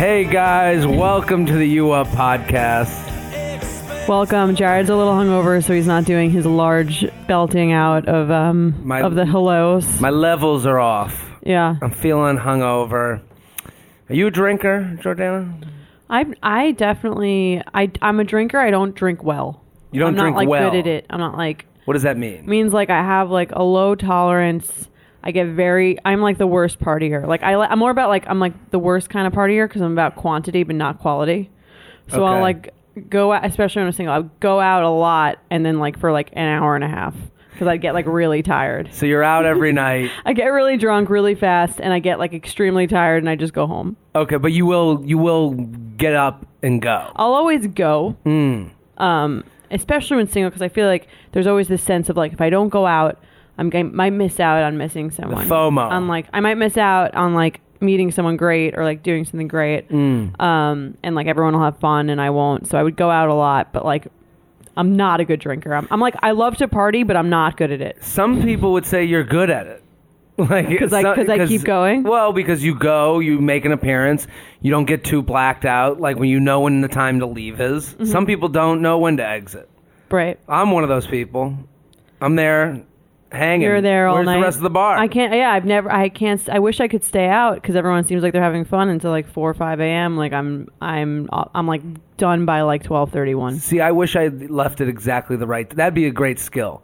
Hey 0.00 0.24
guys, 0.24 0.86
welcome 0.86 1.44
to 1.44 1.52
the 1.52 1.66
U 1.66 1.90
Up 1.90 2.06
podcast. 2.08 2.88
Welcome. 4.08 4.54
Jared's 4.56 4.88
a 4.88 4.96
little 4.96 5.12
hungover, 5.12 5.62
so 5.62 5.74
he's 5.74 5.86
not 5.86 6.06
doing 6.06 6.30
his 6.30 6.46
large 6.46 7.04
belting 7.26 7.72
out 7.72 8.08
of 8.08 8.30
um 8.30 8.74
My- 8.82 9.02
of 9.02 9.14
the 9.14 9.26
hellos. 9.26 10.00
My 10.00 10.08
levels 10.08 10.64
are 10.64 10.78
off. 10.80 11.28
yeah, 11.42 11.76
I'm 11.82 11.90
feeling 11.90 12.38
hungover. 12.38 13.20
Are 14.08 14.14
you 14.14 14.28
a 14.28 14.30
drinker, 14.30 14.96
Jordana? 15.02 15.68
I 16.08 16.24
I 16.42 16.70
definitely 16.72 17.62
I 17.74 17.90
I'm 18.00 18.20
a 18.20 18.24
drinker. 18.24 18.58
I 18.58 18.70
don't 18.70 18.94
drink 18.94 19.22
well. 19.22 19.62
You 19.92 20.00
don't 20.00 20.14
I'm 20.14 20.14
drink 20.14 20.34
not 20.34 20.40
like 20.40 20.48
well. 20.48 20.70
good 20.70 20.78
at 20.78 20.86
it. 20.86 21.06
I'm 21.10 21.20
not 21.20 21.36
like 21.36 21.66
What 21.84 21.92
does 21.92 22.04
that 22.04 22.16
mean? 22.16 22.46
means 22.46 22.72
like 22.72 22.88
I 22.88 23.02
have 23.02 23.30
like 23.30 23.52
a 23.52 23.62
low 23.62 23.94
tolerance. 23.94 24.88
I 25.22 25.32
get 25.32 25.48
very. 25.48 25.98
I'm 26.04 26.20
like 26.22 26.38
the 26.38 26.46
worst 26.46 26.78
partier. 26.80 27.26
Like 27.26 27.42
I, 27.42 27.54
I'm 27.54 27.78
more 27.78 27.90
about 27.90 28.08
like 28.08 28.24
I'm 28.28 28.40
like 28.40 28.70
the 28.70 28.78
worst 28.78 29.10
kind 29.10 29.26
of 29.26 29.32
partier 29.32 29.68
because 29.68 29.82
I'm 29.82 29.92
about 29.92 30.16
quantity 30.16 30.62
but 30.62 30.76
not 30.76 30.98
quality. 31.00 31.50
So 32.08 32.24
Okay. 32.24 32.34
I'll 32.34 32.40
like 32.40 32.74
go 33.08 33.32
out, 33.32 33.44
especially 33.44 33.80
when 33.80 33.86
I'm 33.88 33.92
single. 33.92 34.14
I'll 34.14 34.30
go 34.40 34.60
out 34.60 34.82
a 34.82 34.88
lot 34.90 35.38
and 35.50 35.64
then 35.64 35.78
like 35.78 35.98
for 35.98 36.10
like 36.12 36.30
an 36.32 36.48
hour 36.48 36.74
and 36.74 36.82
a 36.84 36.88
half 36.88 37.14
because 37.52 37.68
I 37.68 37.76
get 37.76 37.92
like 37.94 38.06
really 38.06 38.42
tired. 38.42 38.88
So 38.92 39.04
you're 39.06 39.22
out 39.22 39.44
every 39.44 39.72
night. 39.72 40.10
I 40.24 40.32
get 40.32 40.46
really 40.46 40.76
drunk 40.78 41.10
really 41.10 41.34
fast 41.34 41.80
and 41.80 41.92
I 41.92 41.98
get 41.98 42.18
like 42.18 42.32
extremely 42.32 42.86
tired 42.86 43.22
and 43.22 43.28
I 43.28 43.36
just 43.36 43.52
go 43.52 43.66
home. 43.66 43.96
Okay, 44.14 44.36
but 44.38 44.52
you 44.52 44.64
will 44.66 45.02
you 45.04 45.18
will 45.18 45.50
get 45.52 46.14
up 46.14 46.46
and 46.62 46.80
go. 46.80 47.12
I'll 47.16 47.34
always 47.34 47.66
go, 47.66 48.16
Mm. 48.24 48.70
um, 48.98 49.44
especially 49.70 50.16
when 50.16 50.28
single 50.28 50.48
because 50.50 50.62
I 50.62 50.68
feel 50.68 50.86
like 50.86 51.08
there's 51.32 51.46
always 51.46 51.68
this 51.68 51.82
sense 51.82 52.08
of 52.08 52.16
like 52.16 52.32
if 52.32 52.40
I 52.40 52.48
don't 52.50 52.70
go 52.70 52.86
out, 52.86 53.18
I'm 53.58 53.70
going 53.70 53.94
might 53.94 54.10
miss 54.12 54.40
out 54.40 54.62
on 54.62 54.78
missing 54.78 55.10
someone. 55.10 55.46
FOMO. 55.48 55.90
I'm 55.90 56.08
like 56.08 56.26
I 56.32 56.40
might 56.40 56.56
miss 56.56 56.76
out 56.76 57.14
on 57.14 57.34
like 57.34 57.60
meeting 57.80 58.10
someone 58.10 58.36
great 58.36 58.76
or 58.76 58.84
like 58.84 59.02
doing 59.02 59.24
something 59.24 59.48
great. 59.48 59.88
Mm. 59.88 60.38
Um, 60.40 60.96
and 61.02 61.14
like 61.14 61.26
everyone 61.26 61.54
will 61.54 61.62
have 61.64 61.78
fun 61.78 62.10
and 62.10 62.20
I 62.20 62.30
won't. 62.30 62.66
So 62.68 62.76
I 62.78 62.82
would 62.82 62.96
go 62.96 63.10
out 63.10 63.28
a 63.28 63.34
lot, 63.34 63.72
but 63.72 63.84
like 63.84 64.08
I'm 64.76 64.96
not 64.96 65.20
a 65.20 65.24
good 65.24 65.40
drinker. 65.40 65.74
I'm, 65.74 65.88
I'm 65.90 66.00
like 66.00 66.14
I 66.22 66.30
love 66.32 66.56
to 66.58 66.68
party, 66.68 67.02
but 67.02 67.16
I'm 67.16 67.28
not 67.28 67.56
good 67.56 67.70
at 67.72 67.80
it. 67.80 68.02
Some 68.04 68.42
people 68.42 68.72
would 68.72 68.86
say 68.86 69.04
you're 69.04 69.24
good 69.24 69.50
at 69.50 69.66
it. 69.66 69.82
Like 70.40 70.78
'Cause 70.78 70.90
I- 70.94 71.02
'cause 71.14 71.28
I 71.28 71.46
keep 71.46 71.64
going? 71.64 72.02
Well, 72.02 72.32
because 72.32 72.64
you 72.64 72.74
go, 72.74 73.18
you 73.18 73.40
make 73.40 73.66
an 73.66 73.72
appearance, 73.72 74.26
you 74.62 74.70
don't 74.70 74.86
get 74.86 75.04
too 75.04 75.20
blacked 75.20 75.66
out. 75.66 76.00
Like 76.00 76.16
when 76.18 76.30
you 76.30 76.40
know 76.40 76.60
when 76.60 76.80
the 76.80 76.88
time 76.88 77.18
to 77.20 77.26
leave 77.26 77.60
is. 77.60 77.88
Mm-hmm. 77.92 78.04
Some 78.06 78.24
people 78.24 78.48
don't 78.48 78.80
know 78.80 78.96
when 78.98 79.18
to 79.18 79.26
exit. 79.26 79.68
Right. 80.10 80.38
I'm 80.48 80.70
one 80.70 80.82
of 80.82 80.88
those 80.88 81.06
people. 81.06 81.54
I'm 82.22 82.36
there, 82.36 82.82
hanging. 83.32 83.62
You're 83.62 83.80
there 83.80 84.08
all 84.08 84.16
Where's 84.16 84.26
night. 84.26 84.36
the 84.36 84.42
rest 84.42 84.56
of 84.58 84.62
the 84.62 84.70
bar? 84.70 84.96
I 84.96 85.08
can't. 85.08 85.34
Yeah, 85.34 85.50
I've 85.52 85.64
never. 85.64 85.90
I 85.90 86.08
can't. 86.08 86.46
I 86.48 86.58
wish 86.58 86.80
I 86.80 86.88
could 86.88 87.04
stay 87.04 87.26
out 87.26 87.54
because 87.54 87.76
everyone 87.76 88.04
seems 88.04 88.22
like 88.22 88.32
they're 88.32 88.42
having 88.42 88.64
fun 88.64 88.88
until 88.88 89.10
like 89.10 89.28
four 89.28 89.50
or 89.50 89.54
five 89.54 89.80
a.m. 89.80 90.16
Like 90.16 90.32
I'm. 90.32 90.68
I'm. 90.80 91.28
I'm 91.32 91.66
like 91.66 91.82
done 92.16 92.44
by 92.44 92.62
like 92.62 92.82
twelve 92.84 93.10
thirty 93.12 93.34
one. 93.34 93.58
See, 93.58 93.80
I 93.80 93.92
wish 93.92 94.16
I 94.16 94.28
left 94.28 94.80
it 94.80 94.88
exactly 94.88 95.36
the 95.36 95.46
right. 95.46 95.68
That'd 95.70 95.94
be 95.94 96.06
a 96.06 96.10
great 96.10 96.38
skill. 96.38 96.82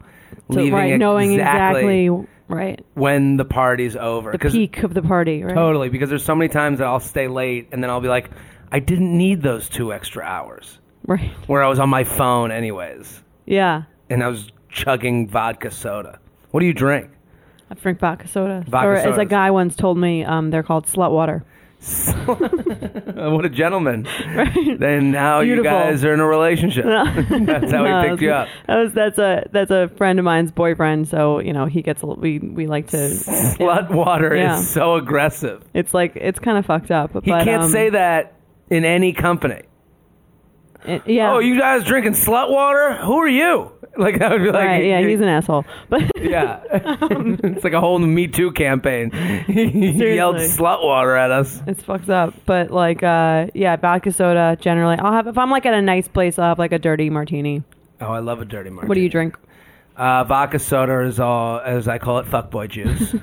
So 0.51 0.57
Leaving 0.59 0.73
right, 0.73 0.97
knowing 0.97 1.33
exactly, 1.33 2.09
right 2.47 2.83
when 2.93 3.35
the 3.37 3.43
party's 3.45 3.95
over. 3.95 4.31
The 4.31 4.39
peak 4.49 4.83
of 4.83 4.93
the 4.93 5.01
party. 5.01 5.43
Right. 5.43 5.53
Totally, 5.53 5.89
because 5.89 6.09
there's 6.09 6.23
so 6.23 6.35
many 6.35 6.47
times 6.49 6.79
that 6.79 6.87
I'll 6.87 6.99
stay 7.01 7.27
late 7.27 7.67
and 7.71 7.83
then 7.83 7.89
I'll 7.89 7.99
be 8.01 8.07
like, 8.07 8.29
I 8.71 8.79
didn't 8.79 9.17
need 9.17 9.41
those 9.41 9.67
two 9.67 9.91
extra 9.91 10.23
hours. 10.23 10.79
Right. 11.05 11.31
Where 11.47 11.63
I 11.63 11.67
was 11.67 11.79
on 11.79 11.89
my 11.89 12.03
phone 12.05 12.51
anyways, 12.51 13.21
Yeah. 13.45 13.83
and 14.09 14.23
I 14.23 14.27
was 14.27 14.49
chugging 14.69 15.27
vodka 15.27 15.71
soda. 15.71 16.19
What 16.57 16.61
do 16.61 16.65
you 16.65 16.73
drink? 16.73 17.11
I 17.69 17.75
drink 17.75 17.99
vodka 17.99 18.27
soda. 18.27 18.65
Vodka 18.67 18.87
or 18.87 18.95
as 18.95 19.19
a 19.19 19.25
guy 19.25 19.51
once 19.51 19.75
told 19.75 19.95
me, 19.95 20.23
um, 20.25 20.49
they're 20.49 20.63
called 20.63 20.87
slut 20.87 21.11
water. 21.11 21.45
What 22.25 23.45
a 23.45 23.49
gentleman. 23.49 24.07
Then 24.79 25.11
now 25.11 25.41
you 25.41 25.61
guys 25.63 26.03
are 26.03 26.15
in 26.15 26.19
a 26.19 26.25
relationship. 26.25 26.85
That's 26.85 27.71
how 27.71 27.83
No, 27.83 28.01
he 28.01 28.09
picked 28.09 28.21
you 28.23 28.31
up. 28.31 28.47
That 28.65 28.77
was 28.77 28.93
that's 28.93 29.19
a 29.19 29.47
that's 29.51 29.69
a 29.69 29.89
friend 29.97 30.17
of 30.17 30.25
mine's 30.25 30.51
boyfriend. 30.51 31.07
So 31.07 31.37
you 31.41 31.53
know 31.53 31.67
he 31.67 31.83
gets 31.83 32.01
a, 32.01 32.07
we 32.07 32.39
we 32.39 32.65
like 32.65 32.87
to. 32.87 32.97
Slut 32.97 33.91
water 33.91 34.35
Yeah. 34.35 34.57
is 34.59 34.67
so 34.67 34.95
aggressive. 34.95 35.63
It's 35.75 35.93
like 35.93 36.13
it's 36.15 36.39
kind 36.39 36.57
of 36.57 36.65
fucked 36.65 36.89
up. 36.89 37.11
He 37.23 37.29
but, 37.29 37.43
can't 37.43 37.65
um, 37.65 37.71
say 37.71 37.91
that 37.91 38.33
in 38.71 38.83
any 38.83 39.13
company. 39.13 39.61
it- 40.85 41.03
yeah. 41.05 41.33
Oh, 41.33 41.37
you 41.37 41.59
guys 41.59 41.83
drinking 41.83 42.13
slut 42.13 42.49
water? 42.49 42.95
Who 43.03 43.13
are 43.19 43.27
you? 43.27 43.73
Like 43.97 44.21
I 44.21 44.29
would 44.29 44.43
be 44.43 44.51
like, 44.51 44.65
right. 44.65 44.85
Yeah. 44.85 45.01
He's 45.01 45.19
an 45.21 45.27
asshole. 45.27 45.65
But 45.89 46.03
yeah. 46.21 46.61
it's 46.71 47.63
like 47.63 47.73
a 47.73 47.79
whole 47.79 47.97
Me 47.97 48.27
Too 48.27 48.51
campaign. 48.51 49.09
he 49.47 50.15
yelled 50.15 50.35
slut 50.35 50.83
water 50.83 51.15
at 51.15 51.31
us. 51.31 51.61
It's 51.65 51.81
fucked 51.81 52.09
up. 52.09 52.35
But 52.45 52.69
like, 52.69 53.01
uh, 53.01 53.47
yeah, 53.55 53.75
vodka 53.75 54.11
soda 54.11 54.55
generally. 54.61 54.97
I'll 54.99 55.13
have 55.13 55.25
if 55.25 55.37
I'm 55.37 55.49
like 55.49 55.65
at 55.65 55.73
a 55.73 55.81
nice 55.81 56.07
place, 56.07 56.37
I'll 56.37 56.49
have 56.49 56.59
like 56.59 56.73
a 56.73 56.79
dirty 56.79 57.09
martini. 57.09 57.63
Oh, 57.99 58.11
I 58.11 58.19
love 58.19 58.39
a 58.39 58.45
dirty 58.45 58.69
martini. 58.69 58.87
What 58.87 58.95
do 58.95 59.01
you 59.01 59.09
drink? 59.09 59.35
Uh, 59.95 60.23
vodka 60.25 60.59
soda 60.59 61.01
is 61.01 61.19
all, 61.19 61.59
as 61.61 61.87
I 61.87 61.97
call 61.97 62.19
it, 62.19 62.27
fuckboy 62.27 62.69
juice. 62.69 63.13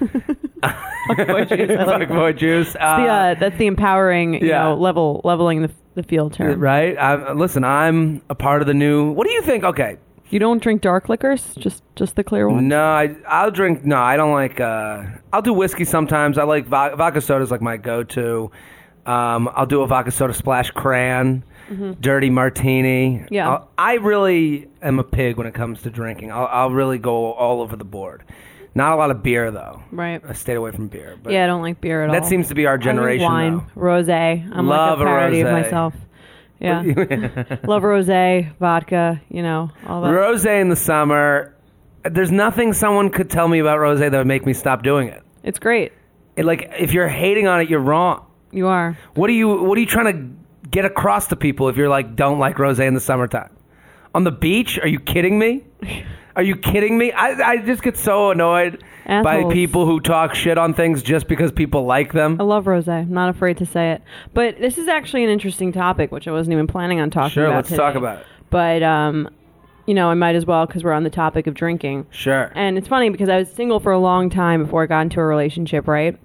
Fuckboy 1.08 1.48
juice. 1.48 1.70
I 1.70 1.84
like 1.84 2.00
that. 2.00 2.08
fuckboy 2.08 2.36
juice. 2.36 2.72
The, 2.72 2.80
uh, 2.80 3.34
that's 3.34 3.56
the 3.58 3.66
empowering, 3.66 4.34
you 4.34 4.48
yeah. 4.48 4.64
know, 4.64 4.74
level 4.74 5.20
leveling 5.22 5.62
the, 5.62 5.70
the 5.94 6.02
field 6.02 6.32
term. 6.32 6.58
right? 6.58 6.98
i 6.98 7.32
listen, 7.32 7.62
I'm 7.62 8.22
a 8.28 8.34
part 8.34 8.60
of 8.60 8.66
the 8.66 8.74
new. 8.74 9.12
What 9.12 9.28
do 9.28 9.32
you 9.32 9.42
think? 9.42 9.62
Okay. 9.62 9.98
You 10.30 10.38
don't 10.38 10.60
drink 10.62 10.80
dark 10.82 11.08
liquors, 11.08 11.54
just 11.58 11.82
just 11.96 12.16
the 12.16 12.24
clear 12.24 12.48
ones. 12.48 12.62
No, 12.62 12.82
I, 12.82 13.14
I'll 13.28 13.50
drink. 13.50 13.84
No, 13.84 13.96
I 13.98 14.16
don't 14.16 14.32
like. 14.32 14.58
Uh, 14.60 15.04
I'll 15.32 15.42
do 15.42 15.52
whiskey 15.52 15.84
sometimes. 15.84 16.38
I 16.38 16.44
like 16.44 16.66
vo- 16.66 16.96
vodka 16.96 17.20
soda 17.20 17.44
is 17.44 17.50
like 17.50 17.60
my 17.62 17.76
go-to. 17.76 18.50
Um, 19.06 19.50
I'll 19.54 19.66
do 19.66 19.82
a 19.82 19.86
vodka 19.86 20.10
soda 20.10 20.32
splash 20.32 20.70
cran, 20.70 21.44
dirty 22.00 22.30
martini. 22.30 23.18
Mm-hmm. 23.18 23.34
Yeah. 23.34 23.50
I'll, 23.50 23.70
I 23.76 23.94
really 23.94 24.68
am 24.82 24.98
a 24.98 25.04
pig 25.04 25.36
when 25.36 25.46
it 25.46 25.54
comes 25.54 25.82
to 25.82 25.90
drinking. 25.90 26.32
I'll, 26.32 26.46
I'll 26.46 26.70
really 26.70 26.98
go 26.98 27.32
all 27.34 27.60
over 27.60 27.76
the 27.76 27.84
board. 27.84 28.24
Not 28.74 28.92
a 28.92 28.96
lot 28.96 29.10
of 29.12 29.22
beer 29.22 29.50
though. 29.52 29.82
Right. 29.92 30.20
I 30.26 30.32
stayed 30.32 30.54
away 30.56 30.72
from 30.72 30.88
beer. 30.88 31.16
But 31.22 31.32
Yeah, 31.34 31.44
I 31.44 31.46
don't 31.46 31.62
like 31.62 31.80
beer 31.80 32.02
at 32.02 32.08
all. 32.08 32.14
that 32.14 32.24
seems 32.26 32.48
to 32.48 32.54
be 32.54 32.66
our 32.66 32.76
generation. 32.78 33.24
wine, 33.26 33.58
though. 33.74 33.80
rosé. 33.82 34.50
I'm 34.52 34.66
Love 34.66 34.98
like 34.98 35.06
a 35.06 35.08
parody 35.10 35.40
of 35.42 35.48
rosé. 35.48 35.62
myself. 35.62 35.94
Yeah, 36.60 36.82
love 37.64 37.82
rosé, 37.82 38.56
vodka. 38.58 39.20
You 39.28 39.42
know, 39.42 39.70
all 39.86 40.02
that. 40.02 40.10
Rose 40.10 40.44
in 40.44 40.68
the 40.68 40.76
summer. 40.76 41.54
There's 42.04 42.30
nothing 42.30 42.72
someone 42.72 43.10
could 43.10 43.30
tell 43.30 43.48
me 43.48 43.58
about 43.58 43.78
rose 43.78 43.98
that 43.98 44.12
would 44.12 44.26
make 44.26 44.44
me 44.46 44.52
stop 44.52 44.82
doing 44.82 45.08
it. 45.08 45.22
it's 45.42 45.58
great. 45.58 45.92
It, 46.36 46.44
like 46.44 46.70
if 46.78 46.92
you're 46.92 47.08
hating 47.08 47.46
on 47.46 47.60
it, 47.60 47.68
you're 47.70 47.80
wrong. 47.80 48.24
You 48.50 48.66
are. 48.68 48.96
What 49.14 49.30
are 49.30 49.34
you 49.34 49.62
What 49.62 49.76
are 49.76 49.80
you 49.80 49.86
trying 49.86 50.12
to 50.12 50.68
get 50.68 50.84
across 50.84 51.28
to 51.28 51.36
people 51.36 51.68
if 51.68 51.76
you're 51.76 51.88
like 51.88 52.14
don't 52.16 52.38
like 52.38 52.56
rosé 52.56 52.86
in 52.86 52.94
the 52.94 53.00
summertime? 53.00 53.50
On 54.14 54.24
the 54.24 54.32
beach? 54.32 54.78
Are 54.78 54.88
you 54.88 55.00
kidding 55.00 55.38
me? 55.38 55.64
Are 56.36 56.42
you 56.42 56.56
kidding 56.56 56.98
me? 56.98 57.12
I 57.12 57.28
I 57.52 57.56
just 57.58 57.82
get 57.82 57.96
so 57.96 58.30
annoyed 58.30 58.82
by 59.06 59.44
people 59.52 59.86
who 59.86 60.00
talk 60.00 60.34
shit 60.34 60.58
on 60.58 60.74
things 60.74 61.02
just 61.02 61.28
because 61.28 61.52
people 61.52 61.84
like 61.84 62.12
them. 62.12 62.40
I 62.40 62.44
love 62.44 62.64
rosé. 62.64 63.02
I'm 63.02 63.12
not 63.12 63.28
afraid 63.28 63.58
to 63.58 63.66
say 63.66 63.92
it. 63.92 64.02
But 64.32 64.58
this 64.58 64.76
is 64.78 64.88
actually 64.88 65.24
an 65.24 65.30
interesting 65.30 65.70
topic, 65.72 66.10
which 66.10 66.26
I 66.26 66.32
wasn't 66.32 66.54
even 66.54 66.66
planning 66.66 67.00
on 67.00 67.10
talking 67.10 67.24
about. 67.26 67.32
Sure, 67.32 67.46
about. 67.46 67.56
let's 67.70 67.76
talk 67.76 67.94
about 67.94 68.18
it. 68.20 68.26
But 68.50 68.82
um, 68.82 69.28
you 69.86 69.94
know, 69.94 70.08
I 70.10 70.14
might 70.14 70.34
as 70.34 70.44
well 70.46 70.66
because 70.66 70.82
we're 70.82 70.92
on 70.92 71.04
the 71.04 71.10
topic 71.10 71.46
of 71.46 71.54
drinking. 71.54 72.06
Sure. 72.10 72.50
And 72.54 72.78
it's 72.78 72.88
funny 72.88 73.10
because 73.10 73.28
I 73.28 73.36
was 73.38 73.50
single 73.52 73.78
for 73.78 73.92
a 73.92 73.98
long 73.98 74.28
time 74.30 74.64
before 74.64 74.82
I 74.82 74.86
got 74.86 75.00
into 75.02 75.20
a 75.20 75.24
relationship, 75.24 75.86
right? 75.86 76.18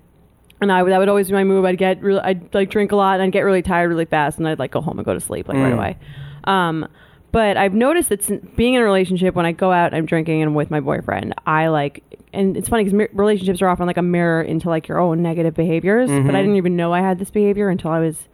and 0.61 0.73
I 0.73 0.83
would 0.83 0.91
that 0.91 0.97
would 0.97 1.07
always 1.07 1.27
be 1.27 1.33
my 1.33 1.45
move. 1.45 1.63
I'd 1.63 1.77
get 1.77 2.01
really, 2.01 2.19
I'd 2.19 2.53
like 2.53 2.69
drink 2.69 2.91
a 2.91 2.95
lot 2.97 3.13
and 3.13 3.23
I'd 3.23 3.31
get 3.31 3.41
really 3.41 3.61
tired 3.61 3.88
really 3.89 4.03
fast, 4.06 4.39
and 4.39 4.47
I'd 4.47 4.59
like 4.59 4.71
go 4.71 4.81
home 4.81 5.00
and 5.00 5.06
go 5.06 5.13
to 5.13 5.19
sleep 5.21 5.47
like 5.47 5.56
right 5.57 5.71
Mm. 5.73 5.77
away. 5.77 5.97
Um, 6.45 6.88
but 7.31 7.58
I've 7.58 7.74
noticed 7.74 8.10
that 8.10 8.24
since 8.24 8.46
being 8.56 8.74
in 8.74 8.81
a 8.81 8.84
relationship, 8.84 9.36
when 9.36 9.46
I 9.46 9.52
go 9.52 9.72
out, 9.72 9.94
I'm 9.94 10.06
drinking 10.06 10.42
and 10.42 10.50
I'm 10.50 10.56
with 10.56 10.72
my 10.72 10.80
boyfriend, 10.80 11.34
I 11.46 11.68
like, 11.68 12.04
and 12.34 12.58
it's 12.58 12.70
funny 12.70 12.84
because 12.84 12.96
mi- 12.96 13.08
relationships 13.14 13.62
are 13.62 13.68
often 13.68 13.88
like 13.88 13.98
a 13.98 14.02
mirror 14.02 14.42
into 14.42 14.70
like 14.70 14.88
your 14.88 15.00
own 15.00 15.22
negative 15.22 15.54
behaviors. 15.54 16.10
Mm-hmm. 16.10 16.26
But 16.28 16.36
I 16.36 16.42
didn't 16.42 16.58
even 16.58 16.76
know 16.76 16.94
I 16.94 17.02
had 17.02 17.20
this 17.20 17.30
behavior 17.30 17.70
until 17.70 17.92
I 17.92 18.00
was 18.00 18.28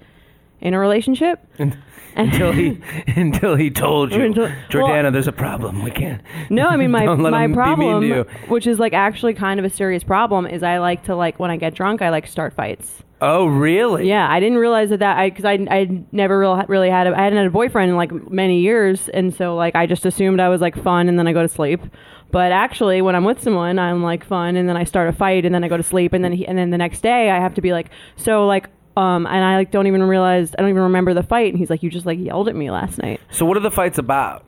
in 0.62 0.74
a 0.74 0.80
relationship. 0.80 1.40
until 2.16 2.52
he 2.52 2.82
until 3.08 3.56
he 3.56 3.70
told 3.70 4.12
you, 4.12 4.22
Until- 4.22 4.48
Jordana, 4.70 5.04
well- 5.04 5.12
there's 5.12 5.28
a 5.28 5.34
problem. 5.34 5.84
We 5.84 5.92
can't. 5.92 6.22
No, 6.50 6.68
I 6.68 6.78
mean 6.78 6.92
my 6.92 7.06
my 7.06 7.44
him 7.44 7.52
be 7.52 7.56
mean 7.56 7.56
problem, 7.56 8.28
which 8.48 8.68
is 8.68 8.80
like 8.80 8.94
actually 8.94 9.34
kind 9.34 9.60
of 9.60 9.66
a 9.66 9.70
serious 9.70 10.04
problem, 10.04 10.46
is 10.48 10.64
I 10.64 10.78
like 10.80 11.04
to 11.06 11.16
like 11.16 11.40
when 11.40 11.52
I 11.52 11.58
get 11.58 11.74
drunk, 11.76 12.02
I 12.02 12.10
like 12.10 12.28
start 12.28 12.54
fights. 12.54 13.04
Oh, 13.28 13.48
really? 13.48 14.08
Yeah, 14.08 14.30
I 14.30 14.40
didn't 14.40 14.60
realize 14.60 14.92
that 14.92 15.00
that 15.00 15.18
I 15.18 15.32
because 15.32 15.46
I 15.46 15.54
I 15.72 16.04
never 16.12 16.38
real, 16.38 16.64
really 16.68 16.92
had 16.92 17.08
a, 17.08 17.20
I 17.20 17.24
hadn't 17.24 17.38
had 17.38 17.48
a 17.48 17.50
boyfriend 17.50 17.90
in 17.90 17.98
like 17.98 18.12
many 18.30 18.60
years, 18.60 19.10
and 19.10 19.34
so 19.34 19.56
like 19.56 19.76
I 19.76 19.88
just 19.88 20.06
assumed 20.06 20.40
I 20.40 20.48
was 20.48 20.62
like 20.62 20.76
fun, 20.76 21.10
and 21.10 21.18
then 21.18 21.28
I 21.28 21.34
go 21.34 21.42
to 21.42 21.48
sleep. 21.48 21.82
But 22.30 22.52
actually, 22.52 23.02
when 23.02 23.16
I'm 23.16 23.24
with 23.24 23.42
someone, 23.42 23.80
I'm 23.80 24.04
like 24.04 24.24
fun, 24.24 24.56
and 24.56 24.70
then 24.70 24.78
I 24.78 24.84
start 24.84 25.10
a 25.10 25.12
fight, 25.12 25.44
and 25.44 25.56
then 25.56 25.64
I 25.64 25.68
go 25.70 25.76
to 25.76 25.82
sleep, 25.82 26.14
and 26.14 26.24
then 26.24 26.34
he, 26.34 26.46
and 26.46 26.56
then 26.56 26.70
the 26.70 26.78
next 26.78 27.02
day 27.02 27.32
I 27.32 27.40
have 27.40 27.56
to 27.56 27.62
be 27.62 27.74
like 27.74 27.90
so 28.16 28.46
like 28.46 28.70
um 28.96 29.26
and 29.26 29.44
I 29.44 29.56
like 29.56 29.72
don't 29.72 29.88
even 29.88 30.04
realize 30.04 30.54
I 30.56 30.62
don't 30.62 30.70
even 30.70 30.84
remember 30.84 31.16
the 31.16 31.24
fight, 31.24 31.52
and 31.52 31.58
he's 31.58 31.72
like 31.72 31.82
you 31.82 31.90
just 31.90 32.06
like 32.06 32.20
yelled 32.20 32.48
at 32.48 32.56
me 32.56 32.70
last 32.70 33.00
night. 33.00 33.22
So 33.32 33.44
what 33.44 33.58
are 33.58 33.62
the 33.62 33.72
fights 33.72 33.98
about? 33.98 34.46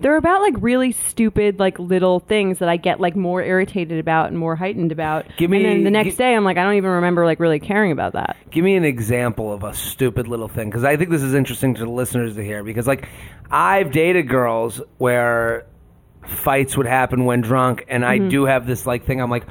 They're 0.00 0.16
about 0.16 0.42
like 0.42 0.54
really 0.58 0.92
stupid 0.92 1.58
like 1.58 1.78
little 1.78 2.20
things 2.20 2.58
that 2.60 2.68
I 2.68 2.76
get 2.76 3.00
like 3.00 3.16
more 3.16 3.42
irritated 3.42 3.98
about 3.98 4.28
and 4.28 4.38
more 4.38 4.54
heightened 4.56 4.92
about. 4.92 5.26
Give 5.36 5.50
me- 5.50 5.58
and 5.58 5.66
then 5.66 5.84
the 5.84 5.90
next 5.90 6.12
gi- 6.12 6.16
day 6.18 6.34
I'm 6.34 6.44
like 6.44 6.56
I 6.56 6.62
don't 6.64 6.74
even 6.74 6.90
remember 6.90 7.24
like 7.24 7.40
really 7.40 7.58
caring 7.60 7.90
about 7.92 8.12
that. 8.12 8.36
Give 8.50 8.64
me 8.64 8.76
an 8.76 8.84
example 8.84 9.52
of 9.52 9.64
a 9.64 9.74
stupid 9.74 10.28
little 10.28 10.48
thing 10.48 10.70
because 10.70 10.84
I 10.84 10.96
think 10.96 11.10
this 11.10 11.22
is 11.22 11.34
interesting 11.34 11.74
to 11.74 11.84
the 11.84 11.90
listeners 11.90 12.36
to 12.36 12.44
hear 12.44 12.62
because 12.62 12.86
like 12.86 13.08
I've 13.50 13.90
dated 13.90 14.28
girls 14.28 14.80
where 14.98 15.66
fights 16.26 16.76
would 16.76 16.86
happen 16.86 17.24
when 17.24 17.40
drunk 17.40 17.84
and 17.88 18.04
I 18.04 18.18
Mm-hmm. 18.18 18.28
do 18.28 18.44
have 18.44 18.66
this 18.66 18.86
like 18.86 19.04
thing 19.04 19.20
I'm 19.20 19.30
like 19.30 19.46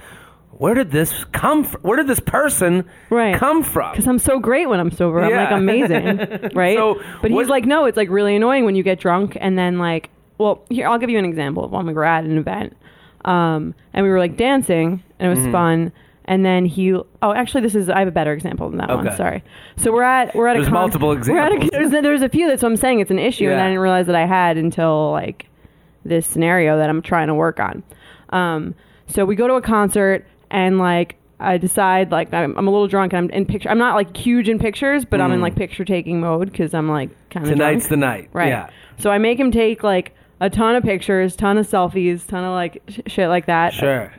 where 0.52 0.74
did 0.74 0.90
this 0.90 1.24
come 1.34 1.64
from? 1.64 1.82
Where 1.82 1.98
did 1.98 2.08
this 2.08 2.20
person 2.20 2.86
Right. 3.12 3.36
come 3.38 3.62
from? 3.62 3.92
Because 3.92 4.08
I'm 4.08 4.18
so 4.18 4.40
great 4.40 4.68
when 4.68 4.80
I'm 4.80 4.90
sober. 4.90 5.20
I'm 5.22 5.32
like 5.32 5.52
amazing, 5.52 6.50
right? 6.56 6.76
So, 6.78 6.96
but 7.22 7.30
what- 7.30 7.42
he's 7.44 7.50
like, 7.50 7.66
no, 7.66 7.86
it's 7.86 7.96
like 7.98 8.10
really 8.10 8.36
annoying 8.36 8.66
when 8.66 8.74
you 8.76 8.82
get 8.82 9.00
drunk 9.00 9.38
and 9.40 9.56
then 9.56 9.78
like, 9.78 10.10
well, 10.38 10.64
here 10.70 10.88
I'll 10.88 10.98
give 11.00 11.10
you 11.10 11.20
an 11.20 11.26
example 11.26 11.64
of 11.66 11.72
when 11.72 11.86
we 11.86 11.94
were 11.94 12.04
at 12.04 12.24
an 12.24 12.38
event, 12.38 12.76
um, 13.26 13.74
and 13.94 14.04
we 14.04 14.10
were 14.10 14.20
like 14.20 14.38
dancing 14.38 15.04
and 15.20 15.28
it 15.28 15.30
was 15.30 15.40
Mm-hmm. 15.40 15.52
fun. 15.52 15.92
And 16.30 16.46
then 16.46 16.66
he, 16.66 16.92
oh, 16.94 17.32
actually, 17.34 17.62
this 17.62 17.74
is 17.74 17.90
I 17.90 18.00
have 18.00 18.08
a 18.10 18.12
better 18.12 18.34
example 18.34 18.68
than 18.70 18.80
that 18.80 18.90
one. 18.90 19.08
Okay. 19.08 19.16
Sorry. 19.16 19.44
So 19.78 19.94
we're 19.94 20.04
at 20.04 20.36
we're 20.36 20.48
at 20.48 20.56
There's 20.56 20.68
a 20.68 20.72
con- 20.72 20.80
multiple 20.82 21.08
We're 21.10 21.38
at 21.38 21.52
a, 21.54 21.56
examples. 21.56 21.72
there's, 21.72 21.92
there's 22.04 22.22
a 22.22 22.28
few. 22.28 22.48
That's 22.50 22.62
what 22.62 22.70
I'm 22.70 22.76
saying. 22.78 23.00
It's 23.00 23.12
an 23.12 23.18
issue, 23.20 23.50
and 23.50 23.62
I 23.62 23.68
didn't 23.68 23.80
realize 23.80 24.08
that 24.08 24.16
I 24.16 24.26
had 24.26 24.58
until 24.58 25.12
like 25.12 25.46
this 26.04 26.28
scenario 26.28 26.78
that 26.78 26.90
I'm 26.90 27.02
trying 27.02 27.28
to 27.28 27.34
work 27.34 27.62
on. 27.62 27.82
Um, 28.30 28.76
so 29.08 29.24
we 29.24 29.36
go 29.38 29.48
to 29.48 29.54
a 29.54 29.62
concert 29.62 30.26
and 30.52 30.80
like 30.80 31.16
I 31.40 31.58
decide 31.58 32.12
like 32.12 32.34
I'm, 32.34 32.58
I'm 32.58 32.68
a 32.68 32.72
little 32.72 32.88
drunk 32.90 33.14
and 33.14 33.32
I'm 33.32 33.38
in 33.38 33.46
picture. 33.46 33.70
I'm 33.70 33.78
not 33.78 33.96
like 33.96 34.16
huge 34.18 34.50
in 34.50 34.60
pictures, 34.60 35.06
but 35.06 35.22
I'm 35.22 35.32
in 35.32 35.40
like 35.40 35.56
picture 35.56 35.86
taking 35.86 36.20
mode 36.20 36.52
because 36.52 36.74
I'm 36.74 36.90
like 36.90 37.10
kind 37.30 37.46
of 37.46 37.54
Mm. 37.54 37.56
Tonight's 37.56 37.88
the 37.88 37.96
night. 37.96 38.30
right. 38.34 38.50
Yeah. 38.50 38.70
So 38.98 39.12
I 39.12 39.18
make 39.18 39.40
him 39.40 39.50
take 39.52 39.82
like 39.82 40.14
a 40.40 40.50
ton 40.50 40.76
of 40.76 40.84
pictures, 40.84 41.36
ton 41.36 41.58
of 41.58 41.68
selfies, 41.68 42.26
ton 42.28 42.44
of 42.44 42.52
like 42.52 42.82
sh- 42.88 43.00
shit 43.08 43.30
like 43.30 43.46
that. 43.48 43.74
Sure. 43.74 44.14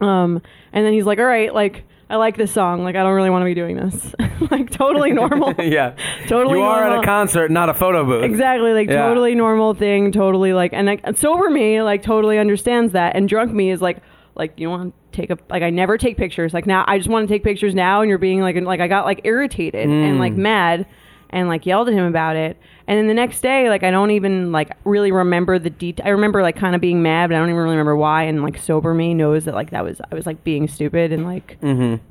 Um, 0.00 0.42
and 0.72 0.84
then 0.84 0.92
he's 0.92 1.04
like, 1.06 1.18
"All 1.18 1.24
right, 1.24 1.52
like 1.54 1.84
I 2.10 2.16
like 2.16 2.36
this 2.36 2.52
song. 2.52 2.84
Like 2.84 2.96
I 2.96 3.02
don't 3.02 3.14
really 3.14 3.30
want 3.30 3.42
to 3.42 3.46
be 3.46 3.54
doing 3.54 3.76
this. 3.76 4.14
like 4.50 4.70
totally 4.70 5.12
normal. 5.12 5.54
yeah. 5.58 5.94
Totally 6.28 6.58
You 6.58 6.64
are 6.64 6.84
at 6.84 7.02
a 7.02 7.06
concert, 7.06 7.50
not 7.50 7.68
a 7.68 7.74
photo 7.74 8.04
booth. 8.04 8.24
Exactly, 8.24 8.72
like 8.72 8.88
Yeah. 8.88 9.06
totally 9.08 9.34
normal 9.34 9.74
thing, 9.74 10.12
totally 10.12 10.52
like, 10.52 10.72
and 10.72 10.86
like 10.86 11.02
sober 11.16 11.48
me 11.50 11.80
like 11.82 12.02
totally 12.02 12.38
understands 12.38 12.92
that, 12.92 13.16
and 13.16 13.28
drunk 13.28 13.52
me 13.52 13.70
is 13.70 13.80
like, 13.80 13.98
like 14.34 14.52
you 14.60 14.68
want 14.68 14.92
to 15.12 15.16
take 15.18 15.30
a 15.30 15.38
like 15.48 15.62
I 15.62 15.70
never 15.70 15.96
take 15.96 16.16
pictures. 16.18 16.52
Like 16.52 16.66
now 16.66 16.84
I 16.86 16.98
just 16.98 17.08
want 17.08 17.26
to 17.26 17.32
take 17.34 17.42
pictures 17.42 17.74
now, 17.74 18.02
and 18.02 18.08
you're 18.10 18.18
being 18.18 18.40
like 18.40 18.54
like 18.60 18.80
I 18.80 18.86
got 18.88 19.06
like 19.06 19.22
irritated 19.24 19.88
and 19.88 20.16
Mm. 20.16 20.20
like 20.20 20.34
mad, 20.34 20.86
and 21.30 21.48
like 21.48 21.64
yelled 21.64 21.88
at 21.88 21.94
him 21.94 22.04
about 22.04 22.36
it, 22.36 22.58
and 22.88 22.98
then 22.98 23.06
the 23.08 23.14
next 23.14 23.40
day 23.40 23.68
like 23.68 23.82
I 23.82 23.90
don't 23.90 24.10
even 24.12 24.52
like 24.52 24.70
really 24.84 25.12
remember 25.12 25.58
the 25.58 25.70
detail. 25.70 26.06
I 26.06 26.10
remember 26.10 26.42
like 26.42 26.56
kind 26.56 26.74
of 26.74 26.80
being 26.80 27.02
mad, 27.02 27.28
but 27.30 27.36
I 27.36 27.38
don't 27.38 27.48
even 27.48 27.56
really 27.60 27.76
remember 27.76 27.96
why. 27.96 28.24
And 28.24 28.42
like 28.42 28.58
sober 28.58 28.94
me 28.94 29.14
knows 29.14 29.44
that 29.46 29.54
like 29.54 29.70
that 29.70 29.84
was 29.84 30.00
I 30.10 30.14
was 30.14 30.26
like 30.26 30.44
being 30.44 30.68
stupid 30.68 31.12
and 31.12 31.24
like 31.24 31.58
Mm-hmm. 31.60 32.02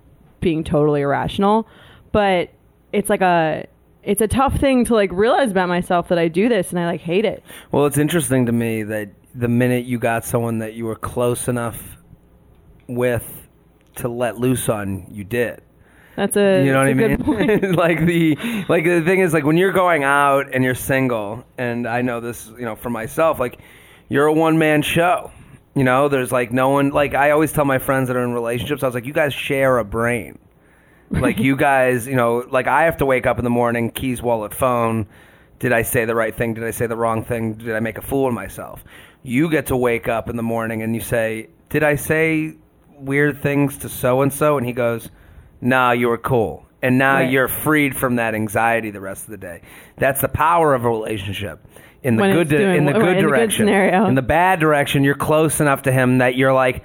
being 0.42 0.64
totally 0.64 1.02
irrational 1.02 1.68
but 2.12 2.50
it's 2.94 3.10
like 3.10 3.22
a 3.22 3.66
it's 4.04 4.22
a 4.22 4.28
tough 4.28 4.58
thing 4.60 4.86
to 4.86 4.94
like 4.94 5.12
realize 5.12 5.52
about 5.52 5.68
myself 5.68 6.08
that 6.10 6.18
I 6.20 6.28
do 6.28 6.48
this 6.48 6.70
and 6.70 6.80
I 6.80 6.86
like 6.86 7.02
hate 7.02 7.26
it. 7.26 7.44
Well, 7.72 7.88
it's 7.88 7.98
interesting 7.98 8.46
to 8.46 8.52
me 8.52 8.84
that 8.84 9.10
the 9.34 9.48
minute 9.48 9.86
you 9.86 9.98
got 10.00 10.24
someone 10.24 10.60
that 10.60 10.76
you 10.76 10.86
were 10.86 10.96
close 10.96 11.48
enough 11.48 11.98
with 12.88 13.48
to 13.96 14.08
let 14.08 14.38
loose 14.38 14.70
on, 14.70 15.08
you 15.10 15.24
did. 15.24 15.62
That's 16.16 16.38
a 16.38 16.64
You 16.64 16.72
know 16.72 16.80
what 16.80 16.88
I 16.88 16.94
mean? 16.94 17.18
good 17.18 17.26
point. 17.26 17.76
like 17.76 18.06
the 18.06 18.38
like 18.70 18.86
the 18.86 19.02
thing 19.02 19.20
is 19.20 19.34
like 19.34 19.44
when 19.44 19.58
you're 19.58 19.74
going 19.74 20.04
out 20.04 20.54
and 20.54 20.64
you're 20.64 20.76
single, 20.76 21.44
and 21.58 21.88
I 21.88 22.02
know 22.02 22.20
this, 22.22 22.48
you 22.58 22.64
know, 22.66 22.76
for 22.76 22.90
myself, 22.90 23.40
like 23.40 23.60
you're 24.10 24.26
a 24.28 24.34
one 24.34 24.58
man 24.58 24.82
show. 24.82 25.32
You 25.76 25.84
know, 25.84 26.08
there's 26.08 26.32
like 26.32 26.54
no 26.54 26.70
one. 26.70 26.92
Like 26.92 27.14
I 27.14 27.32
always 27.32 27.52
tell 27.52 27.66
my 27.66 27.80
friends 27.80 28.08
that 28.08 28.16
are 28.16 28.24
in 28.24 28.34
relationships, 28.34 28.82
I 28.82 28.86
was 28.86 28.96
like, 28.96 29.06
you 29.06 29.12
guys 29.14 29.34
share 29.34 29.78
a 29.78 29.84
brain. 29.84 30.40
like 31.10 31.38
you 31.38 31.56
guys, 31.70 32.08
you 32.08 32.16
know, 32.16 32.46
like 32.50 32.68
I 32.68 32.84
have 32.84 32.98
to 32.98 33.06
wake 33.06 33.26
up 33.26 33.38
in 33.38 33.44
the 33.44 33.50
morning, 33.50 33.92
keys, 33.92 34.22
wallet, 34.22 34.54
phone. 34.54 35.08
Did 35.60 35.74
I 35.74 35.82
say 35.82 36.06
the 36.06 36.16
right 36.16 36.36
thing? 36.36 36.54
Did 36.54 36.64
I 36.64 36.72
say 36.72 36.88
the 36.88 36.96
wrong 36.98 37.24
thing? 37.24 37.56
Did 37.56 37.76
I 37.76 37.80
make 37.82 37.98
a 37.98 38.02
fool 38.02 38.28
of 38.28 38.34
myself? 38.34 38.84
You 39.24 39.50
get 39.50 39.66
to 39.68 39.76
wake 39.78 40.08
up 40.08 40.30
in 40.30 40.36
the 40.38 40.44
morning 40.44 40.82
and 40.82 40.94
you 40.96 41.02
say, 41.02 41.50
"Did 41.70 41.84
I 41.84 41.96
say 41.96 42.56
weird 43.00 43.42
things 43.42 43.78
to 43.80 43.90
so 43.90 44.22
and 44.22 44.32
so?" 44.32 44.58
And 44.58 44.66
he 44.66 44.72
goes, 44.74 45.10
"Nah, 45.66 45.92
you're 45.92 46.18
cool." 46.18 46.66
And 46.82 46.98
now 46.98 47.16
Right. 47.16 47.30
you're 47.32 47.48
freed 47.48 47.96
from 47.96 48.18
that 48.18 48.36
anxiety 48.36 48.92
the 48.92 49.02
rest 49.02 49.26
of 49.26 49.32
the 49.32 49.38
day. 49.38 49.62
That's 49.98 50.22
the 50.22 50.28
power 50.28 50.74
of 50.76 50.86
a 50.86 50.90
relationship. 50.90 51.60
In 52.04 52.16
the 52.18 52.22
When 52.22 52.34
good, 52.34 52.50
doing- 52.50 52.76
in 52.78 52.86
the 52.86 52.94
right, 52.94 53.00
good 53.02 53.10
in 53.10 53.16
the 53.18 53.22
good 53.24 53.28
direction. 53.30 53.68
In 53.70 54.14
the 54.14 54.22
bad 54.22 54.60
direction, 54.60 55.04
you're 55.04 55.16
close 55.16 55.60
enough 55.60 55.82
to 55.84 55.92
him 55.92 56.20
that 56.20 56.36
you're 56.36 56.54
like, 56.54 56.84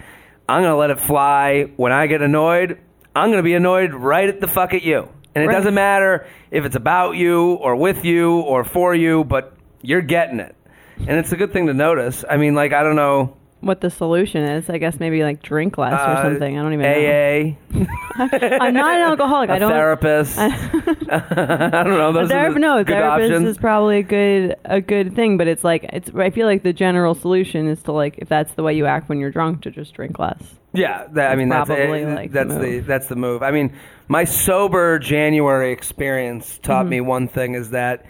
I'm 0.48 0.62
gonna 0.62 0.76
let 0.76 0.88
it 0.90 0.98
fly. 0.98 1.66
When 1.76 1.92
I 1.92 2.06
get 2.06 2.22
annoyed, 2.22 2.78
I'm 3.14 3.30
gonna 3.30 3.42
be 3.42 3.54
annoyed 3.54 3.92
right 3.92 4.28
at 4.28 4.40
the 4.40 4.46
fuck 4.48 4.72
at 4.72 4.82
you. 4.82 5.08
And 5.34 5.44
it 5.44 5.48
Right. 5.48 5.52
doesn't 5.52 5.74
matter 5.74 6.24
if 6.50 6.64
it's 6.64 6.76
about 6.76 7.16
you 7.16 7.52
or 7.60 7.76
with 7.76 8.04
you 8.04 8.40
or 8.40 8.64
for 8.64 8.94
you, 8.94 9.24
but 9.24 9.52
you're 9.82 10.00
getting 10.00 10.40
it. 10.40 10.56
And 11.06 11.18
it's 11.18 11.32
a 11.32 11.36
good 11.36 11.52
thing 11.52 11.66
to 11.66 11.74
notice. 11.74 12.24
I 12.28 12.36
mean, 12.38 12.54
like 12.54 12.72
I 12.72 12.82
don't 12.82 12.96
know. 12.96 13.34
What 13.60 13.80
the 13.80 13.90
solution 13.90 14.42
is. 14.42 14.68
I 14.68 14.78
guess 14.78 14.98
maybe 14.98 15.22
like 15.22 15.42
drink 15.42 15.78
less 15.78 15.92
or 15.92 15.96
uh, 15.96 16.22
something. 16.22 16.58
I 16.58 16.62
don't 16.62 16.72
even 16.72 16.82
know. 16.82 17.56
AA, 17.78 18.56
I'm 18.64 18.74
not 18.74 18.96
an 18.96 19.02
alcoholic. 19.02 19.50
I 19.50 19.58
don't. 19.58 19.70
Know. 19.70 19.76
Therapist. 19.76 20.38
I, 20.38 20.48
don't 21.84 21.98
know. 21.98 22.12
Those 22.12 22.28
the 22.28 22.48
no, 22.58 22.84
therapist 22.84 23.32
options. 23.32 23.48
is 23.48 23.58
probably 23.58 23.98
a 23.98 24.02
good 24.02 24.56
a 24.64 24.80
good 24.80 25.14
thing, 25.14 25.36
but 25.36 25.48
it's 25.48 25.64
like 25.64 25.84
it's. 25.84 26.10
I 26.14 26.30
feel 26.30 26.46
like 26.46 26.62
the 26.62 26.72
general 26.72 27.14
solution 27.14 27.68
is 27.68 27.82
to 27.84 27.92
like 27.92 28.16
if 28.18 28.28
that's 28.28 28.52
the 28.54 28.62
way 28.62 28.74
you 28.74 28.86
act 28.86 29.08
when 29.08 29.18
you're 29.18 29.30
drunk, 29.30 29.62
to 29.62 29.70
just 29.70 29.94
drink 29.94 30.18
less. 30.18 30.42
Yeah, 30.72 31.06
that, 31.12 31.32
I 31.32 31.36
mean 31.36 31.48
that's 31.48 31.66
probably, 31.66 32.02
it. 32.02 32.14
like, 32.14 32.32
the 32.32 32.44
that's 32.44 32.54
the, 32.54 32.60
move. 32.60 32.86
that's 32.86 33.06
the 33.08 33.16
move. 33.16 33.42
I 33.42 33.50
mean, 33.50 33.72
my 34.08 34.24
sober 34.24 34.98
January 34.98 35.72
experience 35.72 36.58
taught 36.62 36.82
Mm-hmm. 36.82 36.90
me 36.90 37.00
one 37.00 37.28
thing 37.28 37.54
is 37.54 37.70
that 37.70 38.06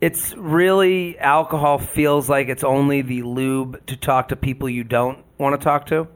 it's 0.00 0.34
really 0.36 1.18
alcohol 1.18 1.78
feels 1.78 2.28
like 2.28 2.48
it's 2.48 2.64
only 2.64 3.02
the 3.02 3.22
lube 3.22 3.84
to 3.86 3.96
talk 3.96 4.28
to 4.28 4.36
people 4.36 4.68
you 4.68 4.84
don't 4.84 5.18
want 5.38 5.58
to 5.60 5.64
talk 5.64 5.86
to. 5.86 6.06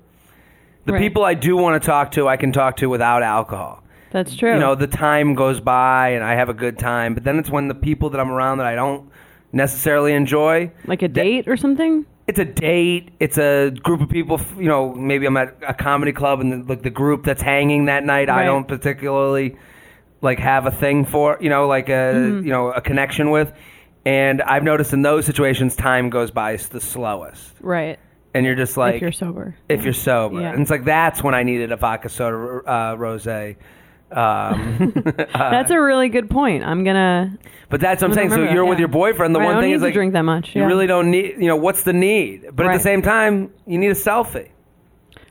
The 0.85 0.93
Right. 0.95 1.01
people 1.03 1.25
I 1.25 1.35
do 1.35 1.57
want 1.57 1.81
to 1.81 1.87
talk 1.87 2.13
to, 2.13 2.29
I 2.29 2.37
can 2.37 2.53
talk 2.53 2.77
to 2.79 2.89
without 2.89 3.23
alcohol. 3.23 3.83
That's 4.11 4.35
true. 4.37 4.55
You 4.55 4.59
know, 4.61 4.75
the 4.75 4.87
time 4.89 5.35
goes 5.35 5.61
by 5.61 6.11
and 6.11 6.23
I 6.25 6.35
have 6.35 6.49
a 6.49 6.55
good 6.55 6.79
time, 6.79 7.15
but 7.15 7.25
then 7.25 7.39
it's 7.39 7.51
when 7.51 7.69
the 7.69 7.75
people 7.75 8.11
that 8.11 8.21
I'm 8.21 8.31
around 8.31 8.59
that 8.59 8.67
I 8.67 8.75
don't 8.75 9.09
necessarily 9.53 10.13
enjoy, 10.13 10.71
like 10.87 11.03
a 11.03 11.09
date 11.09 11.47
or 11.49 11.57
something. 11.57 12.05
it's 12.27 12.39
a 12.39 12.45
date. 12.45 13.11
It's 13.21 13.39
a 13.39 13.71
group 13.71 14.01
of 14.01 14.09
people. 14.09 14.41
You 14.57 14.69
know, 14.69 14.93
maybe 14.95 15.27
I'm 15.27 15.37
at 15.37 15.57
a 15.67 15.75
comedy 15.75 16.13
club 16.13 16.41
and 16.41 16.53
the, 16.53 16.69
like 16.69 16.83
the 16.83 16.91
group 16.91 17.25
that's 17.25 17.43
hanging 17.43 17.87
that 17.87 18.05
night. 18.05 18.29
I 18.29 18.45
don't 18.45 18.67
particularly 18.69 19.57
like 20.21 20.39
have 20.39 20.67
a 20.67 20.71
thing 20.71 21.05
for. 21.05 21.37
You 21.41 21.49
know, 21.51 21.67
like 21.67 21.89
a 21.89 22.13
Mm-hmm. 22.15 22.47
you 22.47 22.53
know 22.53 22.71
a 22.73 22.81
connection 22.81 23.31
with. 23.31 23.53
And 24.05 24.43
I've 24.43 24.65
noticed 24.65 24.93
in 24.93 25.03
those 25.03 25.27
situations, 25.27 25.77
time 25.77 26.11
goes 26.11 26.31
by 26.31 26.57
the 26.57 26.81
slowest, 26.81 27.55
Right. 27.61 27.99
and 28.35 28.45
you're 28.45 28.57
just 28.57 28.77
like 28.77 28.97
if 28.97 29.01
you're 29.03 29.13
sober. 29.13 29.55
if 29.69 29.85
you're 29.85 29.93
sober. 29.93 30.41
Yeah. 30.41 30.53
And 30.53 30.63
it's 30.63 30.71
like 30.71 30.85
that's 30.85 31.23
when 31.23 31.35
I 31.35 31.43
needed 31.45 31.71
a 31.73 31.77
vodka 31.77 32.09
soda 32.09 32.37
uh, 32.67 32.97
rosé. 32.97 33.57
Um, 34.11 34.93
That's 35.17 35.71
a 35.71 35.81
really 35.81 36.11
good 36.11 36.29
point. 36.29 36.65
I'm 36.65 36.85
gonna. 36.85 37.39
but 37.71 37.81
that's 37.81 38.03
what 38.03 38.09
I'm 38.09 38.13
I 38.13 38.15
saying. 38.17 38.31
So 38.31 38.43
you're 38.43 38.57
that, 38.57 38.65
with 38.67 38.77
yeah. 38.79 38.81
your 38.81 38.89
boyfriend. 38.89 39.35
The 39.35 39.39
Right, 39.39 39.55
one 39.55 39.63
thing 39.63 39.73
is 39.73 39.81
like 39.81 39.95
drink 39.95 40.13
that 40.13 40.23
much. 40.23 40.55
you 40.55 40.67
really 40.67 40.87
don't 40.87 41.11
need. 41.11 41.37
You 41.39 41.47
know, 41.47 41.57
what's 41.57 41.85
the 41.85 41.95
need? 41.95 42.47
But 42.55 42.67
at 42.67 42.75
the 42.77 42.83
same 42.83 43.01
time, 43.01 43.51
you 43.67 43.79
need 43.79 43.91
a 43.91 43.95
selfie. 43.95 44.51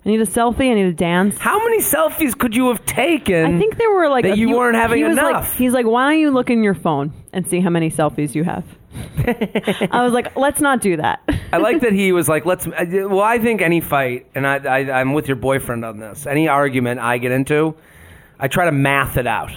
I 0.03 0.10
need 0.10 0.20
a 0.22 0.25
selfie. 0.25 0.72
I 0.72 0.74
need 0.74 0.86
a 0.86 0.93
dance. 0.93 1.38
How 1.38 1.60
many 1.63 1.79
selfies 1.79 2.36
could 2.38 2.55
you 2.55 2.70
have 2.70 2.84
taken? 2.86 3.55
I 3.55 3.60
think 3.60 3.77
there 3.77 3.91
were 3.91 4.10
like 4.10 4.24
that 4.24 4.34
a 4.34 4.38
you 4.38 4.48
few- 4.48 4.58
weren't 4.58 4.75
having 4.75 4.98
he 4.98 5.03
was 5.03 5.15
like- 5.17 5.29
enough. 5.29 5.58
he's 5.58 5.74
like, 5.74 5.86
why 5.86 6.10
don't 6.12 6.20
you 6.20 6.31
look 6.31 6.50
in 6.50 6.63
your 6.63 6.74
phone 6.74 7.13
and 7.34 7.48
see 7.48 7.60
how 7.60 7.70
many 7.70 7.91
selfies 7.91 8.34
you 8.34 8.43
have? 8.43 8.65
I 9.91 10.01
was 10.03 10.12
like, 10.12 10.36
let's 10.36 10.60
not 10.60 10.81
do 10.81 10.98
that. 10.98 11.22
I 11.53 11.58
like 11.58 11.81
that 11.81 11.93
he 11.93 12.12
was 12.12 12.27
like, 12.27 12.46
let's. 12.46 12.67
I- 12.67 12.84
Well, 13.05 13.22
I 13.22 13.38
think 13.39 13.62
any 13.62 13.79
fight, 13.79 14.25
and 14.36 14.46
I, 14.48 14.55
I, 14.58 15.00
I'm 15.00 15.13
with 15.13 15.27
your 15.27 15.38
boyfriend 15.38 15.86
on 15.86 16.00
this. 16.00 16.25
Any 16.25 16.48
argument 16.48 17.00
I 17.00 17.17
get 17.20 17.31
into, 17.31 17.75
I 18.39 18.48
try 18.48 18.65
to 18.65 18.72
math 18.72 19.17
it 19.17 19.27
out. 19.27 19.51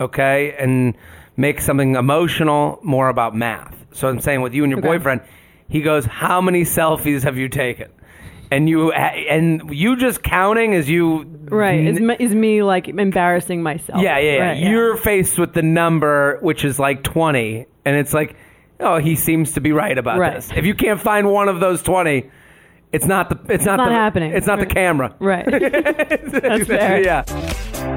Okay, 0.00 0.54
and 0.58 0.94
make 1.36 1.60
something 1.60 1.94
emotional 1.94 2.80
more 2.82 3.08
about 3.08 3.36
math. 3.36 3.74
So 3.92 4.08
I'm 4.08 4.20
saying 4.20 4.40
with 4.42 4.52
you 4.52 4.64
and 4.64 4.70
your 4.70 4.80
Okay. 4.80 4.88
boyfriend, 4.88 5.20
he 5.68 5.80
goes, 5.80 6.04
"How 6.04 6.40
many 6.40 6.62
selfies 6.62 7.22
have 7.22 7.36
you 7.38 7.48
taken?" 7.48 7.88
And 8.52 8.68
you 8.68 8.92
and 8.92 9.74
you 9.74 9.96
just 9.96 10.22
counting 10.22 10.74
as 10.74 10.86
you 10.88 11.24
right? 11.44 11.86
Is, 11.86 11.98
me- 12.00 12.16
is 12.18 12.34
me 12.34 12.62
like 12.62 12.86
embarrassing 12.86 13.62
myself? 13.62 14.02
Yeah, 14.02 14.18
yeah, 14.18 14.32
yeah. 14.32 14.46
Right, 14.48 14.58
You're 14.58 14.96
faced 14.98 15.38
with 15.38 15.54
the 15.54 15.62
number, 15.62 16.38
which 16.42 16.62
is 16.62 16.78
like 16.78 17.02
20, 17.02 17.64
and 17.86 17.96
it's 17.96 18.12
like, 18.12 18.36
oh, 18.78 18.98
he 18.98 19.14
seems 19.16 19.52
to 19.52 19.60
be 19.62 19.72
right 19.72 19.96
about 19.96 20.18
Right. 20.18 20.34
this. 20.34 20.50
If 20.54 20.66
you 20.66 20.74
can't 20.74 21.00
find 21.00 21.30
one 21.30 21.48
of 21.48 21.60
those 21.60 21.82
20, 21.82 22.30
it's 22.92 23.06
not 23.06 23.30
the 23.30 23.54
it's 23.54 23.64
not, 23.64 23.76
not 23.76 23.88
the, 23.88 23.94
happening. 23.94 24.32
It's 24.32 24.46
not 24.46 24.58
the 24.58 24.66
camera. 24.66 25.14
right. 25.18 25.46
That's 25.50 26.66
fair. 26.66 27.02
Yeah. 27.02 27.96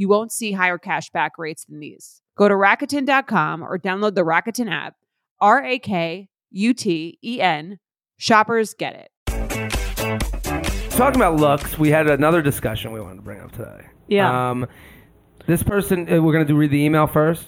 You 0.00 0.08
won't 0.08 0.32
see 0.32 0.52
higher 0.52 0.78
cashback 0.78 1.32
rates 1.36 1.66
than 1.66 1.78
these. 1.78 2.22
Go 2.34 2.48
to 2.48 2.54
Rakuten.com 2.54 3.62
or 3.62 3.78
download 3.78 4.14
the 4.14 4.22
Rakuten 4.22 4.72
app. 4.72 4.94
R 5.42 5.62
A 5.62 5.78
K 5.78 6.30
U 6.52 6.72
T 6.72 7.18
E 7.22 7.38
N. 7.38 7.78
Shoppers 8.16 8.72
get 8.72 8.94
it. 8.94 9.10
Talking 10.92 11.16
about 11.16 11.38
looks, 11.38 11.78
we 11.78 11.90
had 11.90 12.08
another 12.08 12.40
discussion 12.40 12.92
we 12.92 13.00
wanted 13.02 13.16
to 13.16 13.20
bring 13.20 13.42
up 13.42 13.52
today. 13.52 13.88
Yeah. 14.08 14.50
Um, 14.50 14.66
this 15.46 15.62
person, 15.62 16.10
uh, 16.10 16.22
we're 16.22 16.32
going 16.32 16.46
to 16.46 16.50
do 16.50 16.56
read 16.56 16.70
the 16.70 16.82
email 16.82 17.06
first. 17.06 17.44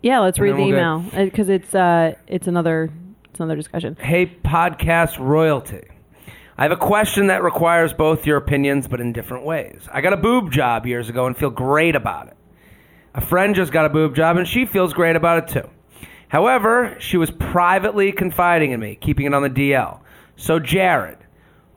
Yeah, 0.00 0.20
let's 0.20 0.38
read 0.38 0.52
the 0.52 0.56
we'll 0.56 0.68
email 0.68 1.04
because 1.14 1.50
it's 1.50 1.74
uh 1.74 2.14
it's 2.26 2.46
another 2.46 2.88
it's 3.28 3.40
another 3.40 3.56
discussion. 3.56 3.98
Hey, 4.00 4.24
podcast 4.24 5.18
royalty. 5.18 5.89
I 6.60 6.64
have 6.64 6.72
a 6.72 6.76
question 6.76 7.28
that 7.28 7.42
requires 7.42 7.94
both 7.94 8.26
your 8.26 8.36
opinions, 8.36 8.86
but 8.86 9.00
in 9.00 9.14
different 9.14 9.46
ways. 9.46 9.88
I 9.90 10.02
got 10.02 10.12
a 10.12 10.18
boob 10.18 10.52
job 10.52 10.86
years 10.86 11.08
ago 11.08 11.24
and 11.24 11.34
feel 11.34 11.48
great 11.48 11.96
about 11.96 12.26
it. 12.26 12.36
A 13.14 13.22
friend 13.22 13.54
just 13.54 13.72
got 13.72 13.86
a 13.86 13.88
boob 13.88 14.14
job 14.14 14.36
and 14.36 14.46
she 14.46 14.66
feels 14.66 14.92
great 14.92 15.16
about 15.16 15.38
it 15.38 15.54
too. 15.54 15.70
However, 16.28 16.96
she 16.98 17.16
was 17.16 17.30
privately 17.30 18.12
confiding 18.12 18.72
in 18.72 18.80
me, 18.80 18.94
keeping 18.94 19.24
it 19.24 19.32
on 19.32 19.42
the 19.42 19.48
DL. 19.48 20.00
So, 20.36 20.58
Jared, 20.58 21.16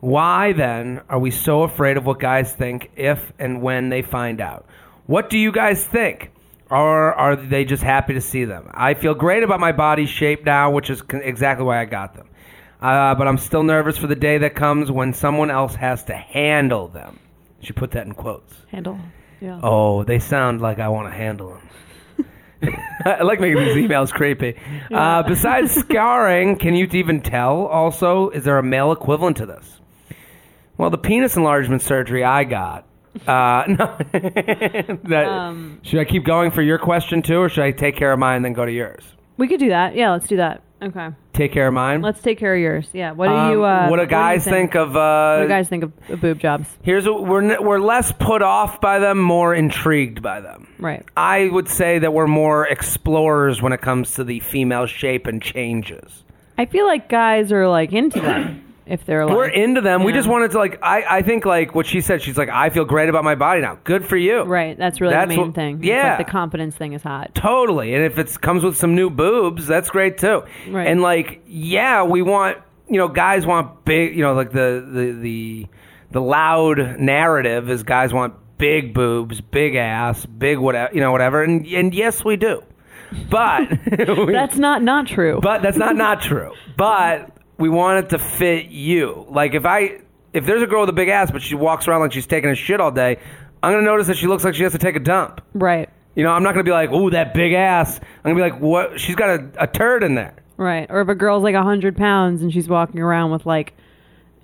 why 0.00 0.52
then 0.52 1.00
are 1.08 1.18
we 1.18 1.30
so 1.30 1.62
afraid 1.62 1.96
of 1.96 2.04
what 2.04 2.20
guys 2.20 2.52
think 2.52 2.90
if 2.94 3.32
and 3.38 3.62
when 3.62 3.88
they 3.88 4.02
find 4.02 4.38
out? 4.38 4.66
What 5.06 5.30
do 5.30 5.38
you 5.38 5.50
guys 5.50 5.82
think? 5.82 6.30
Or 6.68 7.14
are 7.14 7.36
they 7.36 7.64
just 7.64 7.82
happy 7.82 8.12
to 8.12 8.20
see 8.20 8.44
them? 8.44 8.70
I 8.74 8.92
feel 8.92 9.14
great 9.14 9.44
about 9.44 9.60
my 9.60 9.72
body 9.72 10.04
shape 10.04 10.44
now, 10.44 10.70
which 10.70 10.90
is 10.90 11.02
exactly 11.10 11.64
why 11.64 11.80
I 11.80 11.86
got 11.86 12.14
them. 12.14 12.28
Uh, 12.84 13.14
but 13.14 13.26
I'm 13.26 13.38
still 13.38 13.62
nervous 13.62 13.96
for 13.96 14.06
the 14.06 14.14
day 14.16 14.36
that 14.38 14.54
comes 14.54 14.90
when 14.90 15.14
someone 15.14 15.50
else 15.50 15.74
has 15.76 16.04
to 16.04 16.14
handle 16.14 16.88
them. 16.88 17.18
She 17.60 17.72
put 17.72 17.92
that 17.92 18.06
in 18.06 18.12
quotes. 18.12 18.54
Handle. 18.70 18.98
Yeah. 19.40 19.58
Oh, 19.62 20.04
they 20.04 20.18
sound 20.18 20.60
like 20.60 20.78
I 20.78 20.88
want 20.88 21.08
to 21.10 21.16
handle 21.16 21.48
them. 21.56 22.28
I 23.06 23.22
like 23.22 23.40
making 23.40 23.62
these 23.64 23.76
emails 23.76 24.12
creepy. 24.12 24.56
Uh, 24.92 25.22
besides 25.22 25.72
scarring, 25.80 26.56
can 26.56 26.74
you 26.74 26.86
even 26.92 27.20
tell? 27.22 27.66
Also, 27.66 28.28
is 28.30 28.44
there 28.44 28.58
a 28.58 28.62
male 28.62 28.92
equivalent 28.92 29.38
to 29.38 29.46
this? 29.46 29.80
Well, 30.76 30.90
the 30.90 30.98
penis 30.98 31.36
enlargement 31.36 31.80
surgery 31.82 32.22
I 32.24 32.44
got. 32.44 32.86
Uh, 33.26 33.64
no. 33.68 33.96
That- 35.08 35.26
Um, 35.28 35.80
should 35.82 36.00
I 36.00 36.04
keep 36.04 36.24
going 36.24 36.50
for 36.50 36.62
your 36.62 36.78
question 36.78 37.22
too, 37.22 37.38
or 37.38 37.48
should 37.48 37.64
I 37.64 37.70
take 37.70 37.96
care 37.96 38.12
of 38.12 38.18
mine 38.18 38.36
and 38.36 38.44
then 38.44 38.52
go 38.52 38.64
to 38.66 38.72
yours? 38.72 39.04
We 39.36 39.48
could 39.48 39.60
do 39.60 39.68
that. 39.70 39.94
Yeah, 39.94 40.10
let's 40.12 40.26
do 40.26 40.36
that. 40.36 40.62
Okay. 40.84 41.08
Take 41.32 41.52
care 41.52 41.66
of 41.68 41.74
mine. 41.74 42.02
Let's 42.02 42.20
take 42.20 42.38
care 42.38 42.54
of 42.54 42.60
yours. 42.60 42.86
Yeah. 42.92 43.12
What 43.12 43.28
do 43.28 43.34
Um, 43.34 43.52
you 43.52 43.64
uh 43.64 43.88
what 43.88 43.98
do 43.98 44.06
guys 44.06 44.44
think? 44.44 44.74
of? 44.76 44.94
Uh, 44.96 45.36
What 45.38 45.42
do 45.44 45.48
guys 45.48 45.68
think 45.68 45.84
of, 45.84 45.92
of 46.10 46.20
boob 46.20 46.38
jobs? 46.38 46.68
Here's 46.82 47.06
what 47.08 47.24
we're 47.26 47.42
n- 47.42 47.64
we're 47.64 47.78
less 47.80 48.12
put 48.12 48.42
off 48.42 48.80
by 48.80 48.98
them, 48.98 49.18
more 49.18 49.54
intrigued 49.54 50.22
by 50.22 50.40
them. 50.40 50.68
Right. 50.78 51.04
I 51.16 51.48
would 51.48 51.68
say 51.68 51.98
that 51.98 52.12
we're 52.12 52.26
more 52.26 52.66
explorers 52.66 53.62
when 53.62 53.72
it 53.72 53.80
comes 53.80 54.14
to 54.14 54.24
the 54.24 54.40
female 54.40 54.86
shape 54.86 55.26
and 55.26 55.40
changes. 55.42 56.22
I 56.58 56.66
feel 56.66 56.86
like 56.86 57.08
guys 57.08 57.50
are 57.50 57.66
like 57.68 57.92
into 57.92 58.20
them 58.20 58.63
if 58.86 59.04
they're 59.06 59.24
like 59.26 59.34
We're 59.36 59.48
into 59.48 59.80
them. 59.80 60.04
We 60.04 60.12
Yeah. 60.12 60.18
just 60.18 60.28
wanted 60.28 60.50
to 60.52 60.58
like. 60.58 60.78
I 60.82 61.18
I 61.18 61.22
think 61.22 61.44
like 61.46 61.74
what 61.74 61.86
she 61.86 62.00
said. 62.00 62.20
She's 62.22 62.36
like, 62.38 62.48
I 62.50 62.70
feel 62.70 62.84
great 62.84 63.08
about 63.08 63.24
my 63.24 63.34
body 63.34 63.60
now. 63.60 63.78
Good 63.84 64.04
for 64.04 64.16
you. 64.16 64.42
Right. 64.42 64.76
That's 64.76 65.00
really 65.00 65.14
That's 65.14 65.30
the 65.30 65.36
main 65.36 65.46
what- 65.46 65.54
thing. 65.54 65.76
It's 65.78 65.86
yeah. 65.86 66.16
like 66.16 66.26
the 66.26 66.30
confidence 66.32 66.76
thing 66.76 66.92
is 66.92 67.02
hot. 67.02 67.34
Totally. 67.34 67.94
And 67.94 68.04
if 68.04 68.18
it 68.18 68.40
comes 68.40 68.62
with 68.64 68.76
some 68.76 68.94
new 68.94 69.10
boobs, 69.10 69.66
that's 69.66 69.90
great 69.90 70.18
too. 70.18 70.42
Right. 70.68 70.86
And 70.86 71.00
like, 71.02 71.42
yeah, 71.46 72.02
we 72.02 72.22
want 72.22 72.58
you 72.88 72.98
know, 72.98 73.08
guys 73.08 73.46
want 73.46 73.84
big, 73.86 74.14
you 74.14 74.22
know, 74.22 74.34
like 74.34 74.50
the 74.52 74.86
the 74.86 75.12
the 75.12 75.66
the 76.10 76.20
loud 76.20 77.00
narrative 77.00 77.70
is 77.70 77.82
guys 77.82 78.12
want 78.12 78.34
big 78.58 78.92
boobs, 78.92 79.40
big 79.40 79.74
ass, 79.74 80.26
big 80.26 80.58
whatever, 80.58 80.94
you 80.94 81.00
know, 81.00 81.10
whatever. 81.10 81.42
And 81.42 81.66
and 81.66 81.94
yes, 81.94 82.22
we 82.24 82.36
do. 82.36 82.62
But 83.30 83.70
we- 84.26 84.32
That's 84.32 84.56
not 84.56 84.82
not 84.82 85.06
true. 85.06 85.40
but 85.42 85.62
that's 85.62 85.78
not 85.78 85.96
not 85.96 86.20
true. 86.20 86.52
But 86.76 87.30
we 87.58 87.68
want 87.68 88.04
it 88.04 88.08
to 88.10 88.18
fit 88.18 88.66
you. 88.66 89.26
Like 89.30 89.54
if 89.54 89.64
I 89.66 90.00
if 90.32 90.46
there's 90.46 90.62
a 90.62 90.66
girl 90.66 90.80
with 90.80 90.90
a 90.90 90.94
big 90.94 91.08
ass, 91.08 91.30
but 91.30 91.42
she 91.42 91.54
walks 91.54 91.86
around 91.88 92.00
like 92.00 92.12
she's 92.12 92.26
taking 92.26 92.50
a 92.50 92.54
shit 92.54 92.80
all 92.80 92.90
day, 92.90 93.18
I'm 93.62 93.72
gonna 93.72 93.82
notice 93.84 94.06
that 94.08 94.16
she 94.16 94.26
looks 94.26 94.44
like 94.44 94.54
she 94.54 94.62
has 94.64 94.72
to 94.72 94.78
take 94.78 94.96
a 94.96 95.00
dump. 95.00 95.40
right. 95.54 95.88
You 96.16 96.22
know, 96.22 96.30
I'm 96.30 96.44
not 96.44 96.52
gonna 96.52 96.62
be 96.62 96.70
like, 96.70 96.92
"Ooh, 96.92 97.10
that 97.10 97.34
big 97.34 97.54
ass." 97.54 97.98
I'm 97.98 98.32
gonna 98.32 98.36
be 98.36 98.50
like, 98.52 98.60
"What? 98.60 99.00
She's 99.00 99.16
got 99.16 99.30
a, 99.30 99.48
a 99.64 99.66
turd 99.66 100.04
in 100.04 100.14
there." 100.14 100.34
Right. 100.56 100.86
Or 100.88 101.00
if 101.00 101.08
a 101.08 101.14
girl's 101.16 101.42
like 101.42 101.56
hundred 101.56 101.96
pounds 101.96 102.40
and 102.40 102.52
she's 102.52 102.68
walking 102.68 103.00
around 103.00 103.32
with 103.32 103.44
like 103.46 103.74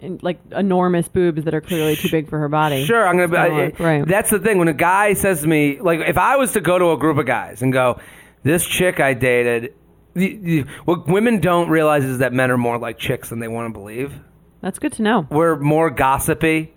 in, 0.01 0.19
like 0.21 0.41
enormous 0.51 1.07
boobs 1.07 1.45
that 1.45 1.55
are 1.55 1.61
clearly 1.61 1.95
too 1.95 2.09
big 2.11 2.29
for 2.29 2.41
her 2.41 2.49
body. 2.49 2.85
Sure, 2.87 3.07
I'm 3.07 3.15
gonna 3.17 3.29
be. 3.29 3.37
I- 3.37 3.73
right. 3.79 4.05
That's 4.05 4.31
the 4.31 4.41
thing. 4.41 4.59
When 4.59 4.67
a 4.67 4.73
guy 4.73 5.13
says 5.13 5.43
to 5.43 5.47
me, 5.47 5.79
like, 5.81 6.01
if 6.01 6.19
I 6.19 6.39
was 6.39 6.55
to 6.55 6.61
go 6.61 6.77
to 6.77 6.91
a 6.91 6.97
group 6.97 7.19
of 7.19 7.27
guys 7.27 7.63
and 7.63 7.73
go, 7.73 8.01
"This 8.43 8.67
chick 8.67 8.99
I 8.99 9.15
dated," 9.15 9.73
what 10.85 11.07
women 11.09 11.41
don't 11.41 11.69
realize 11.69 12.05
is 12.05 12.19
that 12.19 12.33
men 12.33 12.51
are 12.51 12.59
more 12.59 12.79
like 12.79 12.99
chicks 12.99 13.29
than 13.29 13.39
they 13.39 13.49
want 13.49 13.73
to 13.73 13.79
believe. 13.79 14.13
That's 14.61 14.79
good 14.79 14.93
to 14.95 15.03
know. 15.03 15.27
we're 15.31 15.57
more 15.59 15.89
gossipy 15.91 16.75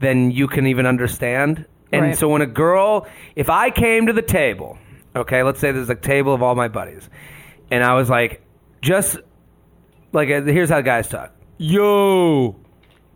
than 0.00 0.30
you 0.30 0.48
can 0.48 0.66
even 0.66 0.86
understand. 0.86 1.66
And 1.92 2.02
Right. 2.06 2.16
so 2.16 2.28
when 2.28 2.42
a 2.42 2.46
girl, 2.46 3.06
if 3.36 3.50
I 3.50 3.70
came 3.70 4.06
to 4.06 4.12
the 4.12 4.22
table, 4.22 4.78
okay, 5.14 5.42
let's 5.42 5.60
say 5.60 5.72
there's 5.72 5.90
a 5.90 5.94
table 5.94 6.32
of 6.34 6.42
all 6.42 6.54
my 6.54 6.68
buddies, 6.68 7.08
and 7.70 7.84
I 7.84 7.94
was 7.94 8.08
like, 8.08 8.42
just 8.80 9.18
like 10.12 10.28
uh, 10.30 10.42
here's 10.42 10.70
how 10.70 10.80
guys 10.80 11.08
talk. 11.08 11.32
Yo, 11.58 12.56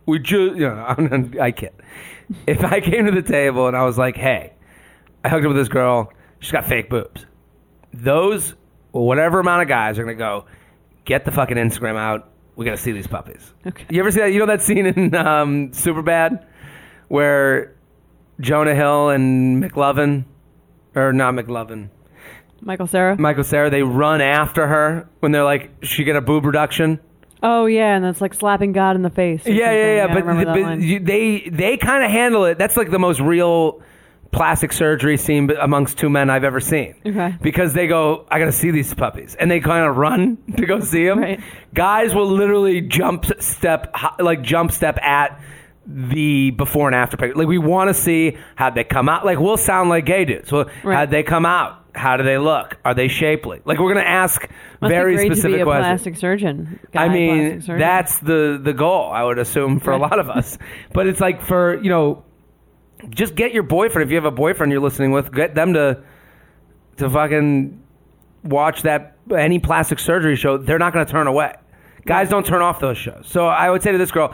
we 0.05 0.19
just, 0.19 0.55
you 0.55 0.67
know, 0.69 0.85
I'm, 0.97 1.33
I 1.41 1.51
kid. 1.51 1.73
If 2.47 2.63
I 2.63 2.79
came 2.81 3.05
to 3.05 3.11
the 3.11 3.21
table 3.21 3.67
and 3.67 3.75
I 3.75 3.83
was 3.85 3.97
like, 3.97 4.15
hey, 4.15 4.53
I 5.23 5.29
hooked 5.29 5.45
up 5.45 5.49
with 5.49 5.57
this 5.57 5.67
girl, 5.69 6.11
she's 6.39 6.51
got 6.51 6.65
fake 6.65 6.89
boobs. 6.89 7.25
Those, 7.93 8.55
whatever 9.03 9.39
amount 9.39 9.61
of 9.63 9.67
guys 9.67 9.99
are 9.99 10.03
gonna 10.03 10.15
go, 10.15 10.45
get 11.05 11.25
the 11.25 11.31
fucking 11.31 11.57
Instagram 11.57 11.97
out. 11.97 12.29
We 12.55 12.65
gotta 12.65 12.77
see 12.77 12.91
these 12.91 13.07
puppies. 13.07 13.53
Okay. 13.67 13.85
You 13.89 13.99
ever 13.99 14.11
see 14.11 14.21
that? 14.21 14.31
You 14.31 14.39
know 14.39 14.45
that 14.45 14.61
scene 14.61 14.85
in 14.85 15.13
um, 15.15 15.71
Superbad 15.71 16.45
where 17.09 17.75
Jonah 18.39 18.75
Hill 18.75 19.09
and 19.09 19.63
McLovin, 19.63 20.25
or 20.95 21.13
not 21.13 21.33
McLovin, 21.33 21.89
Michael 22.61 22.87
Cera. 22.87 23.17
Michael 23.19 23.43
Cera, 23.43 23.69
they 23.69 23.83
run 23.83 24.21
after 24.21 24.67
her 24.67 25.07
when 25.19 25.31
they're 25.31 25.43
like, 25.43 25.71
she 25.83 26.03
get 26.03 26.15
a 26.15 26.21
boob 26.21 26.45
reduction. 26.45 26.99
oh 27.43 27.65
yeah, 27.65 27.95
and 27.95 28.03
that's 28.05 28.21
like 28.21 28.33
slapping 28.33 28.71
God 28.71 28.95
in 28.95 29.01
the 29.01 29.09
face. 29.09 29.45
Yeah, 29.45 29.71
yeah, 29.71 29.95
yeah. 30.07 30.13
But, 30.13 30.25
but 30.45 30.79
you, 30.81 30.99
they 30.99 31.49
they 31.51 31.77
kind 31.77 32.03
of 32.03 32.09
handle 32.09 32.45
it. 32.45 32.57
That's 32.57 32.77
like 32.77 32.89
the 32.89 32.99
most 32.99 33.19
real 33.19 33.81
plastic 34.31 34.73
surgery 34.73 35.17
scene 35.17 35.49
amongst 35.51 35.97
two 35.97 36.09
men 36.09 36.29
I've 36.29 36.43
ever 36.43 36.59
seen. 36.59 36.95
Okay. 37.05 37.35
Because 37.41 37.73
they 37.73 37.87
go, 37.87 38.25
I 38.29 38.39
got 38.39 38.45
to 38.45 38.51
see 38.51 38.71
these 38.71 38.93
puppies, 38.93 39.35
and 39.35 39.49
they 39.49 39.59
kind 39.59 39.85
of 39.85 39.95
run 39.97 40.37
to 40.57 40.65
go 40.65 40.79
see 40.81 41.05
them. 41.05 41.19
Right. 41.19 41.39
Guys 41.73 42.13
will 42.13 42.27
literally 42.29 42.81
jump 42.81 43.25
step, 43.39 43.93
like 44.19 44.41
jump 44.41 44.71
step 44.71 44.97
at 45.01 45.39
the 45.87 46.49
before 46.51 46.87
and 46.87 46.95
after 46.95 47.15
picture. 47.15 47.35
Like 47.35 47.47
we 47.47 47.57
want 47.59 47.89
to 47.89 47.93
see 47.93 48.37
how 48.55 48.71
they 48.71 48.83
come 48.83 49.07
out. 49.07 49.23
Like 49.25 49.39
we'll 49.39 49.57
sound 49.57 49.89
like 49.89 50.05
gay 50.05 50.25
dudes. 50.25 50.51
Well, 50.51 50.65
Right. 50.83 50.95
how'd 50.97 51.11
they 51.11 51.23
come 51.23 51.45
out? 51.45 51.81
How 51.93 52.17
do 52.17 52.23
they 52.23 52.37
look? 52.39 52.77
Are 52.83 52.93
they 52.95 53.07
shapely? 53.07 53.61
Like 53.63 53.79
we're 53.79 53.93
gonna 53.93 54.05
ask 54.05 54.49
Must 54.81 54.91
very 54.91 55.17
specific 55.17 55.51
to 55.51 55.55
be 55.57 55.61
a 55.61 55.63
questions. 55.63 55.85
plastic 55.85 56.15
surgeon. 56.17 56.79
I 56.93 57.07
mean, 57.07 57.61
surgeon. 57.61 57.79
that's 57.79 58.17
the 58.19 58.59
the 58.61 58.73
goal. 58.73 59.11
I 59.13 59.23
would 59.23 59.37
assume 59.37 59.79
for 59.79 59.91
a 59.91 59.97
lot 59.97 60.19
of 60.19 60.29
us. 60.29 60.57
But 60.93 61.07
it's 61.07 61.21
like 61.21 61.41
for 61.41 61.79
you 61.81 61.89
know, 61.89 62.25
just 63.09 63.35
get 63.35 63.53
your 63.53 63.63
boyfriend. 63.63 64.07
If 64.07 64.11
you 64.11 64.15
have 64.15 64.25
a 64.25 64.31
boyfriend 64.31 64.71
you're 64.71 64.81
listening 64.81 65.11
with, 65.11 65.33
get 65.33 65.55
them 65.55 65.73
to 65.73 66.03
to 66.97 67.09
fucking 67.09 67.81
watch 68.43 68.83
that 68.83 69.17
any 69.35 69.59
plastic 69.59 69.99
surgery 69.99 70.35
show. 70.35 70.57
They're 70.57 70.79
not 70.79 70.93
going 70.93 71.05
to 71.05 71.11
turn 71.11 71.27
away. 71.27 71.53
Guys 72.05 72.29
don't 72.29 72.45
turn 72.45 72.61
off 72.61 72.79
those 72.79 72.97
shows. 72.97 73.25
So 73.27 73.47
I 73.47 73.69
would 73.69 73.81
say 73.83 73.91
to 73.91 73.97
this 73.97 74.11
girl, 74.11 74.33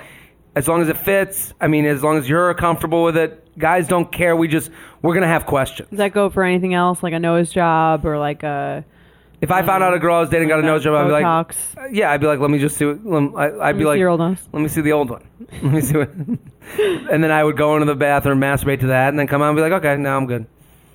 as 0.55 0.67
long 0.67 0.81
as 0.81 0.89
it 0.89 0.97
fits. 0.97 1.53
I 1.61 1.67
mean, 1.67 1.85
as 1.85 2.03
long 2.03 2.17
as 2.17 2.27
you're 2.27 2.53
comfortable 2.53 3.03
with 3.03 3.17
it. 3.17 3.37
Guys 3.57 3.87
don't 3.87 4.11
care. 4.11 4.35
We 4.35 4.47
just 4.47 4.71
we're 5.01 5.13
gonna 5.13 5.27
have 5.27 5.45
questions. 5.45 5.89
Does 5.89 5.97
that 5.97 6.13
go 6.13 6.29
for 6.29 6.43
anything 6.43 6.73
else, 6.73 7.03
like 7.03 7.13
a 7.13 7.19
nose 7.19 7.51
job 7.51 8.05
or 8.05 8.17
like 8.17 8.43
a 8.43 8.85
If 9.41 9.49
I 9.49 9.63
found 9.63 9.83
out 9.83 9.93
a 9.93 9.99
girl 9.99 10.15
I 10.15 10.19
was 10.19 10.29
dating 10.29 10.49
got 10.49 10.59
a 10.59 10.63
nose 10.63 10.83
job, 10.83 10.93
I'd 10.93 11.05
be 11.05 11.11
like, 11.11 11.25
Botox? 11.25 11.55
yeah, 11.91 12.11
I'd 12.11 12.21
be 12.21 12.27
like, 12.27 12.39
let 12.39 12.51
me 12.51 12.59
just 12.59 12.77
see. 12.77 12.85
What, 12.85 13.03
lem- 13.03 13.35
I, 13.35 13.69
I'd 13.69 13.75
me 13.75 13.79
be 13.79 13.85
like, 13.85 13.95
see 13.95 13.99
your 13.99 14.09
old 14.09 14.19
let 14.19 14.37
me 14.53 14.67
see 14.67 14.81
the 14.81 14.91
old 14.91 15.09
one. 15.09 15.23
Let 15.63 15.73
me 15.73 15.81
see 15.81 15.97
what. 15.97 16.09
and 17.11 17.23
then 17.23 17.31
I 17.31 17.43
would 17.43 17.57
go 17.57 17.73
into 17.75 17.85
the 17.85 17.95
bathroom, 17.95 18.39
masturbate 18.39 18.81
to 18.81 18.87
that, 18.87 19.09
and 19.09 19.17
then 19.17 19.25
come 19.25 19.41
out 19.41 19.49
and 19.49 19.57
be 19.57 19.61
like, 19.61 19.73
okay, 19.73 19.97
now 19.97 20.15
I'm 20.15 20.27
good. 20.27 20.45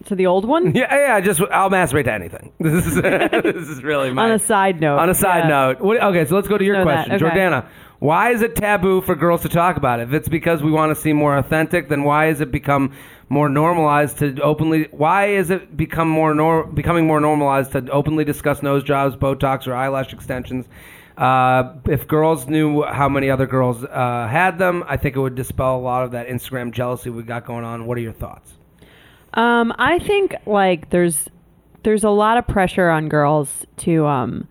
To 0.06 0.14
the 0.14 0.26
old 0.26 0.44
one? 0.44 0.74
Yeah, 0.74 0.94
yeah. 0.94 1.20
Just 1.20 1.40
I'll 1.50 1.70
masturbate 1.70 2.04
to 2.04 2.12
anything. 2.12 2.52
This 2.60 2.86
is 2.86 2.94
this 3.02 3.68
is 3.68 3.82
really 3.82 4.12
my. 4.12 4.24
On 4.24 4.30
a 4.32 4.38
side 4.38 4.80
note. 4.80 4.98
on 4.98 5.10
a 5.10 5.14
side 5.14 5.44
yeah. 5.44 5.48
note, 5.48 5.80
what, 5.80 6.02
okay, 6.02 6.24
so 6.24 6.34
let's 6.34 6.48
go 6.48 6.58
to 6.58 6.64
your 6.64 6.76
Know 6.76 6.84
that, 6.84 7.06
question, 7.06 7.26
okay. 7.26 7.36
Jordana. 7.36 7.68
Why 7.98 8.30
is 8.30 8.42
it 8.42 8.54
taboo 8.54 9.00
for 9.00 9.14
girls 9.14 9.42
to 9.42 9.48
talk 9.48 9.76
about 9.78 10.00
it? 10.00 10.08
If 10.08 10.12
it's 10.12 10.28
because 10.28 10.62
we 10.62 10.70
want 10.70 10.94
to 10.94 11.00
seem 11.00 11.16
more 11.16 11.38
authentic, 11.38 11.88
then 11.88 12.04
why 12.04 12.26
has 12.26 12.42
it 12.42 12.50
become 12.52 12.92
more 13.30 13.48
normalized 13.48 14.18
to 14.18 14.38
openly? 14.42 14.88
Why 14.90 15.28
is 15.28 15.50
it 15.50 15.76
become 15.76 16.08
more 16.08 16.34
nor, 16.34 16.66
becoming 16.66 17.06
more 17.06 17.20
normalized 17.20 17.72
to 17.72 17.88
openly 17.90 18.24
discuss 18.24 18.62
nose 18.62 18.84
jobs, 18.84 19.16
Botox, 19.16 19.66
or 19.66 19.74
eyelash 19.74 20.12
extensions? 20.12 20.66
Uh, 21.16 21.72
if 21.86 22.06
girls 22.06 22.46
knew 22.46 22.82
how 22.82 23.08
many 23.08 23.30
other 23.30 23.46
girls 23.46 23.82
uh, 23.84 24.28
had 24.30 24.58
them, 24.58 24.84
I 24.86 24.98
think 24.98 25.16
it 25.16 25.20
would 25.20 25.34
dispel 25.34 25.76
a 25.76 25.80
lot 25.80 26.04
of 26.04 26.10
that 26.10 26.28
Instagram 26.28 26.72
jealousy 26.72 27.08
we 27.08 27.22
got 27.22 27.46
going 27.46 27.64
on. 27.64 27.86
What 27.86 27.96
are 27.96 28.02
your 28.02 28.12
thoughts? 28.12 28.55
Um, 29.36 29.72
I 29.78 29.98
think 29.98 30.34
like 30.46 30.90
there's 30.90 31.28
there's 31.82 32.02
a 32.02 32.10
lot 32.10 32.38
of 32.38 32.46
pressure 32.46 32.88
on 32.88 33.08
girls 33.08 33.64
to 33.78 34.06
um 34.06 34.48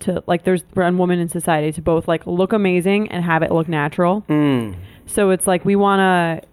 to 0.00 0.22
like 0.26 0.44
there's 0.44 0.64
on 0.76 0.98
women 0.98 1.18
in 1.18 1.28
society 1.28 1.72
to 1.72 1.80
both 1.80 2.06
like 2.08 2.26
look 2.26 2.52
amazing 2.52 3.10
and 3.10 3.24
have 3.24 3.42
it 3.42 3.50
look 3.50 3.68
natural. 3.68 4.22
Mm. 4.28 4.76
So 5.06 5.30
it's 5.30 5.46
like 5.46 5.64
we 5.64 5.76
want 5.76 6.00
to 6.00 6.48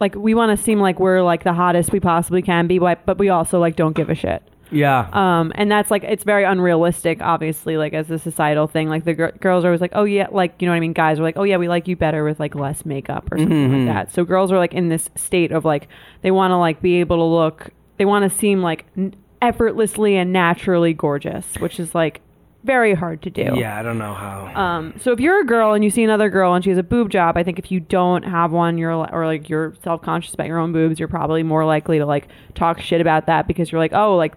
like 0.00 0.14
we 0.14 0.34
want 0.34 0.56
to 0.56 0.62
seem 0.62 0.80
like 0.80 0.98
we're 0.98 1.22
like 1.22 1.44
the 1.44 1.52
hottest 1.52 1.92
we 1.92 2.00
possibly 2.00 2.42
can 2.42 2.66
be, 2.66 2.78
but 2.78 3.06
but 3.06 3.18
we 3.18 3.28
also 3.28 3.58
like 3.58 3.76
don't 3.76 3.94
give 3.94 4.10
a 4.10 4.14
shit. 4.14 4.42
Yeah. 4.72 5.08
Um, 5.12 5.52
and 5.54 5.70
that's 5.70 5.90
like 5.90 6.02
it's 6.04 6.24
very 6.24 6.44
unrealistic, 6.44 7.20
obviously, 7.22 7.76
like 7.76 7.92
as 7.92 8.10
a 8.10 8.18
societal 8.18 8.66
thing. 8.66 8.88
Like 8.88 9.04
the 9.04 9.14
gir- 9.14 9.32
girls 9.40 9.64
are 9.64 9.68
always 9.68 9.80
like, 9.80 9.92
oh 9.94 10.04
yeah, 10.04 10.28
like 10.32 10.54
you 10.60 10.66
know 10.66 10.72
what 10.72 10.76
I 10.76 10.80
mean. 10.80 10.92
Guys 10.92 11.20
are 11.20 11.22
like, 11.22 11.36
oh 11.36 11.42
yeah, 11.44 11.56
we 11.58 11.68
like 11.68 11.86
you 11.88 11.96
better 11.96 12.24
with 12.24 12.40
like 12.40 12.54
less 12.54 12.84
makeup 12.84 13.30
or 13.30 13.38
something 13.38 13.52
Mm-hmm. 13.70 13.86
like 13.86 13.94
that. 14.08 14.12
So 14.14 14.24
girls 14.24 14.50
are 14.50 14.58
like 14.58 14.74
in 14.74 14.88
this 14.88 15.10
state 15.14 15.52
of 15.52 15.64
like 15.64 15.88
they 16.22 16.30
want 16.30 16.50
to 16.52 16.56
like 16.56 16.80
be 16.82 16.96
able 17.00 17.18
to 17.18 17.24
look, 17.24 17.70
they 17.98 18.04
want 18.04 18.30
to 18.30 18.36
seem 18.38 18.62
like 18.62 18.86
n- 18.96 19.14
effortlessly 19.42 20.16
and 20.16 20.32
naturally 20.32 20.94
gorgeous, 20.94 21.46
which 21.58 21.78
is 21.78 21.94
like 21.94 22.20
very 22.64 22.94
hard 22.94 23.20
to 23.22 23.28
do. 23.28 23.54
yeah, 23.56 23.76
I 23.76 23.82
don't 23.82 23.98
know 23.98 24.14
how. 24.14 24.46
Um, 24.54 24.94
so 25.00 25.10
if 25.10 25.18
you're 25.18 25.40
a 25.40 25.44
girl 25.44 25.72
and 25.74 25.82
you 25.82 25.90
see 25.90 26.04
another 26.04 26.30
girl 26.30 26.54
and 26.54 26.62
she 26.62 26.70
has 26.70 26.78
a 26.78 26.82
boob 26.84 27.10
job, 27.10 27.36
I 27.36 27.42
think 27.42 27.58
if 27.58 27.72
you 27.72 27.80
don't 27.80 28.22
have 28.22 28.52
one, 28.52 28.78
you're 28.78 28.96
li- 28.96 29.08
or 29.12 29.26
like 29.26 29.48
you're 29.48 29.74
self 29.82 30.00
conscious 30.00 30.32
about 30.32 30.46
your 30.46 30.58
own 30.58 30.72
boobs, 30.72 31.00
you're 31.00 31.08
probably 31.08 31.42
more 31.42 31.64
likely 31.64 31.98
to 31.98 32.06
like 32.06 32.28
talk 32.54 32.80
shit 32.80 33.00
about 33.00 33.26
that 33.26 33.48
because 33.48 33.72
you're 33.72 33.80
like, 33.80 33.92
oh, 33.92 34.16
like 34.16 34.34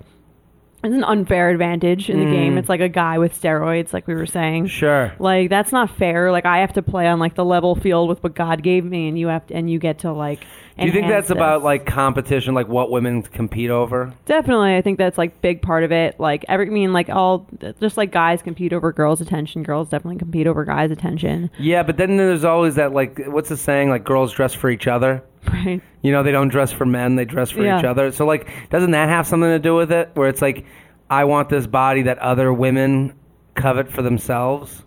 it's 0.86 0.96
an 0.96 1.04
unfair 1.04 1.50
advantage 1.50 2.10
in 2.10 2.20
the 2.20 2.26
game. 2.26 2.58
It's 2.58 2.70
like 2.70 2.82
a 2.82 2.90
guy 2.90 3.18
with 3.18 3.40
steroids, 3.40 3.92
like 3.94 4.08
we 4.08 4.16
were 4.16 4.26
saying. 4.26 4.66
Mm. 4.66 4.70
sure. 4.70 5.14
Like 5.20 5.50
that's 5.50 5.72
not 5.72 5.90
fair. 5.90 6.32
Like 6.32 6.46
I 6.46 6.60
have 6.60 6.74
to 6.74 6.82
play 6.82 7.08
on 7.08 7.20
like 7.20 7.36
the 7.36 7.46
level 7.46 7.76
field 7.76 8.10
with 8.10 8.24
what 8.24 8.36
God 8.36 8.64
gave 8.64 8.86
me, 8.86 9.08
and 9.08 9.18
you 9.18 9.28
have 9.28 9.46
to, 9.48 9.56
and 9.56 9.70
you 9.70 9.80
get 9.80 10.00
to 10.00 10.12
like. 10.12 10.46
Do 10.78 10.86
you 10.86 10.92
think 10.92 11.06
enhance 11.06 11.28
that's 11.28 11.32
about 11.32 11.64
like 11.64 11.86
competition, 11.86 12.54
like 12.54 12.68
what 12.68 12.92
women 12.92 13.22
compete 13.24 13.70
over? 13.70 14.14
Definitely, 14.26 14.76
I 14.76 14.82
think 14.82 14.98
that's 14.98 15.18
like 15.18 15.42
big 15.42 15.62
part 15.62 15.86
of 15.86 15.92
it. 15.94 16.20
Like 16.20 16.44
every, 16.50 16.68
I 16.68 16.70
mean, 16.70 16.92
like 16.92 17.10
all, 17.10 17.48
just 17.80 17.96
like 17.96 18.12
guys 18.12 18.42
compete 18.42 18.74
over 18.74 18.92
girls' 18.92 19.22
attention, 19.22 19.64
girls 19.64 19.88
definitely 19.90 20.18
compete 20.18 20.48
over 20.48 20.66
guys' 20.66 20.92
attention, 20.92 21.50
Yeah, 21.58 21.84
but 21.84 21.96
then 21.96 22.18
there's 22.18 22.44
always 22.44 22.76
that 22.76 22.92
like 22.94 23.20
what's 23.28 23.50
the 23.50 23.58
saying? 23.58 23.90
Like 23.90 24.04
girls 24.04 24.34
dress 24.34 24.54
for 24.54 24.70
each 24.70 24.86
other. 24.86 25.24
right? 25.54 25.82
You 26.02 26.12
know, 26.12 26.24
they 26.24 26.32
don't 26.32 26.50
dress 26.50 26.72
for 26.72 26.86
men; 26.86 27.16
they 27.16 27.26
dress 27.26 27.52
for 27.52 27.64
Yeah. 27.64 27.80
each 27.80 27.86
other. 27.86 28.12
So 28.12 28.26
like, 28.26 28.48
doesn't 28.70 28.92
that 28.92 29.10
have 29.10 29.28
something 29.28 29.50
to 29.50 29.60
do 29.60 29.76
with 29.76 29.92
it? 29.92 30.10
Where 30.14 30.28
it's 30.30 30.42
like, 30.42 30.66
I 31.10 31.24
want 31.26 31.50
this 31.50 31.68
body 31.68 32.04
that 32.04 32.18
other 32.20 32.52
women 32.54 33.14
covet 33.56 33.92
for 33.92 34.02
themselves, 34.02 34.84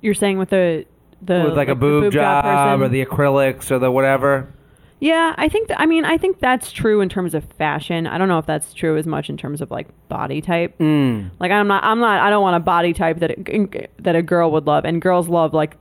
You're 0.00 0.14
saying 0.14 0.38
with 0.38 0.50
the 0.50 0.86
the 1.22 1.44
with 1.48 1.56
like, 1.56 1.68
a 1.68 1.72
the 1.72 1.74
boob, 1.76 2.12
job, 2.12 2.80
or 2.80 2.88
the 2.88 3.04
acrylics 3.04 3.70
or 3.70 3.78
the 3.78 3.90
whatever. 3.90 4.52
yeah. 5.00 5.34
I 5.38 5.48
think 5.48 5.68
th- 5.68 5.78
I 5.80 5.86
mean 5.86 6.04
I 6.04 6.16
think 6.18 6.38
that's 6.38 6.70
true 6.72 7.00
in 7.00 7.08
terms 7.08 7.34
of 7.34 7.44
fashion. 7.58 8.06
I 8.06 8.16
don't 8.18 8.28
know 8.28 8.38
if 8.38 8.46
that's 8.46 8.72
true 8.74 8.96
as 8.96 9.06
much 9.06 9.28
in 9.30 9.36
terms 9.36 9.60
of 9.60 9.70
like 9.70 9.88
body 10.08 10.40
type. 10.40 10.78
Mm. 10.78 11.30
Like 11.40 11.50
I'm 11.50 11.66
not 11.68 11.82
I'm 11.84 11.98
not 12.00 12.20
I 12.20 12.30
don't 12.30 12.42
want 12.42 12.56
a 12.56 12.60
body 12.60 12.92
type 12.92 13.18
that 13.20 13.30
it, 13.32 13.90
that 14.02 14.16
a 14.16 14.22
girl 14.22 14.50
would 14.52 14.66
love, 14.66 14.84
and 14.84 15.00
girls 15.00 15.28
love 15.28 15.52
like 15.54 15.76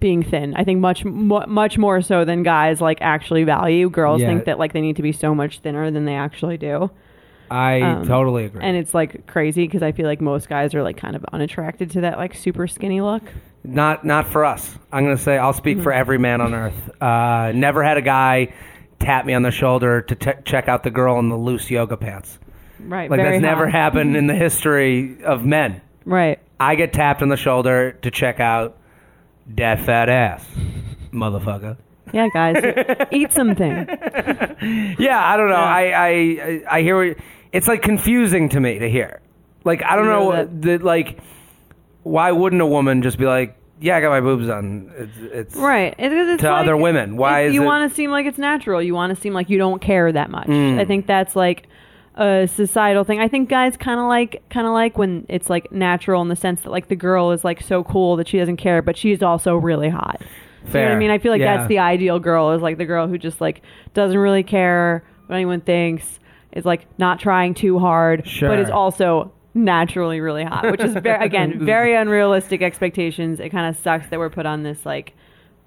being 0.00 0.22
thin. 0.22 0.54
I 0.56 0.64
think 0.64 0.80
much 0.80 1.04
mu 1.04 1.40
much 1.46 1.78
more 1.78 2.00
so 2.02 2.24
than 2.24 2.42
guys 2.42 2.80
like 2.80 2.98
actually 3.00 3.44
value. 3.44 3.88
Girls 3.90 4.20
Yeah. 4.20 4.28
think 4.28 4.44
that 4.46 4.58
like 4.58 4.72
they 4.72 4.80
need 4.80 4.96
to 4.96 5.02
be 5.02 5.12
so 5.12 5.34
much 5.34 5.60
thinner 5.60 5.90
than 5.90 6.04
they 6.06 6.14
actually 6.16 6.56
do. 6.56 6.90
I 7.50 7.80
Um, 7.80 8.06
totally 8.06 8.44
agree. 8.44 8.62
And 8.62 8.76
it's 8.76 8.94
like 8.94 9.26
crazy 9.26 9.66
because 9.66 9.82
I 9.82 9.92
feel 9.92 10.06
like 10.06 10.20
most 10.20 10.48
guys 10.48 10.74
are 10.74 10.82
like 10.82 10.96
kind 10.96 11.16
of 11.16 11.24
unattracted 11.32 11.90
to 11.92 12.00
that 12.02 12.16
like 12.16 12.34
super 12.34 12.66
skinny 12.66 13.00
look. 13.00 13.22
Not 13.64 14.04
not 14.04 14.26
for 14.26 14.44
us. 14.44 14.78
I'm 14.92 15.04
gonna 15.04 15.16
say 15.18 15.36
I'll 15.36 15.52
speak 15.52 15.76
Mm-hmm. 15.76 15.84
for 15.84 15.92
every 15.92 16.18
man 16.18 16.40
on 16.40 16.54
earth. 16.54 16.90
Uh, 17.02 17.52
never 17.54 17.82
had 17.82 17.96
a 17.96 18.02
guy 18.02 18.52
tap 19.00 19.26
me 19.26 19.34
on 19.34 19.42
the 19.42 19.50
shoulder 19.50 20.00
to 20.02 20.14
t- 20.14 20.30
check 20.44 20.68
out 20.68 20.82
the 20.82 20.90
girl 20.90 21.18
in 21.18 21.28
the 21.28 21.36
loose 21.36 21.70
yoga 21.70 21.96
pants. 21.96 22.38
Right. 22.78 23.10
Like 23.10 23.18
very 23.20 23.32
that's 23.38 23.42
never 23.42 23.66
hot. 23.66 23.72
happened 23.72 24.16
in 24.16 24.26
the 24.28 24.34
history 24.46 25.22
of 25.24 25.44
men. 25.44 25.80
Right. 26.06 26.38
I 26.58 26.74
get 26.76 26.92
tapped 26.92 27.20
on 27.22 27.28
the 27.28 27.36
shoulder 27.36 27.92
to 28.02 28.10
check 28.10 28.40
out 28.40 28.76
that 29.56 29.80
fat 29.84 30.08
ass, 30.08 30.44
motherfucker. 31.12 31.76
Yeah, 32.12 32.28
guys, 32.32 33.06
eat 33.12 33.32
something. 33.32 33.86
Yeah, 34.98 35.18
I 35.24 35.36
don't 35.38 35.48
know. 35.48 35.54
I, 35.54 35.92
I 35.96 36.60
I 36.70 36.82
hear 36.82 36.96
what, 37.08 37.16
it's 37.52 37.66
like 37.66 37.80
confusing 37.82 38.50
to 38.50 38.60
me 38.60 38.78
to 38.78 38.90
hear. 38.90 39.20
Like 39.64 39.82
I 39.82 39.96
don't 39.96 40.04
know 40.06 40.30
know, 40.30 40.36
that- 40.36 40.60
the, 40.62 40.78
like 40.78 41.18
why 42.02 42.32
wouldn't 42.32 42.60
a 42.60 42.66
woman 42.66 43.00
just 43.02 43.16
be 43.18 43.24
like, 43.26 43.56
yeah, 43.80 43.96
I 43.96 44.00
got 44.02 44.10
my 44.10 44.20
boobs 44.20 44.48
on. 44.50 44.90
It's, 44.96 45.16
it's 45.32 45.56
Right. 45.56 45.94
It, 45.98 46.12
it's 46.12 46.42
To 46.42 46.50
like- 46.50 46.62
other 46.62 46.76
women. 46.76 47.16
Why 47.16 47.42
if 47.42 47.48
is 47.50 47.54
you 47.54 47.62
it- 47.62 47.66
want 47.66 47.88
to 47.90 47.94
seem 47.94 48.10
like 48.10 48.26
it's 48.26 48.36
natural? 48.38 48.82
You 48.82 48.94
want 48.94 49.14
to 49.14 49.20
seem 49.20 49.32
like 49.32 49.48
you 49.48 49.56
don't 49.56 49.80
care 49.80 50.10
that 50.12 50.30
much. 50.30 50.48
Mm. 50.48 50.78
I 50.78 50.84
think 50.84 51.06
that's 51.06 51.34
like 51.36 51.66
a 52.16 52.46
societal 52.48 53.04
thing. 53.04 53.20
I 53.20 53.28
think 53.28 53.48
guys 53.48 53.76
kind 53.76 54.00
of 54.00 54.06
like 54.06 54.42
kind 54.50 54.66
of 54.66 54.72
like 54.72 54.98
when 54.98 55.24
it's 55.28 55.48
like 55.48 55.70
natural 55.72 56.20
in 56.22 56.28
the 56.28 56.36
sense 56.36 56.62
that 56.62 56.70
like 56.70 56.88
the 56.88 56.96
girl 56.96 57.30
is 57.30 57.44
like 57.44 57.62
so 57.62 57.84
cool 57.84 58.16
that 58.16 58.28
she 58.28 58.38
doesn't 58.38 58.56
care, 58.58 58.82
but 58.82 58.96
she's 58.96 59.22
also 59.22 59.56
really 59.56 59.88
hot. 59.88 60.16
You 60.20 60.26
know 60.26 60.62
what 60.64 60.72
Fair. 60.72 60.92
I 60.92 60.98
mean? 60.98 61.10
I 61.10 61.18
feel 61.18 61.32
like 61.32 61.40
Yeah. 61.40 61.56
that's 61.58 61.68
the 61.68 61.78
ideal 61.78 62.18
girl 62.18 62.52
is 62.52 62.60
like 62.62 62.76
the 62.78 62.84
girl 62.84 63.06
who 63.08 63.16
just 63.16 63.40
like 63.40 63.62
doesn't 63.94 64.18
really 64.18 64.42
care 64.42 65.02
what 65.26 65.36
anyone 65.36 65.60
thinks, 65.60 66.18
is 66.52 66.64
like 66.66 66.86
not 66.98 67.20
trying 67.20 67.54
too 67.54 67.78
hard, 67.78 68.28
but 68.40 68.58
is 68.58 68.68
also 68.70 69.32
naturally 69.54 70.20
really 70.20 70.44
hot, 70.44 70.70
which 70.70 70.80
is 70.80 70.94
very, 70.94 71.24
again 71.24 71.58
very 71.64 71.94
unrealistic 71.94 72.60
expectations. 72.62 73.40
It 73.40 73.50
kind 73.50 73.68
of 73.74 73.80
sucks 73.82 74.08
that 74.08 74.18
we're 74.18 74.30
put 74.30 74.46
on 74.46 74.62
this 74.64 74.84
like 74.84 75.14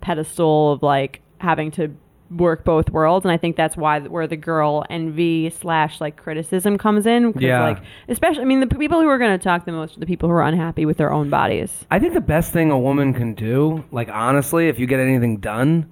pedestal 0.02 0.74
of 0.74 0.84
like 0.84 1.22
having 1.40 1.72
to 1.72 1.90
work 2.38 2.64
both 2.64 2.90
worlds 2.90 3.24
and 3.26 3.32
i 3.32 3.38
think 3.38 3.56
that's 3.56 3.78
why 3.78 4.00
where 4.00 4.28
the 4.28 4.36
girl 4.36 4.84
envy 4.90 5.50
slash 5.50 6.02
like 6.02 6.16
criticism 6.18 6.78
comes 6.78 7.06
in 7.06 7.34
Yeah. 7.38 7.62
like 7.64 7.80
especially 8.08 8.42
i 8.42 8.46
mean 8.46 8.60
the 8.60 8.68
people 8.68 9.02
who 9.02 9.08
are 9.08 9.18
going 9.18 9.38
to 9.38 9.44
talk 9.44 9.66
the 9.66 9.72
most 9.72 9.98
are 9.98 10.00
the 10.00 10.06
people 10.06 10.30
who 10.30 10.36
are 10.36 10.42
unhappy 10.44 10.86
with 10.86 10.98
their 10.98 11.12
own 11.12 11.30
bodies 11.30 11.86
I 11.92 12.00
think 12.00 12.14
the 12.14 12.22
best 12.22 12.52
thing 12.52 12.72
a 12.72 12.80
woman 12.80 13.14
can 13.14 13.34
do, 13.36 13.84
like 13.92 14.10
honestly, 14.10 14.68
if 14.68 14.80
you 14.80 14.88
get 14.88 15.00
anything 15.00 15.38
done, 15.38 15.90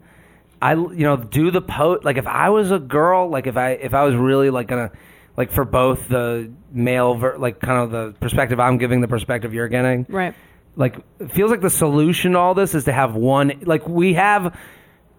I 0.61 0.73
you 0.73 1.03
know 1.05 1.17
do 1.17 1.51
the 1.51 1.61
post. 1.61 2.03
Like 2.03 2.17
if 2.17 2.27
I 2.27 2.49
was 2.49 2.71
a 2.71 2.79
girl, 2.79 3.29
like 3.29 3.45
if 3.47 3.57
I 3.57 3.71
if 3.71 3.93
I 3.93 4.03
was 4.03 4.15
really 4.15 4.49
like 4.49 4.67
gonna 4.67 4.91
like 5.37 5.51
for 5.51 5.65
both 5.65 6.07
the 6.07 6.51
male 6.71 7.15
ver- 7.15 7.37
like 7.37 7.59
kind 7.59 7.79
of 7.83 7.91
the 7.91 8.15
perspective 8.19 8.59
I'm 8.59 8.77
giving, 8.77 9.01
the 9.01 9.07
perspective 9.07 9.53
you're 9.53 9.67
getting, 9.67 10.05
right 10.09 10.33
like 10.77 10.95
it 11.19 11.29
feels 11.33 11.51
like 11.51 11.59
the 11.61 11.69
solution 11.69 12.31
to 12.31 12.37
all 12.39 12.53
this 12.53 12.73
is 12.73 12.85
to 12.85 12.93
have 12.93 13.13
one 13.15 13.51
like 13.63 13.87
we 13.89 14.13
have 14.13 14.57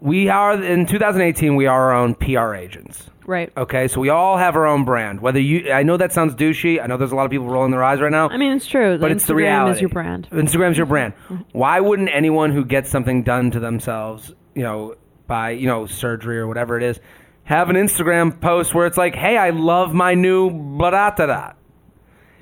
we 0.03 0.29
are 0.29 0.61
in 0.63 0.85
2018 0.87 1.55
we 1.55 1.67
are 1.67 1.93
our 1.93 1.95
own 1.95 2.15
PR 2.17 2.55
agents. 2.55 3.09
right 3.25 3.53
Okay, 3.57 3.87
so 3.87 4.01
we 4.01 4.09
all 4.09 4.37
have 4.37 4.57
our 4.57 4.67
own 4.67 4.85
brand. 4.85 5.21
Whether 5.21 5.39
you, 5.41 5.71
I 5.71 5.85
know 5.85 5.97
that 5.97 6.13
sounds 6.13 6.35
douchey. 6.35 6.83
I 6.83 6.87
know 6.89 6.97
there's 6.97 7.13
a 7.13 7.15
lot 7.17 7.25
of 7.25 7.31
people 7.31 7.47
rolling 7.47 7.71
their 7.71 7.85
eyes 7.85 8.01
right 8.01 8.11
now. 8.11 8.29
i 8.29 8.37
mean 8.37 8.53
it's 8.53 8.67
true 8.67 8.99
but 8.99 9.13
it's 9.13 9.27
the 9.27 9.33
Instagram 9.35 9.37
reality. 9.37 9.75
is 9.77 9.81
your 9.81 9.91
brand 9.91 10.29
Instagram's 10.33 10.77
your 10.77 10.87
brand. 10.87 11.15
Mm-hmm. 11.29 11.43
Why 11.53 11.79
wouldn't 11.81 12.11
anyone 12.13 12.51
who 12.51 12.65
gets 12.65 12.91
something 12.91 13.23
done 13.23 13.53
to 13.53 13.61
themselves, 13.61 14.35
you 14.55 14.63
know, 14.65 14.97
by 15.29 15.51
you 15.51 15.67
know 15.69 15.87
surgery 15.87 16.39
or 16.39 16.47
whatever 16.49 16.77
it 16.77 16.83
is, 16.83 16.99
have 17.45 17.71
an 17.71 17.77
Instagram 17.77 18.41
post 18.41 18.75
where 18.75 18.87
it's 18.87 18.99
like, 18.99 19.15
"Hey, 19.15 19.37
I 19.37 19.51
love 19.51 19.95
my 19.95 20.15
new 20.15 20.51
blah 20.51 20.91
da 20.91 21.11
da 21.11 21.27
da." 21.27 21.53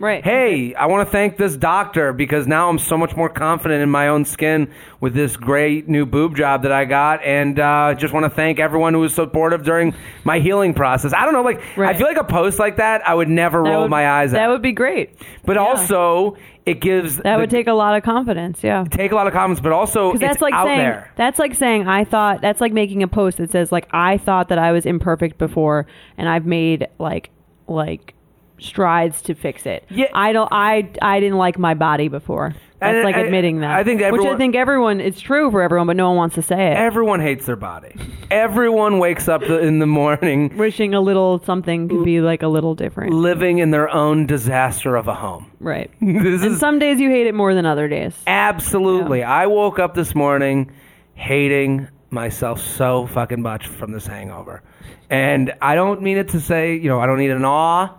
Right 0.01 0.25
Hey, 0.25 0.75
I 0.75 0.87
want 0.87 1.07
to 1.07 1.13
thank 1.13 1.37
this 1.37 1.57
doctor 1.57 2.13
because 2.13 2.47
now 2.49 2.69
I'm 2.69 2.79
so 2.79 2.97
much 2.99 3.15
more 3.15 3.29
confident 3.29 3.83
in 3.83 3.89
my 3.91 4.09
own 4.09 4.25
skin 4.25 4.73
with 4.99 5.15
this 5.15 5.37
great 5.37 5.89
new 5.89 6.05
boob 6.07 6.37
job 6.37 6.63
that 6.65 6.73
I 6.73 6.85
got, 6.87 7.23
and 7.23 7.61
uh, 7.61 7.95
just 7.95 8.13
want 8.13 8.25
to 8.25 8.31
thank 8.31 8.59
everyone 8.59 8.95
who 8.95 9.01
was 9.01 9.15
supportive 9.15 9.63
during 9.63 9.95
my 10.25 10.41
healing 10.41 10.75
process. 10.75 11.13
I 11.13 11.25
don't 11.25 11.35
know, 11.35 11.43
like 11.43 11.61
I 11.77 11.81
Right. 11.81 11.97
feel 11.97 12.07
like 12.07 12.17
a 12.17 12.25
post 12.25 12.59
like 12.59 12.77
that, 12.79 13.07
I 13.07 13.15
would 13.15 13.29
never 13.29 13.63
That 13.63 13.71
roll 13.71 13.83
would- 13.83 13.91
my 13.91 14.09
eyes 14.11 14.33
that 14.33 14.43
at. 14.43 14.49
would 14.49 14.63
be 14.63 14.73
great 14.73 15.15
but 15.45 15.57
yeah. 15.57 15.63
also, 15.63 16.37
it 16.67 16.81
gives 16.81 17.17
that 17.19 17.39
would 17.39 17.51
take 17.51 17.67
a 17.67 17.73
lot 17.73 17.97
of 17.97 18.03
confidence 18.03 18.63
yeah 18.63 18.85
take 18.91 19.13
a 19.13 19.15
lot 19.15 19.27
of 19.27 19.33
confidence, 19.33 19.61
but 19.61 19.73
also 19.73 20.11
it's 20.13 20.21
that's 20.21 20.41
like 20.43 20.53
out 20.55 20.67
saying 20.67 20.79
there. 20.79 21.11
that's 21.17 21.39
like 21.39 21.55
saying 21.55 21.89
I 21.89 22.05
thought 22.05 22.41
that's 22.43 22.61
like 22.61 22.73
making 22.73 23.03
a 23.03 23.09
post 23.09 23.39
that 23.39 23.51
says 23.51 23.73
like 23.73 23.87
I 23.93 24.19
thought 24.19 24.49
that 24.49 24.59
I 24.59 24.73
was 24.73 24.87
imperfect 24.87 25.39
before 25.39 25.87
and 26.19 26.29
I've 26.29 26.47
made 26.47 26.87
like 26.99 27.31
like 27.67 28.15
strides 28.61 29.23
to 29.23 29.35
fix 29.35 29.67
it. 29.67 29.85
Yeah. 29.91 30.07
I 30.15 30.33
don't 30.33 30.49
I 30.53 30.91
I 31.03 31.21
didn't 31.21 31.39
like 31.39 31.59
my 31.59 31.75
body 31.75 32.09
before. 32.09 32.55
That's 32.81 33.05
like 33.05 33.15
I- 33.17 33.21
admitting 33.21 33.61
that. 33.61 33.73
I 33.79 33.85
think 33.85 33.99
which 34.01 34.05
I 34.05 34.09
everyone- 34.09 34.39
think 34.39 34.55
everyone 34.57 35.01
it's 35.01 35.21
true 35.21 35.51
for 35.51 35.61
everyone, 35.61 35.87
but 35.87 35.97
no 35.97 36.09
one 36.09 36.17
wants 36.17 36.35
to 36.37 36.43
say 36.43 36.69
it. 36.69 36.77
Everyone 36.79 37.21
hates 37.21 37.45
their 37.45 37.57
body. 37.57 37.95
Everyone 38.31 38.99
wakes 38.99 39.29
up 39.29 39.43
in 39.43 39.81
the 39.81 39.87
morning 39.87 40.57
Wishing 40.57 40.95
a 40.95 41.01
little 41.01 41.43
something 41.45 41.89
could 41.89 42.05
be 42.05 42.21
like 42.23 42.43
a 42.43 42.49
little 42.49 42.75
different. 42.75 43.13
living 43.13 43.59
in 43.59 43.71
their 43.71 43.89
own 43.91 44.25
disaster 44.27 44.97
of 44.97 45.09
a 45.09 45.15
home. 45.15 45.51
Right. 45.61 45.91
This 46.01 46.43
And 46.43 46.53
is 46.55 46.59
some 46.61 46.79
days 46.79 47.01
you 47.01 47.11
hate 47.11 47.27
it 47.27 47.35
more 47.35 47.55
than 47.55 47.67
other 47.67 47.87
days. 47.89 48.15
absolutely. 48.27 49.23
I 49.23 49.47
woke 49.47 49.79
up 49.79 49.95
this 49.95 50.15
morning 50.15 50.71
hating 51.15 51.87
myself 52.11 52.61
so 52.61 53.07
fucking 53.09 53.43
much 53.43 53.67
from 53.67 53.93
this 53.93 54.07
hangover. 54.07 54.63
And 55.11 55.53
I 55.61 55.75
don't 55.75 56.03
mean 56.03 56.17
it 56.19 56.29
to 56.31 56.41
say, 56.41 56.77
you 56.77 56.89
know, 56.89 56.99
I 57.01 57.07
don't 57.07 57.19
need 57.19 57.31
an 57.31 57.45
awe. 57.45 57.95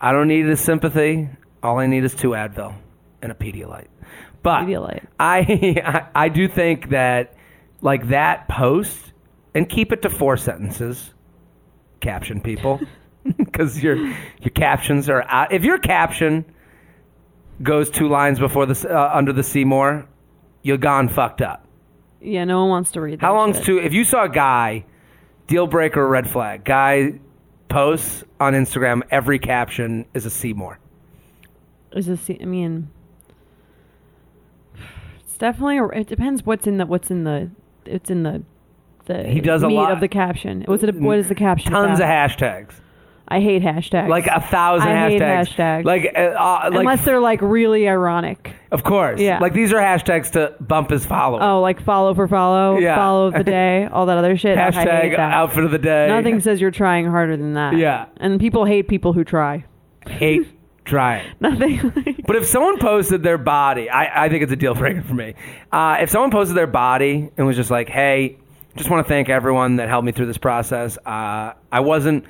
I 0.00 0.12
don't 0.12 0.28
need 0.28 0.46
a 0.46 0.56
sympathy. 0.56 1.28
All 1.62 1.78
I 1.78 1.86
need 1.86 2.04
is 2.04 2.14
two 2.14 2.30
Advil 2.30 2.74
and 3.22 3.32
a 3.32 3.34
Pedialyte. 3.34 3.88
But 4.42 4.64
Pedialyte. 4.64 5.06
I, 5.18 5.38
I 5.84 6.06
I 6.26 6.28
do 6.28 6.48
think 6.48 6.90
that 6.90 7.34
like 7.80 8.08
that 8.08 8.48
post 8.48 9.12
and 9.54 9.68
keep 9.68 9.92
it 9.92 10.02
to 10.02 10.10
four 10.10 10.36
sentences. 10.36 11.12
Caption 12.00 12.40
people 12.40 12.80
because 13.36 13.82
your 13.82 13.96
your 13.96 14.50
captions 14.54 15.08
are 15.08 15.22
out. 15.22 15.52
If 15.52 15.64
your 15.64 15.78
caption 15.78 16.44
goes 17.62 17.90
two 17.90 18.08
lines 18.08 18.38
before 18.38 18.66
the 18.66 18.88
uh, 18.94 19.10
under 19.12 19.32
the 19.32 19.42
see 19.42 19.64
more, 19.64 20.06
you're 20.62 20.76
gone 20.76 21.08
fucked 21.08 21.40
up. 21.40 21.66
Yeah, 22.20 22.44
no 22.44 22.60
one 22.60 22.68
wants 22.70 22.92
to 22.92 23.00
read 23.00 23.20
that. 23.20 23.26
How 23.26 23.34
long's 23.34 23.56
shit. 23.56 23.66
too? 23.66 23.78
If 23.78 23.92
you 23.94 24.04
saw 24.04 24.24
a 24.24 24.28
guy, 24.28 24.84
deal 25.46 25.66
breaker 25.66 26.06
red 26.06 26.28
flag, 26.28 26.64
guy 26.64 27.18
posts 27.68 28.24
on 28.40 28.52
Instagram, 28.52 29.02
every 29.10 29.38
caption 29.38 30.06
is 30.14 30.26
a 30.26 30.30
see 30.30 30.52
more. 30.52 30.78
Is 31.92 32.06
this? 32.06 32.28
I 32.30 32.44
mean, 32.44 32.90
it's 35.20 35.38
definitely. 35.38 35.78
It 35.98 36.06
depends 36.06 36.44
what's 36.44 36.66
in 36.66 36.78
the 36.78 36.86
what's 36.86 37.10
in 37.10 37.24
the 37.24 37.50
it's 37.84 38.10
in 38.10 38.22
the 38.22 38.42
the 39.06 39.24
He 39.24 39.40
does 39.40 39.62
a 39.62 39.68
meat 39.68 39.76
lot- 39.76 39.92
of 39.92 40.00
the 40.00 40.08
caption. 40.08 40.64
Was 40.68 40.82
it? 40.82 40.90
A, 40.90 40.92
what 40.92 41.18
is 41.18 41.28
the 41.28 41.34
caption? 41.34 41.72
Tons 41.72 42.00
of 42.00 42.06
hashtags, 42.06 42.74
I 43.28 43.40
hate 43.40 43.62
hashtags. 43.62 44.08
like 44.08 44.26
a 44.26 44.40
thousand 44.40 44.88
I 44.88 45.08
hate 45.10 45.20
hashtags. 45.20 45.54
hashtags. 45.56 45.84
Like, 45.84 46.12
uh, 46.16 46.20
uh, 46.20 46.68
like 46.72 46.80
unless 46.80 47.04
they're 47.04 47.20
like 47.20 47.40
really 47.42 47.88
ironic. 47.88 48.52
of 48.70 48.84
course, 48.84 49.20
Yeah. 49.20 49.38
Like 49.40 49.52
these 49.52 49.72
are 49.72 49.76
hashtags 49.78 50.30
to 50.32 50.54
bump 50.60 50.90
his 50.90 51.04
follower. 51.04 51.42
Oh, 51.42 51.60
like 51.60 51.80
follow 51.82 52.14
for 52.14 52.28
follow, 52.28 52.78
Yeah. 52.78 52.94
follow 52.96 53.26
of 53.28 53.34
the 53.34 53.44
day, 53.58 53.86
all 53.86 54.06
that 54.06 54.18
other 54.18 54.36
shit. 54.36 54.56
I 54.58 54.70
hate 54.70 54.86
Hashtag 54.88 55.10
that. 55.16 55.32
outfit 55.32 55.64
of 55.64 55.70
the 55.72 55.78
day. 55.78 56.06
Nothing 56.08 56.40
says 56.40 56.60
you're 56.60 56.70
trying 56.70 57.06
harder 57.06 57.36
than 57.36 57.54
that. 57.54 57.76
Yeah. 57.76 58.06
and 58.18 58.38
people 58.38 58.64
hate 58.64 58.86
people 58.88 59.12
who 59.12 59.24
try. 59.24 59.64
hate 60.06 60.46
try 60.84 61.16
it. 61.18 61.26
Nothing. 61.40 61.92
Like, 61.96 62.24
But 62.26 62.36
if 62.36 62.46
someone 62.46 62.78
posted 62.78 63.22
their 63.24 63.38
body, 63.38 63.90
I, 63.90 64.26
I 64.26 64.28
think 64.28 64.44
it's 64.44 64.52
a 64.52 64.56
deal 64.56 64.74
breaker 64.74 65.02
for 65.02 65.14
me. 65.14 65.34
Uh, 65.72 65.96
if 66.00 66.10
someone 66.10 66.30
posted 66.30 66.56
their 66.56 66.68
body 66.68 67.28
and 67.36 67.44
was 67.46 67.56
just 67.56 67.72
like, 67.72 67.88
"Hey, 67.88 68.36
just 68.76 68.88
want 68.88 69.04
to 69.04 69.08
thank 69.08 69.28
everyone 69.28 69.76
that 69.76 69.88
helped 69.88 70.04
me 70.06 70.12
through 70.12 70.26
this 70.26 70.38
process. 70.38 70.96
Uh, 71.04 71.54
I 71.72 71.80
wasn't, 71.80 72.24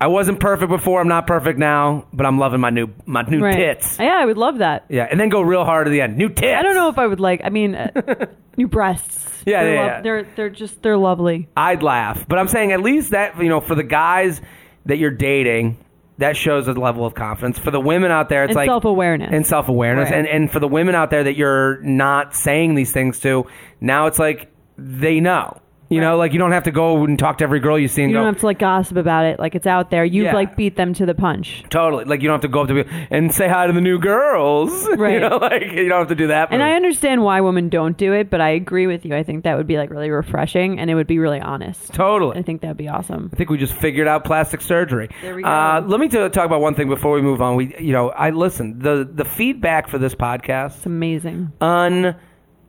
I 0.00 0.08
wasn't 0.08 0.40
perfect 0.40 0.68
before. 0.68 1.00
I'm 1.00 1.08
not 1.08 1.26
perfect 1.26 1.58
now, 1.58 2.06
but 2.12 2.26
I'm 2.26 2.38
loving 2.38 2.60
my 2.60 2.70
new, 2.70 2.88
my 3.06 3.22
new 3.22 3.40
right. 3.42 3.56
tits. 3.56 3.98
Yeah, 3.98 4.16
I 4.18 4.26
would 4.26 4.36
love 4.36 4.58
that. 4.58 4.84
Yeah, 4.90 5.08
and 5.10 5.18
then 5.18 5.30
go 5.30 5.40
real 5.40 5.64
hard 5.64 5.86
at 5.86 5.90
the 5.90 6.02
end. 6.02 6.16
New 6.18 6.28
tits. 6.28 6.54
I 6.58 6.62
don't 6.62 6.74
know 6.74 6.88
if 6.90 6.98
I 6.98 7.06
would 7.06 7.20
like. 7.20 7.40
I 7.42 7.48
mean, 7.48 7.74
uh, 7.74 8.26
new 8.58 8.68
breasts. 8.68 9.42
Yeah, 9.46 9.62
they're 9.62 9.74
yeah, 9.74 9.86
yeah. 9.86 10.00
They're 10.02 10.26
they're 10.36 10.50
just 10.50 10.82
they're 10.82 10.98
lovely. 10.98 11.48
I'd 11.56 11.82
laugh, 11.82 12.26
but 12.28 12.38
I'm 12.38 12.48
saying 12.48 12.72
at 12.72 12.80
least 12.82 13.12
that 13.12 13.40
you 13.42 13.48
know 13.48 13.60
for 13.60 13.74
the 13.74 13.84
guys 13.84 14.40
that 14.86 14.98
you're 14.98 15.10
dating. 15.10 15.78
That 16.18 16.34
shows 16.34 16.66
a 16.66 16.72
level 16.72 17.04
of 17.04 17.12
confidence. 17.14 17.58
For 17.58 17.70
the 17.70 17.78
women 17.78 18.10
out 18.10 18.30
there, 18.30 18.44
it's 18.44 18.52
And 18.52 18.56
like 18.56 18.68
self-awareness. 18.68 19.28
and 19.30 19.46
self 19.46 19.68
awareness, 19.68 20.08
Right. 20.10 20.20
and 20.20 20.26
and 20.26 20.50
for 20.50 20.60
the 20.60 20.66
women 20.66 20.94
out 20.94 21.10
there 21.10 21.22
that 21.24 21.36
you're 21.36 21.78
not 21.82 22.34
saying 22.34 22.74
these 22.74 22.90
things 22.90 23.20
to, 23.20 23.44
now 23.82 24.06
it's 24.06 24.18
like 24.18 24.50
they 24.78 25.20
know. 25.20 25.60
You 25.88 26.00
know, 26.00 26.16
like 26.16 26.32
you 26.32 26.38
don't 26.40 26.50
have 26.52 26.64
to 26.64 26.72
go 26.72 27.04
and 27.04 27.16
talk 27.16 27.38
to 27.38 27.44
every 27.44 27.60
girl 27.60 27.78
you 27.78 27.86
see 27.86 28.02
and 28.02 28.10
You 28.10 28.16
go. 28.16 28.24
don't 28.24 28.34
have 28.34 28.40
to 28.40 28.46
like 28.46 28.58
gossip 28.58 28.96
about 28.96 29.24
it. 29.24 29.38
Like 29.38 29.54
it's 29.54 29.68
out 29.68 29.90
there. 29.90 30.04
You've 30.04 30.24
Yeah. 30.26 30.34
like 30.34 30.56
beat 30.56 30.74
them 30.76 30.92
to 30.94 31.06
the 31.06 31.14
punch. 31.14 31.62
Totally. 31.70 32.04
Like 32.04 32.22
you 32.22 32.26
don't 32.28 32.34
have 32.34 32.40
to 32.42 32.48
go 32.48 32.62
up 32.62 32.68
to 32.68 32.74
people 32.74 32.92
and 33.10 33.32
say 33.32 33.46
hi 33.48 33.68
to 33.68 33.72
the 33.72 33.80
new 33.80 33.98
girls. 33.98 34.88
Right. 34.96 35.14
you 35.14 35.20
know, 35.20 35.36
like 35.36 35.62
you 35.62 35.88
don't 35.88 36.00
have 36.00 36.08
to 36.08 36.14
do 36.16 36.26
that. 36.28 36.48
And 36.50 36.62
I 36.62 36.72
understand 36.72 37.22
why 37.22 37.40
women 37.40 37.68
don't 37.68 37.96
do 37.96 38.12
it, 38.14 38.30
but 38.30 38.40
I 38.40 38.48
agree 38.50 38.86
with 38.88 39.04
you. 39.04 39.14
I 39.14 39.22
think 39.22 39.44
that 39.44 39.56
would 39.56 39.66
be 39.68 39.76
like 39.76 39.90
really 39.90 40.10
refreshing 40.10 40.80
and 40.80 40.90
it 40.90 40.94
would 40.96 41.06
be 41.06 41.18
really 41.18 41.40
honest. 41.40 41.92
totally. 41.92 42.36
I 42.38 42.42
think 42.42 42.62
that'd 42.62 42.76
be 42.76 42.88
awesome. 42.88 43.30
I 43.32 43.36
think 43.36 43.50
we 43.50 43.58
just 43.58 43.74
figured 43.74 44.08
out 44.08 44.24
plastic 44.24 44.62
surgery. 44.62 45.08
There 45.22 45.34
we 45.36 45.42
go. 45.42 45.48
Uh, 45.48 45.84
let 45.86 46.00
me 46.00 46.08
t- 46.08 46.16
talk 46.30 46.46
about 46.46 46.60
one 46.60 46.74
thing 46.74 46.88
before 46.88 47.12
we 47.12 47.22
move 47.22 47.40
on. 47.40 47.54
We, 47.56 47.76
you 47.78 47.92
know, 47.92 48.10
I 48.10 48.30
listen. 48.30 48.78
the 48.80 49.08
The 49.10 49.24
feedback 49.24 49.86
for 49.88 49.98
this 49.98 50.14
podcast 50.16 50.78
It's 50.78 50.86
amazing. 50.86 51.52
un 51.60 52.16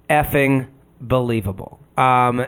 effing 0.10 0.68
believable. 1.02 1.80
Um, 1.98 2.46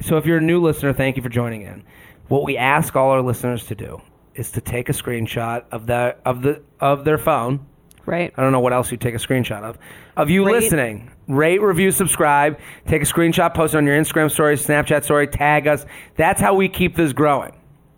so 0.00 0.16
if 0.16 0.26
you're 0.26 0.38
a 0.38 0.42
new 0.42 0.60
listener, 0.60 0.92
thank 0.92 1.16
you 1.16 1.22
for 1.22 1.28
joining 1.28 1.62
in. 1.62 1.84
What 2.28 2.44
we 2.44 2.56
ask 2.56 2.96
all 2.96 3.10
our 3.10 3.22
listeners 3.22 3.66
to 3.66 3.74
do 3.74 4.00
is 4.34 4.50
to 4.52 4.60
take 4.60 4.88
a 4.88 4.92
screenshot 4.92 5.64
of 5.70 5.86
the 5.86 6.16
of 6.24 6.42
the 6.42 6.62
of 6.80 7.04
their 7.04 7.18
phone. 7.18 7.66
Right. 8.06 8.32
I 8.36 8.42
don't 8.42 8.52
know 8.52 8.60
what 8.60 8.72
else 8.74 8.90
you 8.90 8.98
take 8.98 9.14
a 9.14 9.18
screenshot 9.18 9.62
of 9.62 9.78
of 10.16 10.28
you 10.30 10.44
Rate- 10.46 10.52
listening. 10.62 11.10
Rate, 11.26 11.62
review, 11.62 11.90
subscribe. 11.90 12.58
Take 12.86 13.00
a 13.00 13.06
screenshot, 13.06 13.54
post 13.54 13.72
it 13.74 13.78
on 13.78 13.86
your 13.86 13.98
Instagram 13.98 14.30
story, 14.30 14.56
Snapchat 14.56 15.04
story, 15.04 15.26
tag 15.26 15.66
us. 15.66 15.86
That's 16.16 16.38
how 16.40 16.54
we 16.54 16.68
keep 16.68 16.96
this 16.96 17.12
growing. 17.14 17.52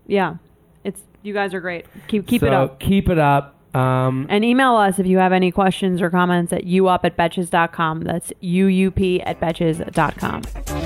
Yeah. 0.07 0.37
It's 0.85 1.01
you 1.23 1.35
guys 1.35 1.53
are 1.55 1.61
great. 1.61 1.87
Keep 2.07 2.27
keep 2.29 2.43
it 2.45 2.53
up. 2.53 2.79
Keep 2.79 3.09
it 3.09 3.19
up. 3.19 3.55
Um, 3.75 4.27
And 4.31 4.45
email 4.45 4.75
us 4.77 4.99
if 4.99 5.07
you 5.07 5.19
have 5.19 5.33
any 5.33 5.51
questions 5.51 6.01
or 6.01 6.09
comments 6.09 6.53
at 6.53 6.63
youup 6.65 7.01
at 7.05 7.17
betches.com. 7.17 8.03
That's 8.03 8.33
uup 8.43 9.23
at 9.27 9.41
betches.com. 9.41 10.86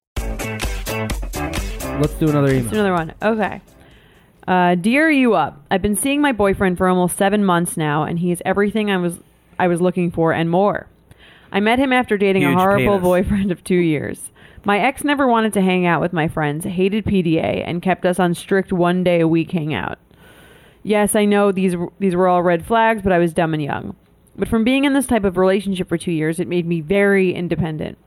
Let's 2.01 2.13
do 2.15 2.27
another 2.27 2.47
email. 2.49 2.61
Let's 2.63 2.73
do 2.73 2.79
another 2.79 2.93
one. 2.93 3.13
Okay. 3.21 3.61
Uh, 4.47 4.75
dear 4.75 5.09
you 5.09 5.35
up. 5.35 5.63
I've 5.69 5.81
been 5.81 5.95
seeing 5.95 6.19
my 6.21 6.31
boyfriend 6.31 6.77
for 6.77 6.87
almost 6.87 7.15
seven 7.15 7.45
months 7.45 7.77
now, 7.77 8.03
and 8.03 8.19
he 8.19 8.31
is 8.31 8.41
everything 8.43 8.89
I 8.89 8.97
was 8.97 9.19
I 9.59 9.67
was 9.67 9.79
looking 9.79 10.11
for 10.11 10.33
and 10.33 10.49
more. 10.49 10.87
I 11.51 11.59
met 11.59 11.79
him 11.79 11.93
after 11.93 12.17
dating 12.17 12.41
Huge 12.43 12.55
a 12.55 12.57
horrible 12.59 12.97
penis. 12.97 13.03
boyfriend 13.03 13.51
of 13.51 13.63
two 13.63 13.75
years. 13.75 14.31
My 14.63 14.79
ex 14.79 15.03
never 15.03 15.27
wanted 15.27 15.53
to 15.53 15.61
hang 15.61 15.85
out 15.85 16.01
with 16.01 16.13
my 16.13 16.27
friends, 16.27 16.65
hated 16.65 17.05
PDA, 17.05 17.63
and 17.65 17.81
kept 17.81 18.05
us 18.05 18.19
on 18.19 18.33
strict 18.33 18.71
one 18.71 19.03
day 19.03 19.19
a 19.19 19.27
week 19.27 19.51
hangout. 19.51 19.99
Yes, 20.83 21.15
I 21.15 21.25
know 21.25 21.51
these 21.51 21.75
these 21.99 22.15
were 22.15 22.27
all 22.27 22.41
red 22.41 22.65
flags, 22.65 23.01
but 23.03 23.11
I 23.11 23.19
was 23.19 23.33
dumb 23.33 23.53
and 23.53 23.61
young. 23.61 23.95
But 24.35 24.47
from 24.47 24.63
being 24.63 24.85
in 24.85 24.93
this 24.93 25.07
type 25.07 25.23
of 25.23 25.37
relationship 25.37 25.87
for 25.87 25.97
two 25.97 26.11
years, 26.11 26.39
it 26.39 26.47
made 26.47 26.65
me 26.65 26.81
very 26.81 27.33
independent. 27.33 27.97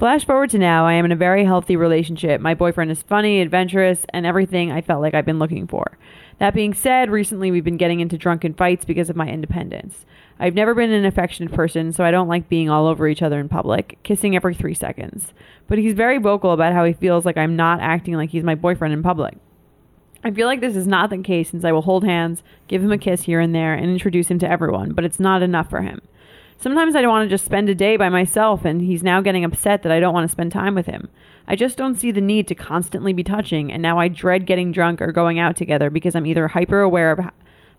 Flash 0.00 0.24
forward 0.24 0.48
to 0.48 0.58
now, 0.58 0.86
I 0.86 0.94
am 0.94 1.04
in 1.04 1.12
a 1.12 1.16
very 1.16 1.44
healthy 1.44 1.76
relationship. 1.76 2.40
My 2.40 2.54
boyfriend 2.54 2.90
is 2.90 3.02
funny, 3.02 3.42
adventurous, 3.42 4.06
and 4.14 4.24
everything 4.24 4.72
I 4.72 4.80
felt 4.80 5.02
like 5.02 5.12
I've 5.12 5.26
been 5.26 5.38
looking 5.38 5.66
for. 5.66 5.98
That 6.38 6.54
being 6.54 6.72
said, 6.72 7.10
recently 7.10 7.50
we've 7.50 7.64
been 7.64 7.76
getting 7.76 8.00
into 8.00 8.16
drunken 8.16 8.54
fights 8.54 8.86
because 8.86 9.10
of 9.10 9.16
my 9.16 9.28
independence. 9.28 10.06
I've 10.38 10.54
never 10.54 10.74
been 10.74 10.90
an 10.90 11.04
affectionate 11.04 11.52
person, 11.52 11.92
so 11.92 12.02
I 12.02 12.12
don't 12.12 12.28
like 12.28 12.48
being 12.48 12.70
all 12.70 12.86
over 12.86 13.08
each 13.08 13.20
other 13.20 13.38
in 13.38 13.50
public, 13.50 13.98
kissing 14.02 14.34
every 14.34 14.54
three 14.54 14.72
seconds. 14.72 15.34
But 15.68 15.76
he's 15.76 15.92
very 15.92 16.16
vocal 16.16 16.52
about 16.52 16.72
how 16.72 16.86
he 16.86 16.94
feels 16.94 17.26
like 17.26 17.36
I'm 17.36 17.54
not 17.54 17.80
acting 17.80 18.14
like 18.14 18.30
he's 18.30 18.42
my 18.42 18.54
boyfriend 18.54 18.94
in 18.94 19.02
public. 19.02 19.36
I 20.24 20.30
feel 20.30 20.46
like 20.46 20.62
this 20.62 20.76
is 20.76 20.86
not 20.86 21.10
the 21.10 21.18
case 21.18 21.50
since 21.50 21.62
I 21.62 21.72
will 21.72 21.82
hold 21.82 22.04
hands, 22.04 22.42
give 22.68 22.82
him 22.82 22.92
a 22.92 22.96
kiss 22.96 23.24
here 23.24 23.38
and 23.40 23.54
there, 23.54 23.74
and 23.74 23.90
introduce 23.90 24.28
him 24.28 24.38
to 24.38 24.50
everyone, 24.50 24.94
but 24.94 25.04
it's 25.04 25.20
not 25.20 25.42
enough 25.42 25.68
for 25.68 25.82
him. 25.82 26.00
Sometimes 26.60 26.94
I 26.94 27.00
don't 27.00 27.10
want 27.10 27.24
to 27.24 27.34
just 27.34 27.46
spend 27.46 27.70
a 27.70 27.74
day 27.74 27.96
by 27.96 28.10
myself, 28.10 28.66
and 28.66 28.82
he's 28.82 29.02
now 29.02 29.22
getting 29.22 29.46
upset 29.46 29.82
that 29.82 29.90
I 29.90 29.98
don't 29.98 30.12
want 30.12 30.28
to 30.28 30.32
spend 30.32 30.52
time 30.52 30.74
with 30.74 30.84
him. 30.84 31.08
I 31.48 31.56
just 31.56 31.78
don't 31.78 31.94
see 31.94 32.10
the 32.10 32.20
need 32.20 32.46
to 32.48 32.54
constantly 32.54 33.14
be 33.14 33.24
touching, 33.24 33.72
and 33.72 33.80
now 33.80 33.98
I 33.98 34.08
dread 34.08 34.44
getting 34.44 34.70
drunk 34.70 35.00
or 35.00 35.10
going 35.10 35.38
out 35.38 35.56
together 35.56 35.88
because 35.88 36.14
I'm 36.14 36.26
either 36.26 36.48
hyper 36.48 36.82
aware 36.82 37.12
of, 37.12 37.20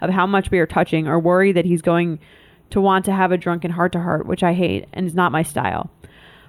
of 0.02 0.10
how 0.10 0.26
much 0.26 0.50
we 0.50 0.58
are 0.58 0.66
touching 0.66 1.08
or 1.08 1.20
worry 1.20 1.52
that 1.52 1.66
he's 1.66 1.84
going 1.84 2.18
to 2.72 2.82
want 2.82 3.06
to 3.06 3.12
have 3.12 3.32
a 3.32 3.38
drunken 3.38 3.70
heart 3.70 3.92
to 3.92 4.02
heart, 4.02 4.26
which 4.26 4.42
I 4.42 4.54
hate 4.54 4.88
and 4.94 5.06
is 5.06 5.14
not 5.14 5.32
my 5.32 5.44
style. 5.44 5.92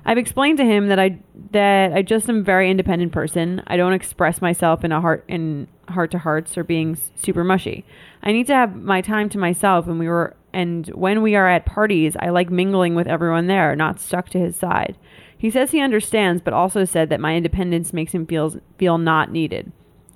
I've 0.06 0.16
explained 0.16 0.56
to 0.56 0.64
him 0.64 0.88
that 0.88 0.98
I 0.98 1.18
that 1.50 1.92
I 1.92 2.00
just 2.00 2.30
am 2.30 2.38
a 2.38 2.42
very 2.42 2.70
independent 2.70 3.12
person. 3.12 3.62
I 3.66 3.76
don't 3.76 3.92
express 3.92 4.40
myself 4.40 4.84
in 4.84 4.90
a 4.90 5.02
heart 5.02 5.24
in 5.28 5.68
heart 5.86 6.10
to 6.12 6.18
hearts 6.18 6.56
or 6.56 6.64
being 6.64 6.96
super 7.14 7.44
mushy. 7.44 7.84
I 8.22 8.32
need 8.32 8.46
to 8.46 8.54
have 8.54 8.74
my 8.74 9.02
time 9.02 9.28
to 9.28 9.38
myself 9.38 9.86
and 9.86 9.98
we 9.98 10.08
were 10.08 10.34
and 10.52 10.86
when 10.88 11.22
we 11.22 11.34
are 11.34 11.48
at 11.48 11.66
parties, 11.66 12.16
I 12.18 12.28
like 12.28 12.50
mingling 12.50 12.94
with 12.94 13.06
everyone 13.06 13.46
there, 13.46 13.74
not 13.74 14.00
stuck 14.00 14.28
to 14.30 14.38
his 14.38 14.56
side. 14.56 14.96
He 15.36 15.50
says 15.50 15.70
he 15.70 15.80
understands 15.80 16.40
but 16.40 16.54
also 16.54 16.84
said 16.84 17.08
that 17.08 17.20
my 17.20 17.34
independence 17.34 17.92
makes 17.92 18.12
him 18.12 18.26
feel 18.26 18.60
feel 18.78 18.98
not 18.98 19.32
needed. 19.32 19.72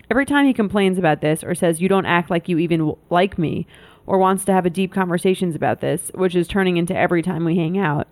Every 0.08 0.24
time 0.24 0.46
he 0.46 0.54
complains 0.54 0.98
about 0.98 1.20
this 1.20 1.42
or 1.42 1.54
says, 1.54 1.80
You 1.80 1.88
don't 1.88 2.06
act 2.06 2.30
like 2.30 2.48
you 2.48 2.58
even 2.58 2.94
like 3.10 3.38
me, 3.38 3.66
or 4.06 4.18
wants 4.18 4.44
to 4.44 4.52
have 4.52 4.66
a 4.66 4.70
deep 4.70 4.92
conversations 4.92 5.56
about 5.56 5.80
this, 5.80 6.10
which 6.14 6.36
is 6.36 6.46
turning 6.46 6.76
into 6.76 6.96
every 6.96 7.22
time 7.22 7.44
we 7.44 7.56
hang 7.56 7.76
out, 7.76 8.06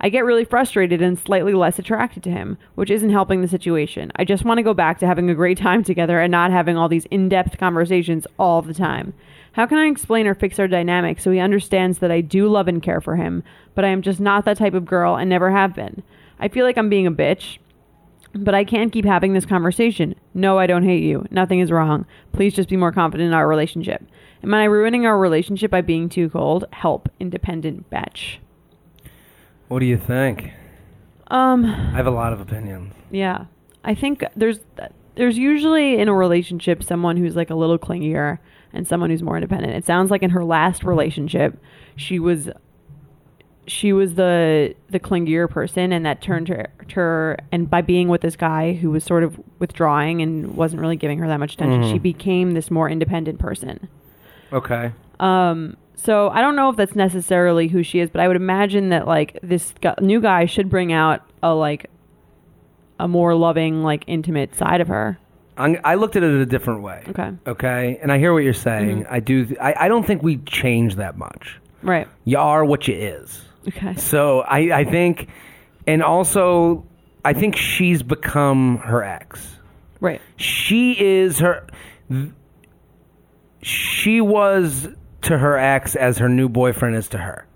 I 0.00 0.08
get 0.08 0.24
really 0.24 0.44
frustrated 0.44 1.00
and 1.00 1.18
slightly 1.18 1.54
less 1.54 1.78
attracted 1.78 2.22
to 2.24 2.30
him, 2.30 2.58
which 2.74 2.90
isn't 2.90 3.10
helping 3.10 3.40
the 3.40 3.48
situation. 3.48 4.12
I 4.16 4.24
just 4.24 4.44
want 4.44 4.58
to 4.58 4.62
go 4.62 4.74
back 4.74 4.98
to 4.98 5.06
having 5.06 5.30
a 5.30 5.34
great 5.34 5.58
time 5.58 5.82
together 5.84 6.20
and 6.20 6.30
not 6.30 6.50
having 6.50 6.76
all 6.76 6.88
these 6.88 7.06
in 7.06 7.28
depth 7.28 7.58
conversations 7.58 8.26
all 8.38 8.60
the 8.60 8.74
time. 8.74 9.14
How 9.56 9.64
can 9.64 9.78
I 9.78 9.86
explain 9.86 10.26
or 10.26 10.34
fix 10.34 10.58
our 10.58 10.68
dynamic 10.68 11.18
so 11.18 11.30
he 11.30 11.38
understands 11.40 12.00
that 12.00 12.10
I 12.10 12.20
do 12.20 12.46
love 12.46 12.68
and 12.68 12.82
care 12.82 13.00
for 13.00 13.16
him, 13.16 13.42
but 13.74 13.86
I 13.86 13.88
am 13.88 14.02
just 14.02 14.20
not 14.20 14.44
that 14.44 14.58
type 14.58 14.74
of 14.74 14.84
girl 14.84 15.16
and 15.16 15.30
never 15.30 15.50
have 15.50 15.74
been? 15.74 16.02
I 16.38 16.48
feel 16.48 16.66
like 16.66 16.76
I'm 16.76 16.90
being 16.90 17.06
a 17.06 17.10
bitch, 17.10 17.56
but 18.34 18.54
I 18.54 18.64
can't 18.64 18.92
keep 18.92 19.06
having 19.06 19.32
this 19.32 19.46
conversation. 19.46 20.14
No, 20.34 20.58
I 20.58 20.66
don't 20.66 20.84
hate 20.84 21.02
you. 21.02 21.24
Nothing 21.30 21.60
is 21.60 21.72
wrong. 21.72 22.04
Please 22.32 22.52
just 22.52 22.68
be 22.68 22.76
more 22.76 22.92
confident 22.92 23.28
in 23.28 23.32
our 23.32 23.48
relationship. 23.48 24.06
Am 24.42 24.52
I 24.52 24.64
ruining 24.64 25.06
our 25.06 25.18
relationship 25.18 25.70
by 25.70 25.80
being 25.80 26.10
too 26.10 26.28
cold? 26.28 26.66
Help, 26.72 27.08
independent 27.18 27.88
bitch. 27.88 28.36
What 29.68 29.78
do 29.78 29.86
you 29.86 29.96
think? 29.96 30.52
Um, 31.28 31.64
I 31.64 31.96
have 31.96 32.06
a 32.06 32.10
lot 32.10 32.34
of 32.34 32.42
opinions. 32.42 32.92
yeah. 33.10 33.46
I 33.84 33.94
think 33.94 34.22
there's 34.36 34.58
there's 35.14 35.38
usually 35.38 35.98
in 35.98 36.08
a 36.08 36.14
relationship 36.14 36.82
someone 36.82 37.16
who's 37.16 37.36
like 37.36 37.48
a 37.48 37.54
little 37.54 37.78
clingier 37.78 38.38
and 38.76 38.86
someone 38.86 39.10
who's 39.10 39.22
more 39.22 39.36
independent. 39.36 39.74
It 39.74 39.84
sounds 39.86 40.10
like 40.10 40.22
in 40.22 40.30
her 40.30 40.44
last 40.44 40.84
relationship, 40.84 41.58
she 41.96 42.18
was 42.18 42.50
she 43.68 43.92
was 43.92 44.14
the 44.14 44.74
the 44.90 45.00
clingier 45.00 45.48
person 45.50 45.92
and 45.92 46.06
that 46.06 46.22
turned 46.22 46.46
her, 46.46 46.68
her 46.94 47.36
and 47.50 47.68
by 47.68 47.82
being 47.82 48.08
with 48.08 48.20
this 48.20 48.36
guy 48.36 48.74
who 48.74 48.90
was 48.92 49.02
sort 49.02 49.24
of 49.24 49.40
withdrawing 49.58 50.22
and 50.22 50.56
wasn't 50.56 50.80
really 50.80 50.94
giving 50.94 51.18
her 51.18 51.26
that 51.26 51.38
much 51.40 51.54
attention 51.54 51.82
she 51.90 51.98
became 51.98 52.52
this 52.52 52.70
more 52.70 52.88
independent 52.88 53.40
person 53.40 53.88
Okay. 54.52 54.92
um 55.18 55.76
so 55.96 56.28
i 56.30 56.40
don't 56.40 56.54
know 56.54 56.70
if 56.70 56.76
that's 56.76 56.94
necessarily 56.94 57.66
who 57.66 57.82
she 57.82 57.98
is 57.98 58.08
but 58.08 58.20
i 58.20 58.28
would 58.28 58.36
imagine 58.36 58.90
that 58.90 59.04
like 59.08 59.36
this 59.42 59.74
gu- 59.82 59.94
new 60.00 60.20
guy 60.20 60.44
should 60.46 60.70
bring 60.70 60.92
out 60.92 61.28
a 61.42 61.52
like 61.52 61.90
a 63.00 63.08
more 63.08 63.34
loving 63.34 63.82
like 63.82 64.04
intimate 64.06 64.54
side 64.54 64.80
of 64.80 64.86
her 64.86 65.18
I'm, 65.58 65.78
I 65.84 65.94
looked 65.94 66.16
at 66.16 66.22
it 66.22 66.34
a 66.34 66.46
different 66.46 66.82
way. 66.82 67.04
okay 67.08 67.32
Okay. 67.46 67.98
And 68.02 68.12
I 68.12 68.18
hear 68.18 68.32
what 68.32 68.44
you're 68.44 68.52
saying. 68.52 69.04
Mm-hmm. 69.04 69.14
I 69.14 69.20
do. 69.20 69.56
I, 69.60 69.74
I 69.86 69.88
don't 69.88 70.06
think 70.06 70.22
we 70.22 70.36
change 70.38 70.96
that 70.96 71.16
much. 71.16 71.58
right 71.82 72.08
You 72.24 72.38
are 72.38 72.64
what 72.64 72.88
you 72.88 72.94
is. 72.94 73.42
okay 73.68 73.94
So 73.96 74.40
I, 74.40 74.80
I 74.80 74.84
think, 74.84 75.28
and 75.86 76.02
also, 76.02 76.86
I 77.24 77.32
think 77.32 77.56
she's 77.56 78.02
become 78.02 78.78
her 78.78 79.02
ex. 79.02 79.56
right 80.00 80.20
She 80.36 80.92
is 81.00 81.38
her. 81.40 81.66
She 83.62 84.20
was 84.20 84.88
to 85.22 85.38
her 85.38 85.58
ex 85.58 85.96
as 85.96 86.18
her 86.18 86.28
new 86.28 86.48
boyfriend 86.48 86.96
is 86.96 87.08
to 87.08 87.18
her. 87.18 87.46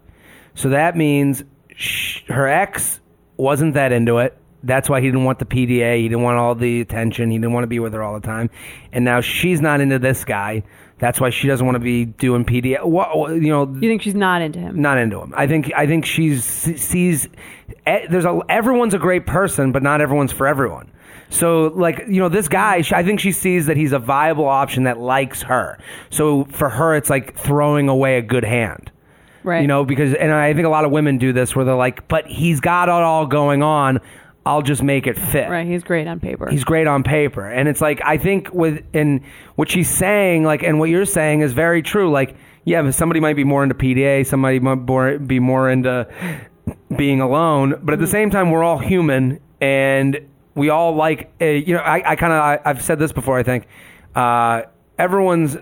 So 0.55 0.71
that 0.71 0.97
means 0.97 1.45
sh- 1.77 2.23
her 2.29 2.49
ex 2.49 3.01
wasn't 3.37 3.75
that 3.75 3.93
into 3.93 4.19
it. 4.19 4.37
That's 4.63 4.89
why 4.91 5.01
he 5.01 5.07
didn't 5.07 5.25
want 5.25 5.39
the 5.39 5.47
PDA. 5.47 5.97
He 5.99 6.03
didn't 6.09 6.23
want 6.23 6.39
all 6.39 6.55
the 6.55 6.81
attention. 6.81 7.31
He 7.31 7.39
didn't 7.39 7.53
want 7.53 7.65
to 7.65 7.69
be 7.69 7.79
with 7.79 7.93
her 7.95 8.03
all 8.03 8.15
the 8.19 8.27
time. 8.27 8.51
And 8.93 9.05
now 9.05 9.21
she's 9.23 9.61
not 9.61 9.81
into 9.81 9.99
this 9.99 10.25
guy. 10.25 10.63
That's 10.99 11.19
why 11.19 11.31
she 11.31 11.49
doesn't 11.49 11.65
want 11.65 11.77
to 11.77 11.81
be 11.81 12.05
doing 12.05 12.45
PDA. 12.45 12.85
What- 12.85 13.31
you 13.37 13.49
know, 13.49 13.63
you 13.81 13.89
think 13.89 14.03
she's 14.03 14.15
not 14.15 14.43
into 14.43 14.59
him 14.59 14.81
not 14.83 14.99
into 14.99 15.19
him. 15.21 15.33
I 15.35 15.47
think 15.47 15.73
I 15.75 15.87
think 15.87 16.05
she's 16.05 16.45
sees 16.45 17.27
eh, 17.87 18.07
there's 18.11 18.27
a 18.27 18.39
everyone's 18.51 18.93
a 18.93 18.99
great 18.99 19.27
person, 19.27 19.73
but 19.73 19.83
not 19.83 20.03
everyone's 20.03 20.33
for 20.33 20.47
everyone. 20.47 20.91
So 21.31 21.69
like 21.69 22.05
you 22.09 22.21
know 22.21 22.29
this 22.29 22.49
guy, 22.49 22.83
she- 22.83 22.95
I 22.95 23.03
think 23.03 23.19
she 23.21 23.33
sees 23.33 23.65
that 23.67 23.79
he's 23.79 23.93
a 23.93 23.99
viable 23.99 24.47
option 24.47 24.83
that 24.85 24.99
likes 24.99 25.41
her. 25.43 25.79
So 26.11 26.45
for 26.51 26.69
her, 26.69 26.95
it's 26.97 27.09
like 27.09 27.35
throwing 27.35 27.89
away 27.89 28.19
a 28.19 28.23
good 28.23 28.45
hand. 28.45 28.91
right 29.43 29.63
You 29.63 29.69
know 29.69 29.87
because 29.87 30.13
and 30.13 30.31
I 30.33 30.53
think 30.53 30.67
a 30.67 30.71
lot 30.71 30.85
of 30.85 30.91
women 30.91 31.17
do 31.17 31.33
this 31.33 31.57
where 31.57 31.65
they're 31.65 31.75
like, 31.75 32.09
but 32.09 32.27
he's 32.27 32.61
got 32.61 32.89
it 32.89 32.93
all 32.93 33.27
going 33.27 33.63
on. 33.63 34.01
I'll 34.47 34.63
just 34.63 34.83
make 34.83 35.07
it 35.07 35.19
fit. 35.19 35.49
right 35.51 35.67
he's 35.67 35.85
great 35.85 36.07
on 36.07 36.19
paper 36.19 36.51
He's 36.51 36.65
great 36.65 36.87
on 36.87 37.03
paper. 37.03 37.47
And 37.47 37.69
it's 37.69 37.81
like 37.81 38.01
I 38.05 38.17
think 38.17 38.53
with 38.53 38.83
in 38.95 39.25
what 39.57 39.71
she's 39.71 39.89
saying, 39.91 40.45
like 40.45 40.63
and 40.63 40.79
what 40.79 40.89
you're 40.89 41.05
saying 41.05 41.43
is 41.43 41.53
very 41.53 41.83
true. 41.83 42.11
Like, 42.11 42.37
yeah, 42.65 42.83
but 42.83 42.95
somebody 42.95 43.21
might 43.21 43.37
be 43.37 43.45
more 43.45 43.63
into 43.63 43.75
PDA, 43.75 44.27
somebody 44.27 44.59
might 44.59 44.77
more, 44.77 45.19
be 45.19 45.41
more 45.41 45.71
into 45.71 46.09
being 46.97 47.21
alone, 47.21 47.81
but 47.83 47.93
at 47.93 48.01
the 48.01 48.07
same 48.07 48.31
time 48.31 48.51
we're 48.51 48.65
all 48.65 48.79
human 48.79 49.41
and 49.61 50.19
we 50.55 50.71
all 50.71 50.95
like 50.95 51.33
uh, 51.41 51.45
you 51.45 51.75
know, 51.75 51.81
I, 51.81 52.13
I 52.13 52.17
kinda 52.17 52.35
I, 52.35 52.61
I've 52.65 52.83
said 52.83 52.99
this 52.99 53.13
before, 53.13 53.39
I 53.39 53.43
think. 53.43 53.67
Uh, 54.15 54.63
everyone's 54.99 55.57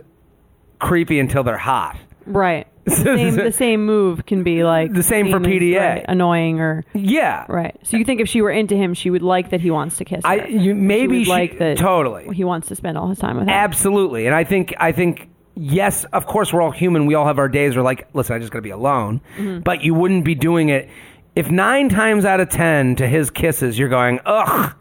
creepy 0.79 1.19
until 1.19 1.43
they're 1.43 1.59
hot. 1.59 1.97
right 2.27 2.67
the 2.97 3.05
same, 3.17 3.35
the 3.37 3.53
same 3.53 3.87
move 3.87 4.27
can 4.27 4.43
be 4.43 4.65
like 4.65 4.93
The 4.93 5.03
same 5.03 5.31
for 5.31 5.37
as, 5.39 5.43
PDA. 5.43 5.79
right, 5.81 6.05
annoying 6.09 6.61
or 6.61 6.85
Yeah. 6.95 7.45
Right. 7.49 7.77
So 7.83 7.97
you 7.97 8.05
think 8.05 8.21
if 8.21 8.29
she 8.29 8.43
were 8.43 8.51
into 8.51 8.77
him, 8.77 8.95
she 8.95 9.11
would 9.11 9.23
like 9.23 9.51
that 9.51 9.61
he 9.61 9.71
wants 9.71 9.97
to 9.99 10.05
kiss 10.05 10.25
her. 10.25 10.31
I 10.31 10.47
you 10.47 10.75
maybe 10.75 11.19
would 11.19 11.25
she, 11.27 11.31
like 11.31 11.59
that 11.59 11.77
totally. 11.79 12.29
he 12.35 12.45
wants 12.45 12.69
to 12.69 12.77
spend 12.77 12.97
all 12.99 13.09
his 13.09 13.19
time 13.19 13.37
with 13.39 13.49
her. 13.49 13.55
Absolutely. 13.55 14.27
And 14.27 14.35
I 14.35 14.45
think 14.45 14.75
I 14.79 14.93
think 14.93 15.29
yes, 15.55 16.05
of 16.13 16.27
course 16.27 16.53
we're 16.53 16.63
all 16.63 16.71
human. 16.71 17.07
We 17.07 17.15
all 17.15 17.27
have 17.27 17.39
our 17.39 17.49
days 17.49 17.75
where 17.75 17.83
like, 17.85 18.09
listen, 18.15 18.37
I 18.37 18.39
just 18.39 18.53
gotta 18.53 18.63
be 18.63 18.71
alone. 18.71 19.21
Mm-hmm. 19.37 19.61
But 19.61 19.83
you 19.83 19.95
wouldn't 19.95 20.25
be 20.25 20.35
doing 20.35 20.69
it 20.69 20.89
if 21.37 21.51
nine 21.51 21.89
times 21.89 22.25
out 22.25 22.41
of 22.41 22.49
ten 22.49 22.97
to 22.97 23.07
his 23.07 23.31
kisses 23.31 23.79
you're 23.79 23.89
going, 23.89 24.21
ugh. 24.27 24.75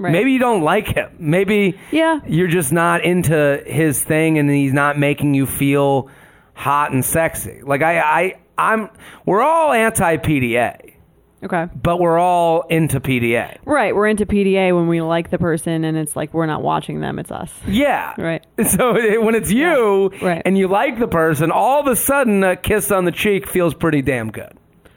Right. 0.00 0.12
Maybe 0.12 0.30
you 0.30 0.38
don't 0.38 0.62
like 0.62 0.86
him. 0.86 1.10
Maybe 1.18 1.76
Yeah. 1.90 2.20
you're 2.24 2.46
just 2.46 2.70
not 2.72 3.04
into 3.04 3.60
his 3.66 4.04
thing 4.04 4.38
and 4.38 4.48
he's 4.48 4.72
not 4.72 4.96
making 4.96 5.34
you 5.34 5.44
feel 5.44 6.08
hot 6.58 6.92
and 6.92 7.04
sexy. 7.04 7.60
Like 7.62 7.82
I, 7.82 8.00
I 8.00 8.34
I'm 8.58 8.90
we're 9.24 9.40
all 9.42 9.72
anti 9.72 10.16
PDA, 10.16 10.94
Okay. 11.44 11.66
but 11.80 12.00
we're 12.00 12.18
all 12.18 12.62
into 12.62 12.98
PDA. 13.00 13.58
Right. 13.64 13.94
We're 13.94 14.08
into 14.08 14.26
PDA 14.26 14.74
when 14.74 14.88
we 14.88 15.00
like 15.00 15.30
the 15.30 15.38
person 15.38 15.84
and 15.84 15.96
it's 15.96 16.16
like 16.16 16.34
we're 16.34 16.46
not 16.46 16.62
watching 16.62 16.98
them, 17.00 17.20
it's 17.20 17.30
us. 17.30 17.52
Yeah. 17.66 18.14
Right. 18.18 18.44
So 18.66 18.96
it- 18.96 19.22
when 19.22 19.36
it's 19.36 19.52
you 19.52 20.10
Right. 20.20 20.42
and 20.44 20.58
you 20.58 20.66
like 20.66 20.98
the 20.98 21.06
person, 21.08 21.52
all 21.52 21.80
of 21.80 21.86
a 21.86 21.94
sudden 21.94 22.42
a 22.42 22.56
kiss 22.56 22.90
on 22.90 23.04
the 23.04 23.12
cheek 23.12 23.46
feels 23.46 23.72
pretty 23.72 24.02
damn 24.02 24.30
good. 24.32 24.52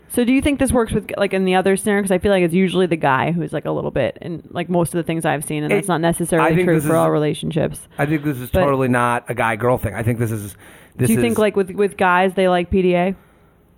So 0.10 0.26
do 0.26 0.34
you 0.34 0.42
think 0.42 0.60
this 0.60 0.74
works 0.74 0.92
with 0.92 1.12
like 1.16 1.32
in 1.34 1.46
the 1.46 1.56
other 1.56 1.78
scenario? 1.78 2.02
Because 2.02 2.12
I 2.12 2.18
feel 2.18 2.32
like 2.32 2.44
it's 2.44 2.54
usually 2.56 2.88
the 2.88 2.98
guy 2.98 3.32
who's 3.32 3.54
like 3.54 3.64
a 3.66 3.72
little 3.72 3.92
bit, 3.92 4.18
and 4.22 4.46
like 4.50 4.68
most 4.68 4.94
of 4.94 4.98
the 4.98 5.04
things 5.04 5.24
I've 5.24 5.46
seen, 5.46 5.64
and 5.64 5.72
It- 5.72 5.76
that's 5.78 5.88
not 5.88 6.02
necessarily 6.02 6.54
true 6.56 6.82
for 6.82 6.88
is- 6.88 6.92
all 6.92 7.10
relationships. 7.12 7.88
I 7.98 8.06
think 8.08 8.24
this 8.26 8.38
is 8.38 8.50
But- 8.50 8.62
totally 8.66 8.90
not 8.90 9.24
a 9.30 9.34
guy 9.36 9.56
girl 9.56 9.78
thing. 9.78 9.94
I 9.96 10.04
think 10.04 10.20
this 10.20 10.32
is 10.32 10.58
this 10.96 11.08
do 11.08 11.14
you 11.14 11.20
is 11.20 11.24
think 11.24 11.38
like 11.38 11.56
with 11.56 11.72
with 11.72 11.98
guys 11.98 12.34
they 12.36 12.48
like 12.50 12.70
PDA? 12.72 13.16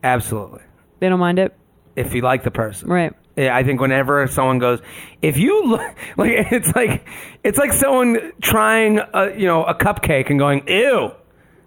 absolutely 0.04 0.62
They 1.00 1.10
don't 1.10 1.20
mind 1.20 1.40
it, 1.40 1.56
if 1.96 2.14
you 2.14 2.22
like 2.22 2.44
the 2.44 2.52
person. 2.52 2.90
right? 2.90 3.14
Yeah, 3.36 3.56
I 3.56 3.64
think 3.64 3.82
whenever 3.82 4.28
someone 4.28 4.60
goes, 4.60 4.80
if 5.24 5.38
you 5.38 5.66
look, 5.66 5.82
like 6.18 6.32
it's 6.52 6.76
like 6.76 7.08
it's 7.44 7.58
like 7.58 7.74
someone 7.74 8.32
trying 8.42 9.00
a 9.00 9.36
you 9.36 9.48
know 9.48 9.64
a 9.64 9.74
cupcake 9.74 10.30
and 10.30 10.38
going 10.38 10.68
ew. 10.68 11.12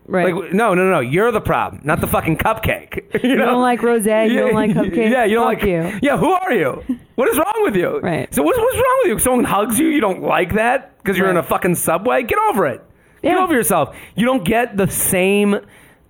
Right. 0.08 0.32
Like 0.32 0.52
no, 0.52 0.72
no, 0.74 0.88
no, 0.88 1.00
you're 1.00 1.32
the 1.32 1.40
problem, 1.40 1.82
not 1.84 2.00
the 2.00 2.06
fucking 2.06 2.36
cupcake. 2.38 3.02
You, 3.24 3.30
you 3.30 3.36
know? 3.36 3.46
don't 3.46 3.62
like 3.62 3.80
rosé. 3.80 4.30
You 4.30 4.36
don't 4.38 4.54
like 4.54 4.70
cupcakes. 4.78 5.10
Yeah, 5.10 5.24
you 5.24 5.34
don't 5.34 5.52
Fuck 5.52 5.62
like. 5.64 5.68
you. 5.68 5.98
Yeah, 6.08 6.16
who 6.16 6.30
are 6.30 6.52
you? 6.52 6.84
What 7.16 7.28
is 7.28 7.36
wrong 7.36 7.62
with 7.64 7.74
you? 7.74 7.98
Right. 7.98 8.32
So 8.32 8.44
what's 8.44 8.56
what's 8.58 8.76
wrong 8.76 8.98
with 9.02 9.08
you? 9.08 9.16
If 9.16 9.22
someone 9.22 9.44
hugs 9.44 9.80
you, 9.80 9.88
you 9.88 10.00
don't 10.00 10.22
like 10.22 10.54
that 10.54 10.96
because 10.98 11.18
you're 11.18 11.30
in 11.30 11.36
a 11.36 11.42
fucking 11.42 11.74
subway. 11.74 12.22
Get 12.22 12.38
over 12.50 12.66
it. 12.68 12.84
Get 13.22 13.36
over 13.36 13.54
yourself. 13.54 13.96
You 14.14 14.24
don't 14.24 14.44
get 14.44 14.76
the 14.76 14.88
same 14.88 15.56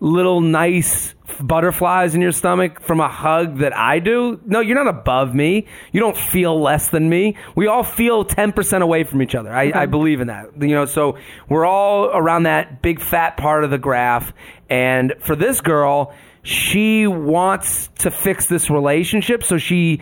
little 0.01 0.41
nice 0.41 1.15
butterflies 1.41 2.15
in 2.15 2.21
your 2.21 2.33
stomach 2.33 2.81
from 2.81 3.01
a 3.01 3.09
hug 3.09 3.59
that 3.59 3.77
I 3.77 3.99
do. 3.99 4.41
No, 4.45 4.61
you're 4.61 4.77
not 4.77 4.89
above 4.89 5.35
me. 5.35 5.67
You 5.93 6.01
don't 6.01 6.17
feel 6.17 6.61
less 6.61 6.89
than 6.89 7.09
me. 7.09 7.37
We 7.55 7.67
all 7.67 7.83
feel 7.83 8.25
10% 8.25 8.83
away 8.83 9.05
from 9.05 9.23
each 9.23 9.35
other. 9.35 9.53
I, 9.53 9.73
I 9.75 9.87
believe 9.87 10.21
in 10.21 10.29
that. 10.29 10.51
You 10.61 10.75
know, 10.75 10.85
so 10.85 11.19
we're 11.49 11.67
all 11.67 12.07
around 12.07 12.45
that 12.45 12.83
big 12.83 13.01
fat 13.01 13.37
part 13.37 13.65
of 13.65 13.71
the 13.71 13.79
graph. 13.79 14.33
And 14.69 15.15
for 15.21 15.37
this 15.37 15.61
girl, 15.61 16.15
she 16.43 17.07
wants 17.07 17.89
to 17.99 18.11
fix 18.11 18.47
this 18.47 18.71
relationship. 18.71 19.43
So 19.43 19.59
she, 19.59 20.01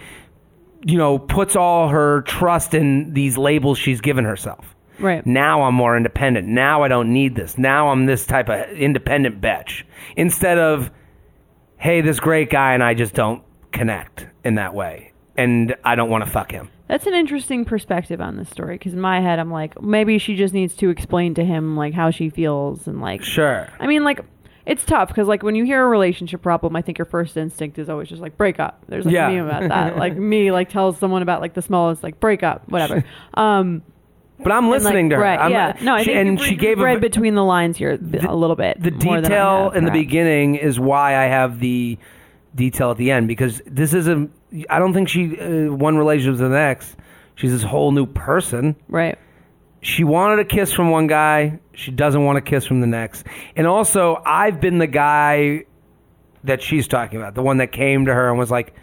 you 0.85 0.99
know, 0.99 1.19
puts 1.19 1.57
all 1.57 1.89
her 1.89 2.23
trust 2.23 2.75
in 2.75 3.15
these 3.15 3.39
labels 3.39 3.79
she's 3.79 4.01
given 4.01 4.25
herself. 4.25 4.74
Right. 4.99 5.25
Now 5.27 5.63
I'm 5.63 5.75
more 5.75 5.97
independent. 5.97 6.47
Now 6.49 6.83
I 6.83 6.89
don't 6.89 7.13
need 7.13 7.35
this. 7.35 7.59
Now 7.59 7.89
I'm 7.89 8.07
this 8.07 8.27
type 8.27 8.49
of 8.49 8.69
independent 8.71 9.41
bitch. 9.41 9.83
Instead 10.17 10.59
of, 10.59 10.91
hey, 11.79 12.01
this 12.01 12.21
great 12.21 12.51
guy 12.51 12.75
and 12.75 12.83
I 12.83 12.95
just 12.95 13.15
don't 13.15 13.43
connect 13.73 14.27
in 14.45 14.55
that 14.57 14.75
way. 14.75 15.13
And 15.37 15.75
I 15.85 15.97
don't 15.97 16.11
want 16.11 16.25
to 16.25 16.31
fuck 16.31 16.53
him. 16.53 16.71
That's 16.87 17.07
an 17.07 17.15
interesting 17.15 17.65
perspective 17.65 18.21
on 18.21 18.37
this 18.37 18.49
story 18.51 18.77
because 18.77 18.93
in 18.93 19.01
my 19.01 19.21
head 19.21 19.39
I'm 19.39 19.51
like 19.51 19.81
maybe 19.83 20.19
she 20.19 20.37
just 20.37 20.53
needs 20.55 20.77
to 20.77 20.91
explain 20.91 21.35
to 21.35 21.45
him 21.45 21.77
like 21.77 21.95
how 21.95 22.11
she 22.11 22.29
feels 22.29 22.87
and 22.87 23.01
like 23.01 23.25
Sure. 23.25 23.69
I 23.81 23.87
mean 23.87 24.05
like 24.05 24.21
it's 24.67 24.85
tough 24.85 25.09
because 25.09 25.27
like 25.27 25.43
when 25.43 25.55
you 25.55 25.65
hear 25.65 25.83
a 25.83 25.89
relationship 25.89 26.43
problem 26.43 26.77
I 26.77 26.83
think 26.83 26.99
your 26.99 27.07
first 27.07 27.37
instinct 27.39 27.79
is 27.79 27.89
always 27.89 28.09
just 28.11 28.21
like 28.23 28.37
break 28.37 28.61
up. 28.61 28.85
There's 28.87 29.07
like 29.07 29.15
Yeah. 29.15 29.29
a 29.29 29.33
meme 29.33 29.47
about 29.49 29.69
that 29.71 29.97
like 29.99 30.15
me 30.17 30.53
like 30.53 30.69
tells 30.69 30.99
someone 30.99 31.23
about 31.23 31.41
like 31.41 31.55
the 31.55 31.63
smallest 31.63 32.03
like 32.03 32.21
break 32.21 32.43
up 32.43 32.69
whatever. 32.69 33.03
um 33.33 33.83
But 34.39 34.53
I'm 34.53 34.65
And, 34.65 34.71
like, 34.73 34.81
listening 34.83 35.11
to 35.11 35.17
her. 35.17 35.23
Right? 35.23 35.39
I'm, 35.39 35.51
yeah. 35.51 35.77
No, 35.81 35.95
I 35.95 36.01
she, 36.03 36.07
think 36.13 36.17
and 36.29 36.41
she 36.41 36.57
gave 36.57 36.79
a, 36.81 36.85
read 36.85 37.01
between 37.01 37.35
the 37.35 37.45
lines 37.45 37.77
here 37.77 37.97
th- 37.97 38.25
a 38.25 38.35
little 38.35 38.57
bit. 38.57 38.83
the 38.83 38.91
more 38.91 39.21
than 39.21 39.27
I 39.27 39.29
detail 39.29 39.65
have, 39.65 39.77
in 39.77 39.85
the 39.85 39.91
beginning 39.93 40.57
is 40.57 40.79
why 40.81 41.17
I 41.17 41.29
have 41.29 41.61
the 41.61 41.99
detail 42.55 42.91
at 42.91 42.97
the 42.97 43.11
end 43.11 43.29
because 43.29 43.63
this 43.67 43.95
is 43.95 44.09
a. 44.09 44.29
I 44.71 44.79
don't 44.79 44.93
think 44.93 45.09
she 45.09 45.39
uh, 45.39 45.73
one 45.73 45.97
relationship 45.97 46.39
to 46.39 46.43
the 46.45 46.49
next. 46.49 46.97
She's 47.37 47.53
this 47.53 47.63
whole 47.63 47.91
new 47.93 48.07
person. 48.07 48.77
Right. 48.89 49.19
She 49.81 50.03
wanted 50.05 50.39
a 50.39 50.45
kiss 50.45 50.73
from 50.73 50.91
one 50.91 51.07
guy. 51.07 51.59
She 51.75 51.91
doesn't 51.91 52.25
want 52.25 52.39
a 52.39 52.41
kiss 52.41 52.65
from 52.65 52.81
the 52.81 52.87
next. 52.87 53.27
And 53.55 53.67
also, 53.67 54.23
I've 54.25 54.61
been 54.61 54.79
the 54.79 54.87
guy 54.87 55.65
that 56.45 56.63
she's 56.63 56.89
talking 56.89 57.19
about, 57.19 57.35
the 57.35 57.43
one 57.43 57.59
that 57.59 57.71
came 57.73 58.07
to 58.07 58.15
her 58.15 58.31
and 58.31 58.39
was 58.39 58.51
like, 58.51 58.75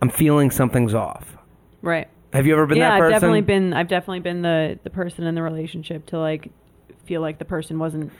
"I'm 0.00 0.08
feeling 0.10 0.50
something's 0.50 0.94
off." 0.94 1.36
Right. 1.82 2.08
Have 2.32 2.46
you 2.46 2.54
ever 2.54 2.66
been 2.66 2.78
yeah, 2.78 2.98
that 2.98 3.02
I've 3.02 3.10
definitely 3.10 3.40
been. 3.40 3.72
I've 3.72 3.88
definitely 3.88 4.20
been 4.20 4.42
the 4.42 4.78
the 4.82 4.90
person 4.90 5.24
in 5.24 5.34
the 5.34 5.42
relationship 5.42 6.06
to 6.06 6.18
like 6.18 6.50
feel 7.04 7.20
like 7.20 7.38
the 7.38 7.44
person 7.44 7.78
wasn't 7.78 8.12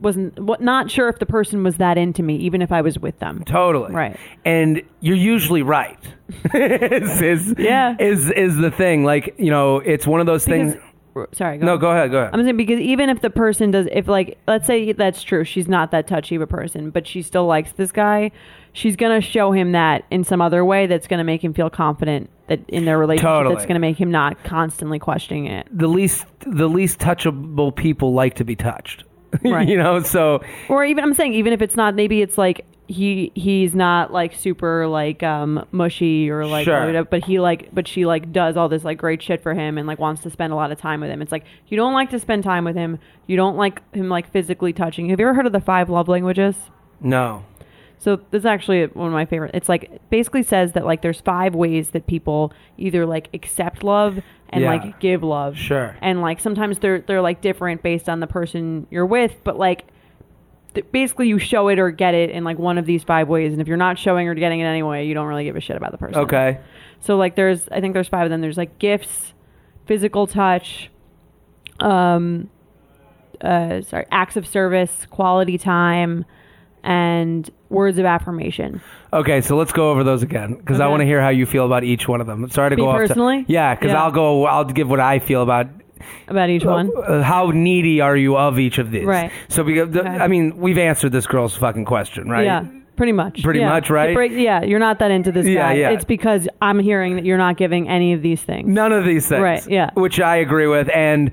wasn't 0.00 0.38
what 0.38 0.60
not 0.60 0.90
sure 0.90 1.08
if 1.08 1.18
the 1.18 1.26
person 1.26 1.62
was 1.62 1.76
that 1.76 1.96
into 1.96 2.22
me, 2.22 2.36
even 2.36 2.60
if 2.60 2.70
I 2.72 2.82
was 2.82 2.98
with 2.98 3.18
them. 3.18 3.42
Totally. 3.44 3.92
Right. 3.92 4.18
And 4.44 4.82
you're 5.00 5.16
usually 5.16 5.62
right. 5.62 5.98
is, 6.54 7.22
is, 7.22 7.54
Yeah. 7.58 7.96
Is 7.98 8.30
is 8.30 8.56
the 8.56 8.70
thing. 8.70 9.04
Like, 9.04 9.34
you 9.38 9.50
know, 9.50 9.78
it's 9.78 10.06
one 10.06 10.20
of 10.20 10.26
those 10.26 10.44
Because, 10.44 10.72
things 10.74 10.84
sorry. 11.32 11.58
Go 11.58 11.66
No, 11.66 11.72
on. 11.74 11.78
go 11.78 11.90
ahead, 11.90 12.10
go 12.10 12.18
ahead. 12.18 12.30
I'm 12.34 12.42
saying 12.42 12.56
because 12.56 12.80
even 12.80 13.08
if 13.08 13.20
the 13.20 13.30
person 13.30 13.70
does, 13.70 13.86
if 13.92 14.08
like, 14.08 14.38
let's 14.46 14.66
say 14.66 14.92
that's 14.92 15.22
true, 15.22 15.44
she's 15.44 15.68
not 15.68 15.90
that 15.90 16.06
touchy 16.06 16.34
of 16.36 16.42
a 16.42 16.46
person, 16.46 16.90
but 16.90 17.06
she 17.06 17.22
still 17.22 17.46
likes 17.46 17.72
this 17.72 17.92
guy. 17.92 18.30
She's 18.72 18.96
gonna 18.96 19.20
show 19.20 19.52
him 19.52 19.72
that 19.72 20.04
in 20.10 20.22
some 20.24 20.40
other 20.42 20.64
way 20.64 20.86
that's 20.86 21.06
gonna 21.06 21.24
make 21.24 21.42
him 21.42 21.54
feel 21.54 21.70
confident 21.70 22.28
that 22.48 22.60
in 22.68 22.84
their 22.84 22.98
relationship. 22.98 23.28
Totally. 23.30 23.54
That's 23.54 23.66
gonna 23.66 23.80
make 23.80 23.96
him 23.98 24.10
not 24.10 24.42
constantly 24.44 24.98
questioning 24.98 25.46
it. 25.46 25.66
the 25.70 25.88
least 25.88 26.26
the 26.46 26.68
least 26.68 26.98
touchable 26.98 27.74
people 27.74 28.12
like 28.12 28.34
to 28.34 28.44
be 28.44 28.54
touched. 28.56 29.04
Right. 29.44 29.68
you 29.68 29.76
know, 29.76 30.00
so 30.02 30.40
Or 30.68 30.84
even 30.84 31.02
I'm 31.04 31.12
saying 31.14 31.34
even 31.34 31.52
if 31.52 31.60
it's 31.60 31.76
not, 31.76 31.94
maybe 31.94 32.22
it's 32.22 32.38
like 32.38 32.64
he 32.88 33.32
he's 33.34 33.74
not 33.74 34.12
like 34.12 34.34
super 34.34 34.86
like 34.86 35.22
um 35.22 35.66
mushy 35.72 36.30
or 36.30 36.46
like 36.46 36.64
Sure. 36.64 36.86
whatever, 36.86 37.08
but 37.10 37.24
he 37.24 37.40
like 37.40 37.68
but 37.74 37.88
she 37.88 38.06
like 38.06 38.32
does 38.32 38.56
all 38.56 38.68
this 38.68 38.84
like 38.84 38.98
great 38.98 39.22
shit 39.22 39.42
for 39.42 39.54
him 39.54 39.76
and 39.78 39.86
like 39.86 39.98
wants 39.98 40.22
to 40.22 40.30
spend 40.30 40.52
a 40.52 40.56
lot 40.56 40.70
of 40.72 40.78
time 40.78 41.00
with 41.00 41.10
him. 41.10 41.20
It's 41.22 41.32
like 41.32 41.44
you 41.68 41.76
don't 41.76 41.92
like 41.94 42.10
to 42.10 42.18
spend 42.18 42.44
time 42.44 42.64
with 42.64 42.76
him. 42.76 42.98
You 43.26 43.36
don't 43.36 43.56
like 43.56 43.82
him 43.94 44.08
like 44.08 44.30
physically 44.30 44.72
touching. 44.72 45.08
Have 45.10 45.18
you 45.20 45.26
ever 45.26 45.34
heard 45.34 45.46
of 45.46 45.52
the 45.52 45.60
five 45.60 45.90
love 45.90 46.08
languages? 46.08 46.56
no. 47.00 47.44
So 47.98 48.16
this 48.30 48.40
is 48.40 48.46
actually 48.46 48.84
one 48.88 49.06
of 49.06 49.14
my 49.14 49.24
favorite. 49.24 49.52
It's 49.54 49.70
like 49.70 50.02
basically 50.10 50.42
says 50.42 50.72
that 50.72 50.84
like 50.84 51.00
there's 51.00 51.22
five 51.22 51.54
ways 51.54 51.90
that 51.90 52.06
people 52.06 52.52
either 52.76 53.06
like 53.06 53.30
accept 53.32 53.82
love 53.82 54.20
and 54.50 54.62
Yeah. 54.62 54.70
like 54.74 55.00
give 55.00 55.22
love. 55.22 55.56
Sure. 55.56 55.96
And 56.02 56.20
like 56.20 56.38
sometimes 56.38 56.78
they're 56.78 57.00
they're 57.00 57.22
like 57.22 57.40
different 57.40 57.82
based 57.82 58.10
on 58.10 58.20
the 58.20 58.26
person 58.26 58.86
you're 58.90 59.06
with, 59.06 59.40
but 59.44 59.58
like 59.58 59.86
basically 60.92 61.28
you 61.28 61.38
show 61.38 61.68
it 61.68 61.78
or 61.78 61.90
get 61.90 62.14
it 62.14 62.30
in 62.30 62.44
like 62.44 62.58
one 62.58 62.78
of 62.78 62.86
these 62.86 63.02
five 63.04 63.28
ways 63.28 63.52
and 63.52 63.60
if 63.60 63.68
you're 63.68 63.76
not 63.76 63.98
showing 63.98 64.28
or 64.28 64.34
getting 64.34 64.60
it 64.60 64.64
anyway, 64.64 65.06
you 65.06 65.14
don't 65.14 65.26
really 65.26 65.44
give 65.44 65.56
a 65.56 65.60
shit 65.60 65.76
about 65.76 65.92
the 65.92 65.98
person. 65.98 66.20
Okay. 66.22 66.58
So 67.00 67.16
like 67.16 67.34
there's 67.36 67.68
I 67.70 67.80
think 67.80 67.94
there's 67.94 68.08
five 68.08 68.24
of 68.24 68.30
them. 68.30 68.40
There's 68.40 68.56
like 68.56 68.78
gifts, 68.78 69.34
physical 69.86 70.26
touch, 70.26 70.90
um 71.80 72.48
uh 73.40 73.82
sorry, 73.82 74.06
acts 74.10 74.36
of 74.36 74.46
service, 74.46 75.06
quality 75.10 75.58
time, 75.58 76.24
and 76.82 77.50
words 77.68 77.98
of 77.98 78.04
affirmation. 78.06 78.80
Okay, 79.12 79.40
so 79.40 79.56
let's 79.56 79.72
go 79.72 79.90
over 79.90 80.02
those 80.04 80.22
again 80.22 80.54
because 80.54 80.80
I 80.80 80.84
Okay. 80.84 80.90
want 80.90 81.00
to 81.02 81.04
hear 81.06 81.20
how 81.20 81.28
you 81.28 81.44
feel 81.46 81.66
about 81.66 81.84
each 81.84 82.08
one 82.08 82.20
of 82.20 82.26
them. 82.26 82.48
Sorry 82.48 82.70
to 82.70 82.76
Me 82.76 82.82
go 82.82 82.88
off. 82.88 82.96
to- 82.96 83.08
personally? 83.08 83.44
yeah, 83.48 83.74
because 83.74 83.90
Yeah. 83.92 84.02
I'll 84.02 84.10
go. 84.10 84.46
I'll 84.46 84.64
give 84.64 84.88
what 84.88 85.00
I 85.00 85.18
feel 85.18 85.42
about 85.42 85.66
About 86.28 86.50
each 86.50 86.64
one. 86.64 86.90
Uh, 86.96 87.22
how 87.22 87.50
needy 87.50 88.00
are 88.00 88.16
you 88.16 88.36
of 88.36 88.58
each 88.58 88.78
of 88.78 88.90
these? 88.90 89.04
Right. 89.04 89.30
So 89.48 89.64
because 89.64 89.90
the, 89.90 90.00
Okay. 90.00 90.08
I 90.10 90.28
mean, 90.28 90.56
we've 90.58 90.78
answered 90.78 91.12
this 91.12 91.26
girl's 91.26 91.56
fucking 91.56 91.84
question, 91.84 92.28
right? 92.28 92.44
Yeah, 92.44 92.64
pretty 92.96 93.12
much. 93.12 93.42
Pretty 93.42 93.60
Yeah. 93.60 93.68
much, 93.70 93.90
right? 93.90 94.14
break- 94.14 94.32
yeah, 94.32 94.62
you're 94.62 94.78
not 94.78 94.98
that 95.00 95.10
into 95.10 95.32
this 95.32 95.46
Yeah, 95.46 95.68
guy. 95.68 95.74
yeah. 95.74 95.90
It's 95.90 96.04
because 96.04 96.48
I'm 96.60 96.78
hearing 96.78 97.16
that 97.16 97.24
you're 97.24 97.38
not 97.38 97.56
giving 97.56 97.88
any 97.88 98.12
of 98.12 98.22
these 98.22 98.42
things. 98.42 98.68
None 98.68 98.92
of 98.92 99.04
these 99.04 99.26
things. 99.28 99.42
Right, 99.42 99.66
yeah. 99.68 99.90
Which 99.94 100.20
I 100.20 100.36
agree 100.36 100.66
with. 100.66 100.88
And 100.94 101.30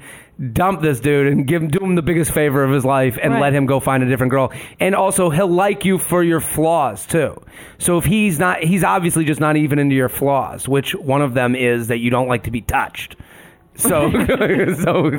dump 0.52 0.82
this 0.82 1.00
dude 1.00 1.28
and 1.28 1.46
give 1.46 1.62
him, 1.62 1.68
do 1.70 1.80
him 1.80 1.94
the 1.94 2.02
biggest 2.02 2.32
favor 2.32 2.64
of 2.64 2.72
his 2.72 2.84
life 2.84 3.20
and 3.22 3.34
Right. 3.34 3.42
let 3.44 3.54
him 3.54 3.68
go 3.68 3.80
find 3.80 4.02
a 4.02 4.08
different 4.08 4.32
girl. 4.32 4.52
And 4.80 4.96
also, 4.96 5.30
he'll 5.30 5.48
like 5.48 5.86
you 5.86 6.00
for 6.00 6.24
your 6.24 6.40
flaws 6.42 7.06
too. 7.06 7.40
So 7.78 8.00
if 8.00 8.06
he's 8.06 8.40
not, 8.40 8.64
he's 8.64 8.84
obviously 8.84 9.26
just 9.26 9.40
not 9.40 9.58
even 9.58 9.78
into 9.78 9.96
your 9.96 10.10
flaws, 10.10 10.68
which 10.68 10.96
one 10.96 11.22
of 11.22 11.36
them 11.36 11.56
is 11.56 11.88
that 11.88 12.00
you 12.00 12.10
don't 12.10 12.28
like 12.28 12.44
to 12.44 12.52
be 12.52 12.62
touched. 12.62 13.16
So, 13.76 14.12
so 14.76 15.10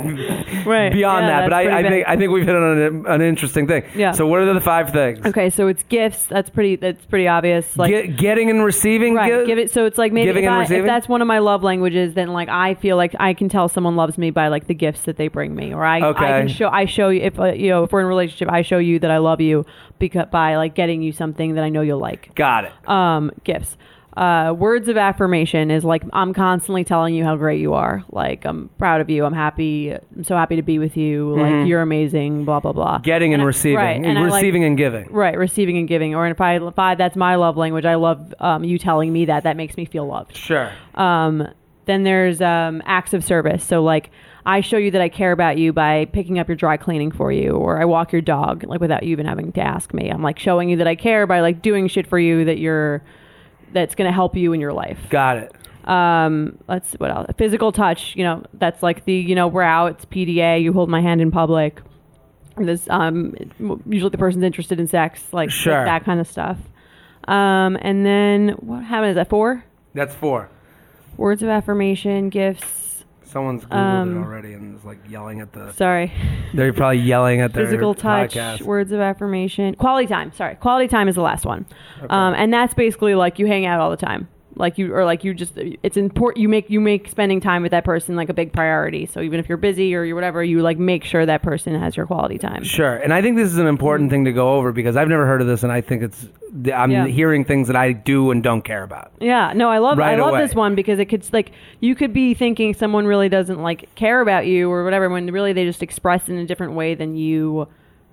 Right. 0.65 0.93
beyond 0.93 1.27
Yeah, 1.27 1.41
that, 1.41 1.45
but 1.45 1.53
I, 1.53 1.79
I 1.79 1.83
think. 1.83 2.09
I 2.09 2.17
think 2.17 2.31
we've 2.33 2.47
hit 2.47 2.55
on 2.55 2.79
an, 2.79 3.07
an 3.07 3.21
interesting 3.23 3.67
thing. 3.67 3.83
Yeah. 3.95 4.13
So 4.13 4.27
what 4.27 4.41
are 4.41 4.53
the 4.53 4.61
five 4.61 4.91
things? 4.91 5.25
Okay, 5.27 5.51
so 5.51 5.67
it's 5.67 5.83
gifts. 5.85 6.27
That's 6.27 6.51
pretty. 6.51 6.77
That's 6.77 7.05
pretty 7.07 7.27
obvious. 7.29 7.77
Like 7.77 7.91
Get- 7.91 8.17
getting 8.17 8.51
and 8.51 8.65
receiving. 8.65 9.15
right, 9.15 9.41
gi- 9.41 9.47
give 9.47 9.59
it. 9.59 9.71
So 9.71 9.87
it's 9.87 9.99
like 9.99 10.13
maybe 10.13 10.31
if, 10.31 10.49
I, 10.49 10.63
if 10.65 10.85
that's 10.87 11.09
one 11.09 11.21
of 11.21 11.27
my 11.29 11.39
love 11.41 11.63
languages, 11.63 12.15
then 12.15 12.29
like 12.33 12.49
I 12.49 12.75
feel 12.75 12.97
like 12.97 13.15
I 13.19 13.35
can 13.35 13.49
tell 13.49 13.69
someone 13.69 13.97
loves 13.97 14.19
me 14.19 14.31
by 14.31 14.49
like 14.49 14.67
the 14.67 14.75
gifts 14.75 15.03
that 15.05 15.17
they 15.17 15.29
bring 15.29 15.55
me, 15.55 15.75
or 15.75 15.85
I, 15.85 16.01
Okay. 16.03 16.25
I 16.25 16.39
can 16.41 16.49
show 16.49 16.69
I 16.69 16.85
show 16.85 17.09
you 17.09 17.23
if 17.23 17.39
uh, 17.41 17.47
you 17.53 17.69
know 17.71 17.85
if 17.85 17.93
we're 17.93 18.01
in 18.01 18.07
a 18.07 18.09
relationship, 18.09 18.51
I 18.53 18.63
show 18.63 18.79
you 18.79 18.99
that 19.01 19.11
I 19.11 19.19
love 19.19 19.41
you 19.41 19.67
because 19.99 20.27
by 20.31 20.57
like 20.57 20.75
getting 20.75 21.03
you 21.03 21.13
something 21.13 21.55
that 21.55 21.65
I 21.65 21.69
know 21.71 21.81
you'll 21.81 21.99
like. 21.99 22.35
Got 22.35 22.65
it. 22.67 22.89
um, 22.89 23.31
gifts. 23.43 23.77
Uh, 24.17 24.55
words 24.57 24.89
of 24.89 24.97
affirmation 24.97 25.73
is 25.73 25.83
like 25.83 26.05
I'm 26.13 26.33
constantly 26.35 26.85
telling 26.85 27.15
you 27.15 27.25
how 27.25 27.35
great 27.37 27.61
you 27.61 27.75
are. 27.75 28.05
Like 28.11 28.45
I'm 28.45 28.69
proud 28.79 29.01
of 29.01 29.11
you. 29.11 29.25
I'm 29.25 29.33
happy. 29.33 29.91
I'm 29.91 30.23
so 30.23 30.37
happy 30.37 30.55
to 30.57 30.63
be 30.63 30.79
with 30.79 30.97
you. 30.97 31.35
Like 31.37 31.67
you're 31.67 31.83
amazing. 31.83 32.45
Blah 32.45 32.61
blah 32.61 32.73
blah. 32.73 32.95
Mm-hmm. 32.97 33.03
Getting 33.03 33.35
and, 33.35 33.43
I- 33.43 33.47
receiving. 33.47 33.77
right? 33.77 34.05
And 34.05 34.17
I 34.19 34.23
like- 34.23 34.35
receiving 34.35 34.63
and 34.65 34.77
giving. 34.77 35.07
right, 35.11 35.37
receiving 35.37 35.79
and 35.79 35.89
giving. 35.89 36.15
Or 36.15 36.27
if 36.29 36.41
I 36.41 36.57
if 36.57 36.79
I 36.79 36.95
that's 36.95 37.17
my 37.17 37.35
love 37.35 37.57
language. 37.57 37.85
I 37.85 37.97
love 37.97 38.33
um, 38.39 38.63
you 38.63 38.79
telling 38.79 39.13
me 39.13 39.25
that. 39.25 39.43
That 39.43 39.57
makes 39.57 39.77
me 39.77 39.85
feel 39.85 40.07
loved. 40.07 40.37
Sure. 40.37 40.71
Um, 40.95 41.49
then 41.87 42.05
there's 42.05 42.41
um, 42.41 42.83
acts 42.87 43.15
of 43.15 43.25
service. 43.25 43.65
So 43.65 43.83
like 43.83 44.11
I 44.47 44.61
show 44.61 44.77
you 44.77 44.91
that 44.93 45.01
I 45.01 45.09
care 45.09 45.33
about 45.33 45.59
you 45.59 45.73
by 45.73 46.05
picking 46.05 46.39
up 46.39 46.49
your 46.49 46.57
dry 46.57 46.77
cleaning 46.77 47.11
for 47.11 47.33
you, 47.33 47.51
or 47.53 47.81
I 47.81 47.85
walk 47.85 48.13
your 48.13 48.23
dog 48.23 48.63
like 48.65 48.81
without 48.81 49.03
you 49.03 49.11
even 49.11 49.27
having 49.27 49.51
to 49.53 49.61
ask 49.61 49.93
me. 49.93 50.09
I'm 50.09 50.23
like 50.23 50.39
showing 50.39 50.69
you 50.69 50.77
that 50.77 50.87
I 50.87 50.95
care 50.95 51.27
by 51.27 51.41
like 51.41 51.63
doing 51.63 51.89
shit 51.89 52.07
for 52.07 52.19
you 52.19 52.45
that 52.45 52.59
you're 52.59 53.03
that's 53.75 53.95
going 53.95 54.09
to 54.09 54.13
help 54.15 54.35
you 54.37 54.53
in 54.55 54.61
your 54.61 54.73
life. 54.73 54.99
Got 55.11 55.37
it. 55.37 55.53
Um, 55.89 56.59
let's 56.67 56.95
what 56.95 57.11
else? 57.11 57.27
Physical 57.37 57.71
touch. 57.71 58.17
You 58.17 58.25
know, 58.25 58.43
that's 58.55 58.83
like 58.83 59.05
the 59.05 59.13
you 59.13 59.35
know 59.35 59.49
we're 59.49 59.63
out. 59.63 59.93
It's 59.93 60.05
PDA. 60.07 60.63
You 60.63 60.73
hold 60.73 60.89
my 60.89 61.03
hand 61.03 61.21
in 61.21 61.31
public. 61.31 61.83
This 62.57 62.89
um 62.89 63.35
usually 63.87 64.11
the 64.11 64.17
person's 64.19 64.45
interested 64.45 64.81
in 64.81 64.87
sex, 64.87 65.21
like, 65.33 65.49
like 65.49 65.51
Sure. 65.51 65.85
that 65.85 66.05
kind 66.05 66.21
of 66.21 66.27
stuff. 66.27 66.57
Um, 67.29 67.77
and 67.83 68.07
then 68.07 68.51
what 68.61 68.83
happened? 68.85 69.11
Is 69.11 69.17
that 69.17 69.29
four? 69.29 69.65
That's 69.93 70.15
four. 70.15 70.49
Words 71.17 71.43
of 71.43 71.49
affirmation, 71.49 72.29
gifts. 72.31 72.84
Someone's 73.35 73.65
googled 73.65 73.73
Um, 73.77 74.17
it 74.17 74.21
already 74.25 74.53
and 74.53 74.79
is 74.79 74.85
like 74.85 74.99
yelling 75.09 75.41
at 75.41 75.53
the. 75.53 75.73
Sorry. 75.73 76.13
They're 76.55 76.73
probably 76.73 76.99
yelling 77.01 77.41
at 77.41 77.53
their 77.53 77.65
Physical 77.67 77.93
touch, 77.93 78.35
podcast. 78.35 78.63
words 78.63 78.93
of 78.93 79.01
affirmation, 79.01 79.75
quality 79.75 80.07
time. 80.07 80.33
Sorry, 80.33 80.55
quality 80.55 80.87
time 80.87 81.09
is 81.09 81.17
the 81.17 81.21
last 81.23 81.45
one, 81.45 81.67
um, 82.11 82.35
and 82.35 82.53
that's 82.55 82.75
basically 82.75 83.17
like 83.17 83.41
you 83.41 83.47
hang 83.47 83.67
out 83.67 83.81
all 83.81 83.91
the 83.91 83.97
time, 83.97 84.29
like 84.57 84.79
you 84.79 84.95
or 84.95 85.05
like 85.05 85.25
you 85.25 85.35
just. 85.35 85.53
It's 85.57 85.97
important. 85.97 86.41
You 86.43 86.49
make 86.49 86.71
you 86.71 86.81
make 86.81 87.09
spending 87.09 87.41
time 87.41 87.63
with 87.63 87.71
that 87.73 87.85
person 87.85 88.17
like 88.17 88.29
a 88.29 88.35
big 88.35 88.53
priority. 88.53 89.07
So 89.07 89.21
even 89.21 89.41
if 89.41 89.49
you're 89.49 89.59
busy 89.59 89.95
or 89.95 90.05
you're 90.05 90.15
whatever, 90.15 90.43
you 90.45 90.63
like 90.63 90.79
make 90.79 91.05
sure 91.05 91.27
that 91.27 91.43
person 91.43 91.75
has 91.75 91.97
your 91.97 92.07
quality 92.07 92.39
time. 92.39 92.63
Sure, 92.65 92.97
and 92.97 93.13
I 93.13 93.21
think 93.23 93.37
this 93.37 93.51
is 93.51 93.59
an 93.59 93.67
important 93.67 94.11
thing 94.11 94.25
to 94.27 94.33
go 94.33 94.55
over 94.55 94.73
because 94.73 94.97
I've 94.97 95.09
never 95.09 95.27
heard 95.27 95.41
of 95.41 95.47
this, 95.47 95.63
and 95.63 95.73
I 95.73 95.81
think 95.81 96.03
it's 96.03 96.27
I'm 96.73 96.91
Yeah. 96.93 97.07
hearing 97.07 97.45
things 97.45 97.67
that 97.67 97.77
I 97.77 97.93
do 97.93 98.31
and 98.31 98.43
don't 98.43 98.63
care 98.63 98.85
about. 98.85 99.11
Yeah, 99.21 99.53
no, 99.57 99.69
I 99.71 99.79
love 99.79 99.99
Right 99.99 100.17
I 100.19 100.23
love 100.23 100.35
away. 100.35 100.43
this 100.43 100.55
one 100.55 100.77
because 100.77 100.99
it 101.01 101.07
could 101.07 101.27
like 101.33 101.51
you 101.81 101.95
could 101.97 102.13
be 102.13 102.35
thinking 102.35 102.75
someone 102.75 103.07
really 103.07 103.29
doesn't 103.29 103.61
like 103.61 103.93
care 103.97 104.21
about 104.21 104.47
you 104.47 104.71
or 104.71 104.85
whatever 104.85 105.09
when 105.09 105.27
really 105.33 105.53
they 105.53 105.65
just 105.65 105.83
express 105.83 106.29
in 106.29 106.37
a 106.39 106.47
different 106.47 106.75
way 106.75 106.95
than 106.95 107.17
you 107.17 107.67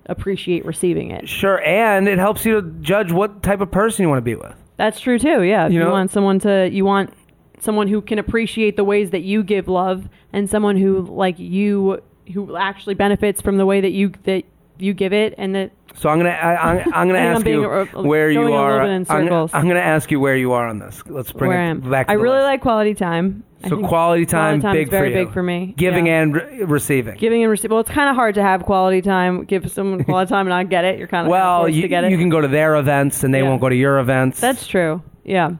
appreciate 0.06 0.64
receiving 0.64 1.12
it. 1.12 1.28
Sure, 1.28 1.60
and 1.64 2.08
it 2.08 2.18
helps 2.18 2.44
you 2.44 2.60
to 2.60 2.68
judge 2.80 3.12
what 3.12 3.42
type 3.44 3.60
of 3.60 3.70
person 3.70 4.02
you 4.02 4.08
want 4.08 4.18
to 4.18 4.22
be 4.22 4.34
with. 4.34 4.54
That's 4.76 4.98
true 5.00 5.18
too. 5.18 5.42
Yeah, 5.42 5.66
You 5.68 5.74
you, 5.74 5.78
know- 5.80 5.90
want 5.90 6.10
someone 6.10 6.38
to 6.40 6.68
you 6.70 6.84
want 6.84 7.12
someone 7.60 7.86
who 7.88 8.00
can 8.02 8.18
appreciate 8.18 8.76
the 8.76 8.84
ways 8.84 9.10
that 9.10 9.22
you 9.22 9.42
give 9.44 9.68
love 9.68 10.08
and 10.32 10.50
someone 10.50 10.76
who 10.76 11.02
like 11.02 11.38
you 11.38 12.02
who 12.34 12.56
actually 12.56 12.94
benefits 12.94 13.40
from 13.40 13.56
the 13.56 13.66
way 13.66 13.80
that 13.80 13.92
you 13.92 14.12
that 14.24 14.44
you 14.78 14.94
give 14.94 15.12
it 15.12 15.34
and 15.38 15.54
that 15.54 15.70
So 15.96 16.08
I'm 16.08 16.18
gonna 16.18 16.30
I, 16.30 16.54
I'm, 16.56 16.94
I'm 16.94 17.06
gonna 17.08 17.18
ask 17.34 17.46
you 17.46 17.64
a- 17.70 17.84
where 18.02 18.30
you 18.30 18.40
going 18.40 18.48
a 18.48 18.56
little 18.56 18.64
are. 18.66 18.82
I'm, 18.82 19.04
circles. 19.04 19.50
I'm 19.54 19.68
gonna 19.68 19.80
ask 19.80 20.10
you 20.10 20.18
where 20.20 20.36
you 20.36 20.52
are 20.52 20.66
on 20.68 20.78
this. 20.78 21.02
Let's 21.06 21.32
bring 21.32 21.50
where 21.50 21.62
it 21.66 21.70
am. 21.70 21.90
back. 21.90 22.06
To 22.06 22.12
I 22.12 22.14
really 22.16 22.36
list. 22.38 22.44
like 22.46 22.60
quality 22.62 22.94
time. 22.94 23.44
So 23.68 23.78
quality 23.86 24.26
time, 24.26 24.60
quality 24.60 24.62
time 24.62 24.72
big 24.74 24.86
is 24.88 24.90
very 24.90 25.12
for 25.12 25.18
you. 25.18 25.24
big 25.26 25.34
for 25.34 25.42
me. 25.44 25.74
Giving 25.76 26.06
Yeah. 26.08 26.22
and 26.22 26.34
re- 26.34 26.64
receiving. 26.64 27.16
Giving 27.16 27.42
and 27.44 27.50
receiving. 27.50 27.70
Well, 27.76 27.80
it's 27.82 27.90
kind 27.90 28.10
of 28.10 28.16
hard 28.16 28.34
to 28.34 28.42
have 28.42 28.64
quality 28.64 29.00
time. 29.02 29.44
Give 29.44 29.70
someone 29.70 30.02
quality 30.04 30.28
time 30.30 30.46
and 30.46 30.48
not 30.48 30.68
get 30.68 30.84
it. 30.84 30.98
You're 30.98 31.06
kind 31.06 31.26
of 31.26 31.30
well, 31.30 31.68
you, 31.68 31.82
to 31.82 31.88
get 31.88 32.02
it. 32.02 32.10
you 32.10 32.18
can 32.18 32.28
go 32.28 32.40
to 32.40 32.48
their 32.48 32.74
events 32.74 33.22
and 33.22 33.32
they 33.32 33.40
Yeah. 33.42 33.48
won't 33.48 33.60
go 33.60 33.68
to 33.68 33.76
your 33.76 34.00
events. 34.00 34.40
That's 34.40 34.66
true. 34.66 35.00
Yeah. 35.22 35.50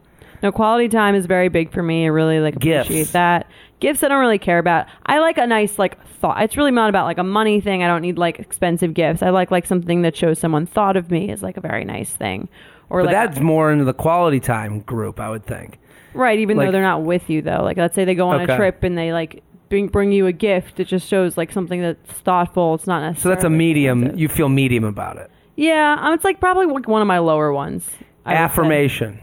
No, 0.43 0.51
quality 0.51 0.89
time 0.89 1.15
is 1.15 1.27
very 1.27 1.49
big 1.49 1.71
for 1.71 1.81
me. 1.85 2.05
I 2.05 2.09
really 2.09 2.41
like 2.41 2.59
Gifts. 2.59 2.87
appreciate 2.89 3.13
that. 3.13 3.47
Gifts 3.83 4.03
I 4.03 4.09
don't 4.09 4.21
really 4.21 4.39
care 4.39 4.59
about. 4.59 4.87
I 5.07 5.19
like 5.19 5.39
a 5.39 5.47
nice 5.47 5.79
like 5.79 6.03
thought. 6.07 6.41
It's 6.43 6.57
really 6.57 6.71
not 6.71 6.89
about 6.89 7.05
like 7.05 7.19
a 7.19 7.25
money 7.25 7.61
thing. 7.61 7.83
I 7.83 7.89
don't 7.89 8.01
need 8.01 8.17
like 8.17 8.39
expensive 8.39 8.95
gifts. 8.95 9.23
I 9.23 9.31
like 9.31 9.51
like 9.51 9.67
something 9.67 10.03
that 10.03 10.17
shows 10.17 10.39
someone 10.39 10.67
thought 10.67 10.97
of 10.97 11.11
me 11.11 11.31
is 11.31 11.43
like 11.43 11.57
a 11.57 11.61
very 11.61 11.85
nice 11.85 12.11
thing. 12.15 12.49
Or 12.91 13.01
But 13.01 13.07
like 13.07 13.15
that's 13.15 13.41
more 13.41 13.73
into 13.73 13.85
the 13.85 13.93
quality 13.95 14.39
time 14.41 14.81
group, 14.81 15.19
I 15.19 15.29
would 15.31 15.45
think. 15.45 15.79
right, 16.15 16.39
even 16.39 16.57
like- 16.57 16.69
though 16.69 16.73
they're 16.73 16.83
not 16.83 17.03
with 17.03 17.29
you 17.29 17.43
though. 17.43 17.63
Like 17.63 17.77
let's 17.77 17.95
say 17.95 18.05
they 18.05 18.15
go 18.15 18.29
on 18.29 18.41
Okay. 18.43 18.53
a 18.55 18.57
trip 18.57 18.83
and 18.85 18.97
they 18.97 19.13
like 19.13 19.43
bring 19.69 19.89
bring 19.89 20.13
you 20.13 20.27
a 20.27 20.33
gift. 20.33 20.79
It 20.79 20.85
just 20.87 21.09
shows 21.09 21.37
like 21.37 21.51
something 21.53 21.81
that's 21.83 22.13
thoughtful. 22.21 22.75
It's 22.77 22.87
not 22.87 23.01
necessarily. 23.03 23.23
So 23.23 23.29
that's 23.31 23.45
a 23.45 23.51
medium. 23.51 23.99
expensive. 24.03 24.21
You 24.21 24.29
feel 24.29 24.49
medium 24.49 24.85
about 24.85 25.17
it. 25.17 25.29
yeah, 25.57 25.97
um, 26.01 26.15
it's 26.15 26.25
like 26.25 26.39
probably 26.41 26.67
one 26.67 27.03
of 27.03 27.09
my 27.09 27.19
lower 27.19 27.53
ones. 27.53 27.89
I. 28.25 28.35
Affirmation. 28.35 29.19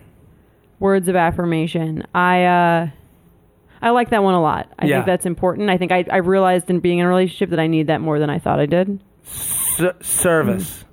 words 0.79 1.07
of 1.07 1.15
affirmation. 1.15 2.03
I 2.13 2.43
uh 2.43 2.87
I 3.81 3.91
like 3.91 4.09
that 4.09 4.23
one 4.23 4.33
a 4.33 4.41
lot. 4.41 4.71
I 4.77 4.85
Yeah. 4.85 4.97
think 4.97 5.05
that's 5.05 5.25
important. 5.25 5.69
I 5.69 5.77
think 5.77 5.91
I, 5.91 6.05
I 6.11 6.17
realized 6.17 6.69
in 6.69 6.79
being 6.79 6.99
in 6.99 7.05
a 7.05 7.09
relationship 7.09 7.49
that 7.51 7.59
I 7.59 7.67
need 7.67 7.87
that 7.87 8.01
more 8.01 8.19
than 8.19 8.29
I 8.29 8.39
thought 8.39 8.59
I 8.59 8.65
did. 8.65 9.01
S- 9.25 9.81
service. 10.01 10.83
Mm. 10.83 10.85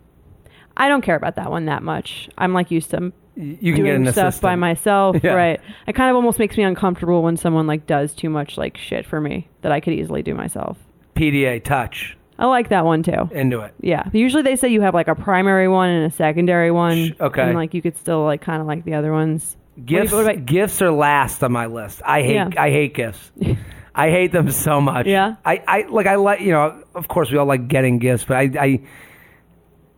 I 0.76 0.88
don't 0.88 1.02
care 1.02 1.16
about 1.16 1.36
that 1.36 1.50
one 1.50 1.64
that 1.66 1.82
much. 1.82 2.28
I'm 2.36 2.52
like 2.52 2.70
used 2.70 2.90
to 2.90 3.12
You 3.34 3.74
can 3.74 3.84
get 3.84 3.90
doing 3.96 4.06
an 4.06 4.12
stuff 4.12 4.28
assistant. 4.28 4.42
by 4.42 4.56
myself, 4.56 5.16
Yeah. 5.22 5.32
right? 5.32 5.60
It 5.86 5.94
kind 5.94 6.10
of 6.10 6.16
almost 6.16 6.38
makes 6.38 6.56
me 6.56 6.64
uncomfortable 6.64 7.22
when 7.22 7.36
someone 7.36 7.66
like 7.66 7.86
does 7.86 8.14
too 8.14 8.28
much 8.30 8.56
like 8.58 8.76
shit 8.76 9.06
for 9.06 9.20
me 9.20 9.48
that 9.62 9.72
I 9.72 9.80
could 9.80 9.94
easily 9.94 10.22
do 10.22 10.34
myself. 10.34 10.76
PDA 11.14 11.64
touch 11.64 12.16
I 12.38 12.44
like 12.44 12.68
that 12.68 12.84
one 12.84 13.02
too. 13.02 13.30
into 13.32 13.60
it. 13.60 13.72
Yeah. 13.80 14.10
Usually 14.12 14.42
they 14.42 14.56
say 14.56 14.68
you 14.68 14.82
have 14.82 14.92
like 14.92 15.08
a 15.08 15.14
primary 15.14 15.68
one 15.68 15.88
and 15.88 16.04
a 16.04 16.14
secondary 16.14 16.70
one. 16.70 17.08
Sh- 17.08 17.12
okay. 17.20 17.42
And 17.42 17.54
like 17.54 17.72
you 17.72 17.80
could 17.80 17.96
still 17.96 18.24
like 18.24 18.42
kind 18.42 18.60
of 18.60 18.66
like 18.66 18.84
the 18.84 18.92
other 18.94 19.10
ones. 19.12 19.56
Gifts. 19.84 20.14
gifts 20.44 20.82
are 20.82 20.90
last 20.90 21.42
on 21.42 21.52
my 21.52 21.66
list. 21.66 22.02
I 22.04 22.22
hate. 22.22 22.34
Yeah. 22.34 22.50
I 22.56 22.70
hate 22.70 22.94
gifts. 22.94 23.30
I 23.94 24.10
hate 24.10 24.32
them 24.32 24.50
so 24.50 24.80
much. 24.80 25.06
Yeah? 25.06 25.36
I, 25.44 25.62
I 25.66 25.82
like. 25.88 26.06
I 26.06 26.16
like. 26.16 26.40
You 26.40 26.52
know. 26.52 26.82
Of 26.94 27.08
course, 27.08 27.30
we 27.30 27.38
all 27.38 27.46
like 27.46 27.68
getting 27.68 27.98
gifts, 27.98 28.24
but 28.24 28.36
I. 28.36 28.50
I 28.58 28.80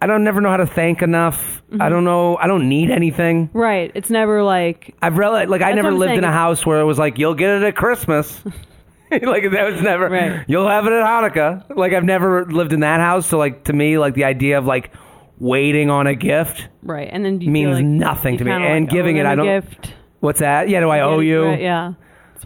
I 0.00 0.06
don't 0.06 0.22
never 0.22 0.40
know 0.40 0.50
how 0.50 0.58
to 0.58 0.66
thank 0.66 1.02
enough. 1.02 1.60
Mm-hmm. 1.72 1.82
I 1.82 1.88
don't 1.88 2.04
know. 2.04 2.36
I 2.36 2.46
don't 2.46 2.68
need 2.68 2.90
anything. 2.90 3.50
Right. 3.52 3.90
It's 3.96 4.10
never 4.10 4.44
like 4.44 4.94
I've 5.02 5.18
really 5.18 5.46
like 5.46 5.60
I 5.60 5.70
That's 5.70 5.76
never 5.76 5.88
what 5.88 5.94
I'm 5.94 5.98
lived 5.98 6.12
in 6.12 6.18
a 6.18 6.28
saying. 6.28 6.32
house 6.32 6.64
where 6.64 6.78
it 6.80 6.84
was 6.84 7.00
like 7.00 7.18
you'll 7.18 7.34
get 7.34 7.50
it 7.50 7.62
at 7.64 7.74
Christmas. 7.74 8.40
like 9.10 9.50
that 9.50 9.72
was 9.72 9.80
never. 9.82 10.08
Right. 10.08 10.44
You'll 10.46 10.68
have 10.68 10.86
it 10.86 10.92
at 10.92 11.04
Hanukkah. 11.04 11.76
Like 11.76 11.94
I've 11.94 12.04
never 12.04 12.44
lived 12.44 12.72
in 12.72 12.80
that 12.80 13.00
house. 13.00 13.26
So 13.26 13.38
like 13.38 13.64
to 13.64 13.72
me, 13.72 13.98
like 13.98 14.14
the 14.14 14.24
idea 14.24 14.58
of 14.58 14.66
like 14.66 14.92
waiting 15.38 15.90
on 15.90 16.06
a 16.06 16.14
gift. 16.14 16.68
right. 16.82 17.08
And 17.10 17.24
then 17.24 17.40
you 17.40 17.50
Means 17.50 17.66
feel 17.68 17.74
like 17.76 17.84
nothing 17.84 18.38
to 18.38 18.44
me. 18.44 18.50
And 18.50 18.84
like, 18.86 18.90
giving 18.92 19.16
it, 19.18 19.26
I 19.26 19.34
don't- 19.34 19.46
Gift. 19.46 19.94
What's 20.20 20.40
that? 20.40 20.68
Yeah. 20.68 20.80
Do 20.80 20.90
I 20.90 21.00
owe 21.00 21.20
you? 21.20 21.44
Right, 21.44 21.60
yeah. 21.60 21.92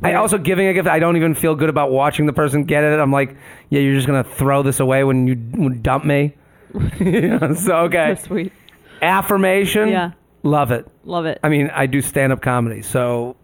I 0.02 0.14
also 0.14 0.36
giving 0.36 0.66
a 0.66 0.72
gift. 0.74 0.88
I 0.88 0.98
don't 0.98 1.16
even 1.16 1.34
feel 1.34 1.54
good 1.54 1.68
about 1.68 1.90
watching 1.92 2.26
the 2.26 2.32
person 2.32 2.64
get 2.64 2.82
it. 2.82 2.98
I'm 2.98 3.12
like, 3.12 3.36
yeah, 3.70 3.80
you're 3.80 3.94
just 3.94 4.06
gonna 4.06 4.24
throw 4.24 4.62
this 4.62 4.80
away 4.80 5.04
when 5.04 5.26
you 5.28 5.36
dump 5.36 6.04
me. 6.04 6.34
So 6.74 7.76
okay, 7.84 8.08
That's 8.08 8.24
sweet. 8.24 8.52
affirmation. 9.00 9.88
Yeah. 9.90 10.12
love 10.42 10.72
it. 10.72 10.86
Love 11.04 11.26
it. 11.26 11.38
I 11.42 11.48
mean, 11.48 11.70
I 11.72 11.86
do 11.86 12.00
stand 12.02 12.32
up 12.32 12.42
comedy, 12.42 12.82
so 12.82 13.36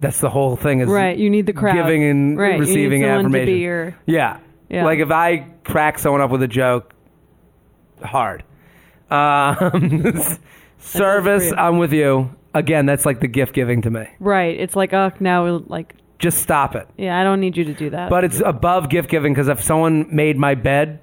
that's 0.00 0.20
the 0.20 0.30
whole 0.30 0.56
thing. 0.56 0.80
Is 0.80 0.88
right. 0.88 1.16
You 1.16 1.30
need 1.30 1.46
the 1.46 1.52
crowd. 1.52 1.74
giving 1.74 2.02
and 2.04 2.38
right. 2.38 2.58
receiving 2.58 3.04
affirmation. 3.04 3.56
Your, 3.58 3.96
Yeah. 4.06 4.38
Yeah. 4.68 4.84
Like 4.84 4.98
if 4.98 5.10
I 5.10 5.46
crack 5.64 5.98
someone 5.98 6.20
up 6.20 6.30
with 6.30 6.42
a 6.42 6.48
joke, 6.48 6.92
hard. 8.02 8.42
Um, 9.10 10.12
service. 10.78 11.52
I'm 11.56 11.78
with 11.78 11.92
you. 11.92 12.34
Again, 12.54 12.86
that's 12.86 13.04
like 13.04 13.20
the 13.20 13.28
gift 13.28 13.52
giving 13.54 13.82
to 13.82 13.90
me. 13.90 14.06
right. 14.18 14.58
It's 14.58 14.74
like, 14.74 14.92
oh, 14.94 15.12
now, 15.20 15.44
we're 15.44 15.58
like, 15.66 15.94
Just 16.18 16.38
stop 16.38 16.74
it. 16.74 16.88
yeah, 16.96 17.20
I 17.20 17.24
don't 17.24 17.40
need 17.40 17.56
you 17.56 17.64
to 17.64 17.74
do 17.74 17.90
that. 17.90 18.08
But 18.08 18.24
it's 18.24 18.40
above 18.40 18.88
gift 18.88 19.10
giving 19.10 19.34
because 19.34 19.48
if 19.48 19.62
someone 19.62 20.06
made 20.14 20.38
my 20.38 20.54
bed, 20.54 21.00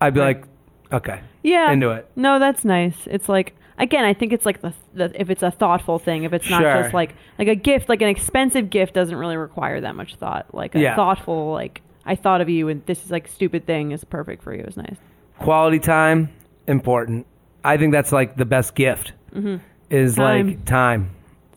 I'd 0.00 0.14
be 0.14 0.20
like, 0.20 0.44
okay, 0.90 1.20
yeah. 1.42 1.70
into 1.70 1.90
it. 1.90 2.08
No, 2.16 2.38
that's 2.38 2.64
nice. 2.64 2.96
It's 3.06 3.28
like, 3.28 3.54
again, 3.78 4.04
I 4.06 4.14
think 4.14 4.32
it's 4.32 4.46
like 4.46 4.62
the, 4.62 4.72
the 4.94 5.12
if 5.20 5.28
it's 5.28 5.42
a 5.42 5.50
thoughtful 5.50 5.98
thing, 5.98 6.24
if 6.24 6.32
it's 6.32 6.48
not 6.48 6.62
Sure. 6.62 6.82
just 6.82 6.94
like, 6.94 7.14
like 7.38 7.48
a 7.48 7.54
gift, 7.54 7.90
like 7.90 8.00
an 8.00 8.08
expensive 8.08 8.70
gift 8.70 8.94
doesn't 8.94 9.14
really 9.16 9.36
require 9.36 9.78
that 9.82 9.94
much 9.94 10.14
thought. 10.14 10.54
Like 10.54 10.74
a 10.74 10.80
Yeah. 10.80 10.96
thoughtful, 10.96 11.52
like, 11.52 11.82
I 12.06 12.14
thought 12.16 12.40
of 12.40 12.48
you 12.48 12.68
and 12.68 12.84
this 12.86 13.04
is 13.04 13.10
like 13.10 13.28
stupid 13.28 13.66
thing 13.66 13.90
is 13.92 14.04
perfect 14.04 14.42
for 14.42 14.54
you 14.54 14.62
is 14.62 14.78
nice. 14.78 14.96
Quality 15.38 15.78
time, 15.80 16.30
important. 16.70 17.26
I 17.64 17.76
think 17.76 17.92
that's 17.92 18.12
like 18.12 18.36
the 18.36 18.46
best 18.46 18.74
gift 18.74 19.12
mm-hmm. 19.34 19.56
is 19.90 20.14
Time. 20.14 20.46
like 20.48 20.64
time. 20.64 21.10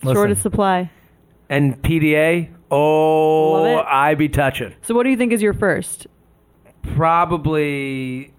Listen. 0.04 0.16
Shortest 0.16 0.42
supply. 0.42 0.92
And 1.50 1.82
PDA, 1.82 2.50
oh, 2.72 3.66
it. 3.66 3.86
I 3.88 4.16
be 4.16 4.28
touching. 4.28 4.74
So 4.82 4.94
what 4.94 5.04
do 5.04 5.10
you 5.10 5.16
think 5.18 5.32
is 5.32 5.42
your 5.42 5.54
first? 5.54 6.08
Probably 6.96 8.34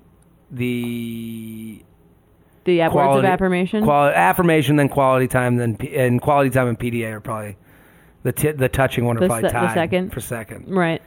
the 0.51 1.83
The 2.65 2.81
words 2.89 3.19
of 3.19 3.25
affirmation? 3.25 3.85
quality 3.85 4.17
affirmation, 4.17 4.77
then 4.77 4.89
quality 4.89 5.29
time, 5.29 5.57
then 5.57 5.77
P- 5.77 5.95
and 5.97 6.21
quality 6.21 6.51
time 6.51 6.69
and 6.69 6.79
PDA 6.79 7.13
are 7.13 7.21
probably 7.21 7.57
the 8.23 8.33
t- 8.33 8.51
the 8.53 8.69
touching 8.69 9.05
one 9.05 9.17
are 9.17 9.21
The 9.21 9.27
probably 9.29 9.49
se- 9.51 9.55
the 9.61 9.75
second? 9.75 10.13
for 10.13 10.21
second. 10.21 10.69
right. 10.75 11.01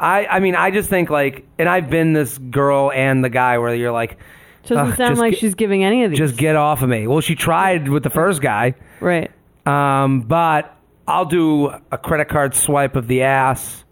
I 0.00 0.26
I 0.26 0.40
mean 0.40 0.54
I 0.54 0.70
just 0.70 0.88
think 0.90 1.10
like, 1.10 1.46
and 1.58 1.68
I've 1.68 1.88
been 1.90 2.12
this 2.12 2.38
girl 2.38 2.90
and 2.94 3.22
the 3.24 3.30
guy 3.30 3.58
where 3.58 3.74
you're 3.74 3.92
like, 3.92 4.18
doesn't 4.64 4.78
"Ugh, 4.92 4.96
sound 4.96 5.10
just 5.12 5.20
like 5.20 5.30
get- 5.32 5.40
she's 5.40 5.54
giving 5.54 5.84
any 5.84 6.04
of 6.04 6.10
these. 6.10 6.18
just 6.18 6.36
get 6.36 6.56
off 6.56 6.82
of 6.82 6.88
me. 6.88 7.06
Well, 7.06 7.20
she 7.20 7.34
tried 7.34 7.88
with 7.88 8.02
the 8.02 8.10
first 8.10 8.40
guy, 8.42 8.74
right. 9.00 9.30
um, 9.66 10.20
but 10.22 10.76
I'll 11.06 11.24
do 11.24 11.68
a 11.90 11.98
credit 11.98 12.28
card 12.28 12.54
swipe 12.54 12.96
of 12.96 13.06
the 13.08 13.22
ass. 13.22 13.84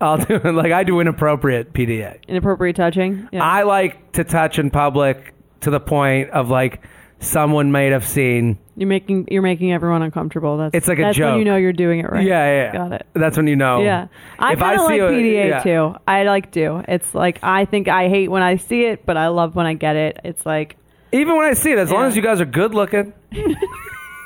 I'll 0.00 0.18
do 0.18 0.38
like 0.52 0.72
I 0.72 0.84
do 0.84 1.00
inappropriate 1.00 1.72
PDA. 1.72 2.18
Inappropriate 2.28 2.76
touching. 2.76 3.28
Yeah. 3.32 3.44
I 3.44 3.64
like 3.64 4.12
to 4.12 4.24
touch 4.24 4.58
in 4.58 4.70
public 4.70 5.34
to 5.60 5.70
the 5.70 5.80
point 5.80 6.30
of 6.30 6.48
like 6.48 6.82
someone 7.20 7.70
might 7.70 7.92
have 7.92 8.06
seen. 8.06 8.58
you're 8.76 8.88
making 8.88 9.28
you're 9.30 9.42
making 9.42 9.72
everyone 9.72 10.02
uncomfortable. 10.02 10.56
That's 10.58 10.74
It's 10.74 10.88
like 10.88 10.98
a 10.98 11.02
that's 11.02 11.18
when 11.18 11.28
joke. 11.34 11.38
you 11.38 11.44
know 11.44 11.56
you're 11.56 11.72
doing 11.72 12.00
it 12.00 12.10
right. 12.10 12.26
Yeah, 12.26 12.44
yeah, 12.46 12.62
yeah. 12.64 12.72
Got 12.72 12.92
it. 12.92 13.06
That's 13.14 13.36
when 13.36 13.46
you 13.46 13.56
know. 13.56 13.82
Yeah. 13.82 14.08
I 14.38 14.54
kind 14.54 14.78
of 14.80 14.84
like 14.86 15.00
PDA 15.00 15.48
yeah. 15.50 15.62
too. 15.62 15.94
I 16.08 16.24
like 16.24 16.50
do. 16.50 16.82
It's 16.88 17.14
like 17.14 17.38
I 17.42 17.64
think 17.66 17.88
I 17.88 18.08
hate 18.08 18.28
when 18.30 18.42
I 18.42 18.56
see 18.56 18.84
it, 18.84 19.04
but 19.06 19.16
I 19.16 19.28
love 19.28 19.54
when 19.54 19.66
I 19.66 19.74
get 19.74 19.96
it. 19.96 20.18
It's 20.24 20.44
like 20.46 20.76
Even 21.12 21.36
when 21.36 21.46
I 21.46 21.52
see 21.54 21.72
it, 21.72 21.78
as 21.78 21.90
long 21.92 22.06
as 22.06 22.16
you 22.16 22.22
guys 22.22 22.40
are 22.40 22.46
good 22.46 22.74
looking. 22.74 23.12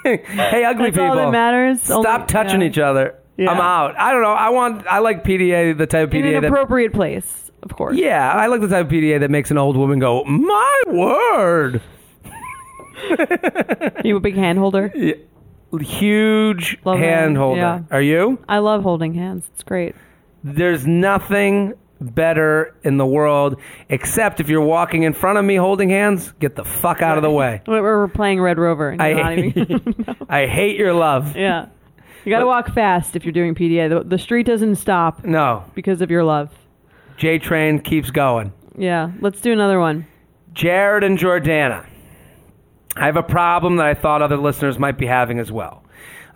hey, 0.05 0.65
ugly 0.65 0.91
that's 0.91 0.97
people. 0.97 1.05
all 1.05 1.17
that 1.17 1.31
matters. 1.31 1.83
Stop 1.83 2.07
Only- 2.07 2.27
touching 2.27 2.61
yeah. 2.61 2.67
each 2.69 2.79
other. 2.79 3.17
Yeah. 3.37 3.51
I'm 3.51 3.61
out. 3.61 3.99
I 3.99 4.13
don't 4.13 4.23
know. 4.23 4.33
I 4.33 4.51
want. 4.51 4.87
I 4.87 5.01
like 5.01 5.25
PDA, 5.25 5.77
the 5.77 5.87
type 5.89 6.09
of 6.09 6.15
in 6.15 6.23
PDA 6.23 6.37
an 6.37 6.43
that. 6.43 6.49
appropriate 6.53 6.93
place, 6.93 7.51
of 7.65 7.75
course. 7.75 7.97
Yeah, 7.97 8.33
I 8.33 8.47
like 8.47 8.61
the 8.61 8.69
type 8.69 8.87
of 8.87 8.93
PDA 8.93 9.19
that 9.21 9.31
makes 9.33 9.51
an 9.51 9.59
old 9.59 9.77
woman 9.77 9.99
go, 9.99 10.23
"My 10.25 10.83
word!" 10.87 11.83
You 14.05 14.17
a 14.17 14.21
big 14.21 14.35
hand 14.37 14.59
holder? 14.59 14.93
Yeah. 14.95 15.15
Huge 15.81 16.79
Love 16.85 16.99
hand 16.99 17.37
holder. 17.37 17.61
Yeah. 17.61 17.81
Are 17.91 18.03
you? 18.03 18.39
I 18.49 18.59
love 18.59 18.83
holding 18.83 19.15
hands. 19.15 19.49
It's 19.53 19.63
great. 19.63 19.95
There's 20.45 20.87
nothing 20.87 21.75
better 22.01 22.77
in 22.85 22.97
the 22.99 23.07
world 23.07 23.59
except 23.89 24.41
if 24.41 24.49
you're 24.49 24.61
walking 24.61 25.05
in 25.05 25.15
front 25.15 25.39
of 25.39 25.45
me 25.45 25.57
holding 25.57 25.89
hands. 25.91 26.33
Get 26.39 26.55
the 26.55 26.65
fuck 26.65 27.03
out 27.03 27.17
of 27.17 27.23
the 27.23 27.31
way. 27.31 27.63
We're 27.67 27.83
we're 27.83 28.09
playing 28.09 28.41
Red 28.41 28.59
Rover. 28.59 28.91
and 28.91 29.01
you're 29.01 29.15
not 29.17 29.27
I, 29.33 29.37
even- 29.39 30.17
I 30.29 30.47
hate 30.47 30.77
your 30.79 30.93
love. 30.93 31.37
yeah. 31.37 31.67
You 32.25 32.31
got 32.31 32.39
to 32.39 32.47
walk 32.47 32.73
fast 32.73 33.17
if 33.17 33.25
you're 33.27 33.33
doing 33.33 33.55
PDA. 33.55 33.91
The, 33.91 34.03
the 34.09 34.17
street 34.19 34.47
doesn't 34.47 34.77
stop 34.77 35.25
No, 35.27 35.63
because 35.75 36.01
of 36.01 36.11
your 36.11 36.25
love. 36.25 36.51
J 37.19 37.39
Train 37.39 37.81
keeps 37.81 38.11
going. 38.11 38.51
Yeah. 38.79 39.11
Let's 39.21 39.41
do 39.43 39.53
another 39.53 39.79
one. 39.79 40.07
Jared 40.55 41.05
and 41.05 41.19
Jordana. 41.19 41.85
I 42.97 43.07
have 43.07 43.17
a 43.17 43.23
problem 43.23 43.77
that 43.77 43.87
I 43.87 43.95
thought 43.95 44.23
other 44.23 44.37
listeners 44.37 44.79
might 44.79 44.99
be 44.99 45.07
having 45.07 45.39
as 45.39 45.51
well. 45.51 45.83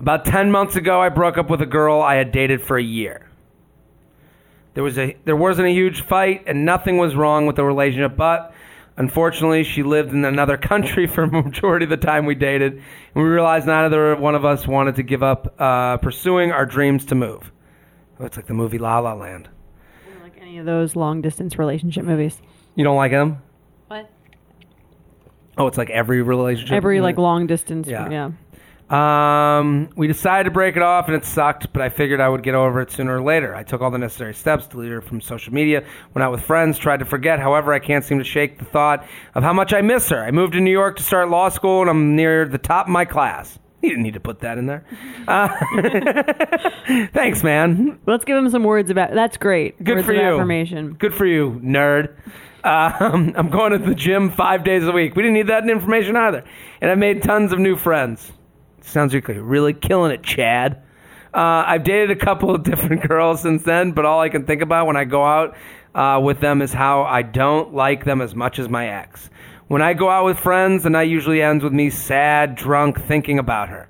About 0.01 0.25
10 0.25 0.51
months 0.51 0.77
ago, 0.77 1.01
I 1.01 1.09
broke 1.09 1.39
up 1.39 1.51
with 1.51 1.61
a 1.61 1.67
girl 1.67 2.01
I 2.01 2.17
had 2.17 2.33
dated 2.33 2.63
for 2.63 2.77
a 2.77 2.83
year. 2.83 3.29
There 4.75 4.85
was 4.85 4.97
a 4.97 5.17
there 5.25 5.35
wasn't 5.35 5.67
a 5.67 5.73
huge 5.73 6.03
fight 6.03 6.45
and 6.47 6.65
nothing 6.65 6.99
was 6.99 7.17
wrong 7.17 7.47
with 7.47 7.57
the 7.57 7.65
relationship, 7.65 8.17
but 8.17 8.53
unfortunately, 8.97 9.65
she 9.65 9.83
lived 9.83 10.13
in 10.13 10.25
another 10.25 10.57
country 10.73 11.09
for 11.09 11.25
a 11.25 11.27
majority 11.27 11.85
of 11.85 11.91
the 11.91 11.97
time 11.97 12.27
we 12.27 12.37
dated, 12.37 12.75
and 12.75 12.83
we 13.15 13.23
realized 13.25 13.67
neither 13.67 14.15
one 14.15 14.37
of 14.37 14.45
us 14.45 14.69
wanted 14.69 14.95
to 14.97 15.03
give 15.03 15.23
up 15.23 15.53
uh, 15.61 15.97
pursuing 15.97 16.53
our 16.53 16.65
dreams 16.65 17.07
to 17.07 17.17
move. 17.17 17.51
Oh, 18.21 18.25
it's 18.25 18.37
like 18.37 18.47
the 18.47 18.55
movie 18.55 18.79
La 18.79 19.01
La 19.01 19.15
Land. 19.15 19.49
Like 20.23 20.41
any 20.41 20.59
of 20.59 20.67
those 20.67 20.95
long 20.95 21.23
distance 21.23 21.59
relationship 21.59 22.05
movies. 22.05 22.41
You 22.77 22.85
don't 22.85 22.97
like 22.97 23.11
him? 23.11 23.43
Oh, 25.59 25.67
it's 25.67 25.79
like 25.79 25.91
every 25.91 26.23
relationship. 26.23 26.75
Every 26.75 27.01
like 27.01 27.19
long 27.19 27.47
distance. 27.47 27.89
Yeah. 27.89 28.09
Yeah. 28.11 28.31
Um, 28.91 29.91
we 29.97 30.07
decided 30.07 30.45
to 30.45 30.51
break 30.51 30.77
it 30.77 30.83
off, 30.83 31.09
and 31.09 31.17
it 31.17 31.25
sucked. 31.25 31.73
But 31.73 31.83
I 31.83 31.91
figured 31.91 32.21
I 32.21 32.29
would 32.29 32.43
get 32.43 32.55
over 32.55 32.81
it 32.81 32.91
sooner 32.91 33.17
or 33.17 33.23
later. 33.23 33.55
I 33.55 33.63
took 33.63 33.83
all 33.83 33.91
the 33.91 33.99
necessary 33.99 34.33
steps, 34.35 34.67
deleted 34.67 34.93
her 34.93 35.01
from 35.03 35.21
social 35.21 35.53
media, 35.53 35.85
went 36.15 36.23
out 36.23 36.33
with 36.33 36.43
friends, 36.43 36.79
tried 36.79 37.01
to 37.01 37.05
forget. 37.05 37.39
However, 37.39 37.73
I 37.73 37.81
can't 37.81 38.05
seem 38.05 38.19
to 38.19 38.25
shake 38.25 38.59
the 38.59 38.65
thought 38.65 39.07
of 39.35 39.43
how 39.43 39.53
much 39.53 39.75
I 39.75 39.83
miss 39.83 40.09
her. 40.09 40.25
I 40.25 40.31
moved 40.31 40.55
to 40.55 40.61
New 40.61 40.71
York 40.71 40.97
to 40.97 41.03
start 41.03 41.29
law 41.29 41.49
school, 41.51 41.83
and 41.83 41.91
I'm 41.91 42.17
near 42.17 42.47
the 42.47 42.59
top 42.59 42.87
of 42.87 42.93
my 42.93 43.05
class. 43.05 43.59
You 43.83 43.91
didn't 43.91 44.03
need 44.05 44.15
to 44.15 44.21
put 44.21 44.41
that 44.41 44.59
in 44.59 44.67
there. 44.67 44.85
Uh, 45.29 45.49
thanks, 47.13 47.43
man. 47.43 47.99
Let's 48.07 48.25
give 48.25 48.35
him 48.35 48.49
some 48.49 48.65
words 48.65 48.89
about. 48.89 49.13
That's 49.13 49.37
great. 49.37 49.77
Good 49.85 49.97
words 49.97 50.07
for 50.07 50.15
you. 50.15 50.21
Affirmation. 50.23 50.95
Good 50.95 51.13
for 51.13 51.27
you, 51.27 51.61
nerd. 51.63 52.17
Um, 52.65 53.35
I'm 53.37 53.49
going 53.49 53.73
to 53.73 53.79
the 53.79 53.95
gym 53.95 54.31
five 54.31 54.65
days 54.65 54.85
a 54.85 54.93
week. 54.93 55.15
We 55.17 55.23
didn't 55.23 55.35
need 55.35 55.49
that 55.49 55.69
information 55.69 56.17
either. 56.17 56.45
And 56.81 56.91
I've 56.91 56.99
made 56.99 57.23
tons 57.23 57.53
of 57.53 57.59
new 57.59 57.77
friends. 57.77 58.33
Sounds 58.83 59.13
like 59.13 59.29
you're 59.29 59.43
really 59.43 59.75
killing 59.75 60.13
it, 60.13 60.23
Chad. 60.23 60.83
Uh, 61.35 61.65
I've 61.67 61.85
dated 61.85 62.11
a 62.11 62.17
couple 62.17 62.55
of 62.55 62.63
different 62.65 63.07
girls 63.07 63.43
since 63.43 63.63
then, 63.63 63.93
but 63.93 64.05
all 64.05 64.21
I 64.21 64.29
can 64.29 64.47
think 64.47 64.63
about 64.63 64.87
when 64.87 64.97
I 64.97 65.05
go 65.05 65.25
out 65.25 65.57
uh, 65.95 66.21
with 66.23 66.41
them 66.41 66.63
is 66.63 66.73
how 66.73 67.03
I 67.03 67.23
don't 67.23 67.75
like 67.75 68.05
them 68.05 68.21
as 68.21 68.35
much 68.35 68.59
as 68.59 68.69
my 68.69 68.89
ex. 68.89 69.31
When 69.69 69.83
I 69.83 69.93
go 69.93 70.09
out 70.09 70.25
with 70.25 70.39
friends, 70.39 70.85
the 70.85 70.91
night 70.91 71.11
usually 71.11 71.43
ends 71.43 71.63
with 71.63 71.75
me 71.75 71.91
sad, 71.91 72.55
drunk, 72.55 73.01
thinking 73.03 73.39
about 73.39 73.69
her. 73.69 73.89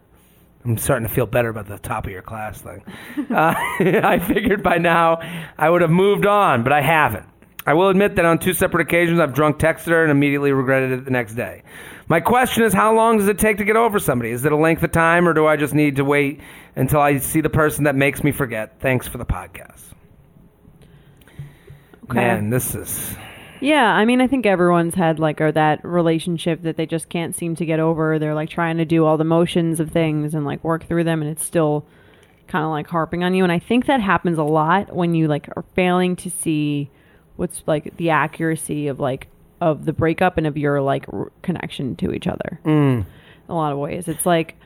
I'm 0.64 0.76
starting 0.76 1.06
to 1.06 1.14
feel 1.14 1.26
better 1.26 1.48
about 1.48 1.68
the 1.68 1.78
top 1.78 2.04
of 2.04 2.10
your 2.10 2.22
class 2.22 2.60
thing. 2.60 2.82
Uh, 3.30 3.54
I 3.80 4.18
figured 4.26 4.62
by 4.62 4.78
now 4.78 5.20
I 5.56 5.68
would 5.70 5.82
have 5.82 5.90
moved 5.90 6.26
on, 6.26 6.62
but 6.62 6.72
I 6.72 6.80
haven't. 6.80 7.26
I 7.68 7.74
will 7.74 7.90
admit 7.90 8.16
that 8.16 8.24
on 8.24 8.38
two 8.38 8.54
separate 8.54 8.80
occasions 8.80 9.20
I've 9.20 9.34
drunk 9.34 9.58
texted 9.58 9.88
her 9.88 10.02
and 10.02 10.10
immediately 10.10 10.52
regretted 10.52 10.90
it 10.90 11.04
the 11.04 11.10
next 11.10 11.34
day. 11.34 11.62
My 12.08 12.18
question 12.18 12.62
is 12.62 12.72
how 12.72 12.94
long 12.94 13.18
does 13.18 13.28
it 13.28 13.38
take 13.38 13.58
to 13.58 13.64
get 13.66 13.76
over 13.76 13.98
somebody? 13.98 14.30
Is 14.30 14.42
it 14.46 14.52
a 14.52 14.56
length 14.56 14.82
of 14.84 14.90
time 14.90 15.28
or 15.28 15.34
do 15.34 15.46
I 15.46 15.56
just 15.56 15.74
need 15.74 15.96
to 15.96 16.04
wait 16.04 16.40
until 16.76 17.00
I 17.00 17.18
see 17.18 17.42
the 17.42 17.50
person 17.50 17.84
that 17.84 17.94
makes 17.94 18.24
me 18.24 18.32
forget? 18.32 18.80
Thanks 18.80 19.06
for 19.06 19.18
the 19.18 19.26
podcast. 19.26 19.82
Okay. 22.04 22.14
Man, 22.14 22.48
this 22.48 22.74
is 22.74 23.14
Yeah, 23.60 23.92
I 23.92 24.06
mean, 24.06 24.22
I 24.22 24.28
think 24.28 24.46
everyone's 24.46 24.94
had 24.94 25.18
like 25.18 25.38
or 25.42 25.52
that 25.52 25.84
relationship 25.84 26.62
that 26.62 26.78
they 26.78 26.86
just 26.86 27.10
can't 27.10 27.36
seem 27.36 27.54
to 27.56 27.66
get 27.66 27.80
over. 27.80 28.18
They're 28.18 28.34
like 28.34 28.48
trying 28.48 28.78
to 28.78 28.86
do 28.86 29.04
all 29.04 29.18
the 29.18 29.24
motions 29.24 29.78
of 29.78 29.90
things 29.90 30.34
and 30.34 30.46
like 30.46 30.64
work 30.64 30.86
through 30.88 31.04
them, 31.04 31.20
and 31.20 31.30
it's 31.30 31.44
still 31.44 31.84
kind 32.46 32.64
of 32.64 32.70
like 32.70 32.86
harping 32.86 33.24
on 33.24 33.34
you. 33.34 33.42
And 33.42 33.52
I 33.52 33.58
think 33.58 33.84
that 33.84 34.00
happens 34.00 34.38
a 34.38 34.42
lot 34.42 34.96
when 34.96 35.14
you 35.14 35.28
like 35.28 35.50
are 35.54 35.66
failing 35.74 36.16
to 36.16 36.30
see 36.30 36.90
what's 37.38 37.62
like 37.66 37.96
the 37.96 38.10
accuracy 38.10 38.88
of 38.88 38.98
like 38.98 39.28
of 39.60 39.84
the 39.84 39.92
breakup 39.92 40.38
and 40.38 40.46
of 40.46 40.56
your 40.56 40.80
like 40.82 41.06
r- 41.12 41.30
connection 41.42 41.96
to 41.96 42.12
each 42.12 42.26
other. 42.26 42.60
Mm. 42.64 42.98
In 43.00 43.06
a 43.48 43.54
lot 43.54 43.72
of 43.72 43.78
ways, 43.78 44.08
it's 44.08 44.26
like 44.26 44.56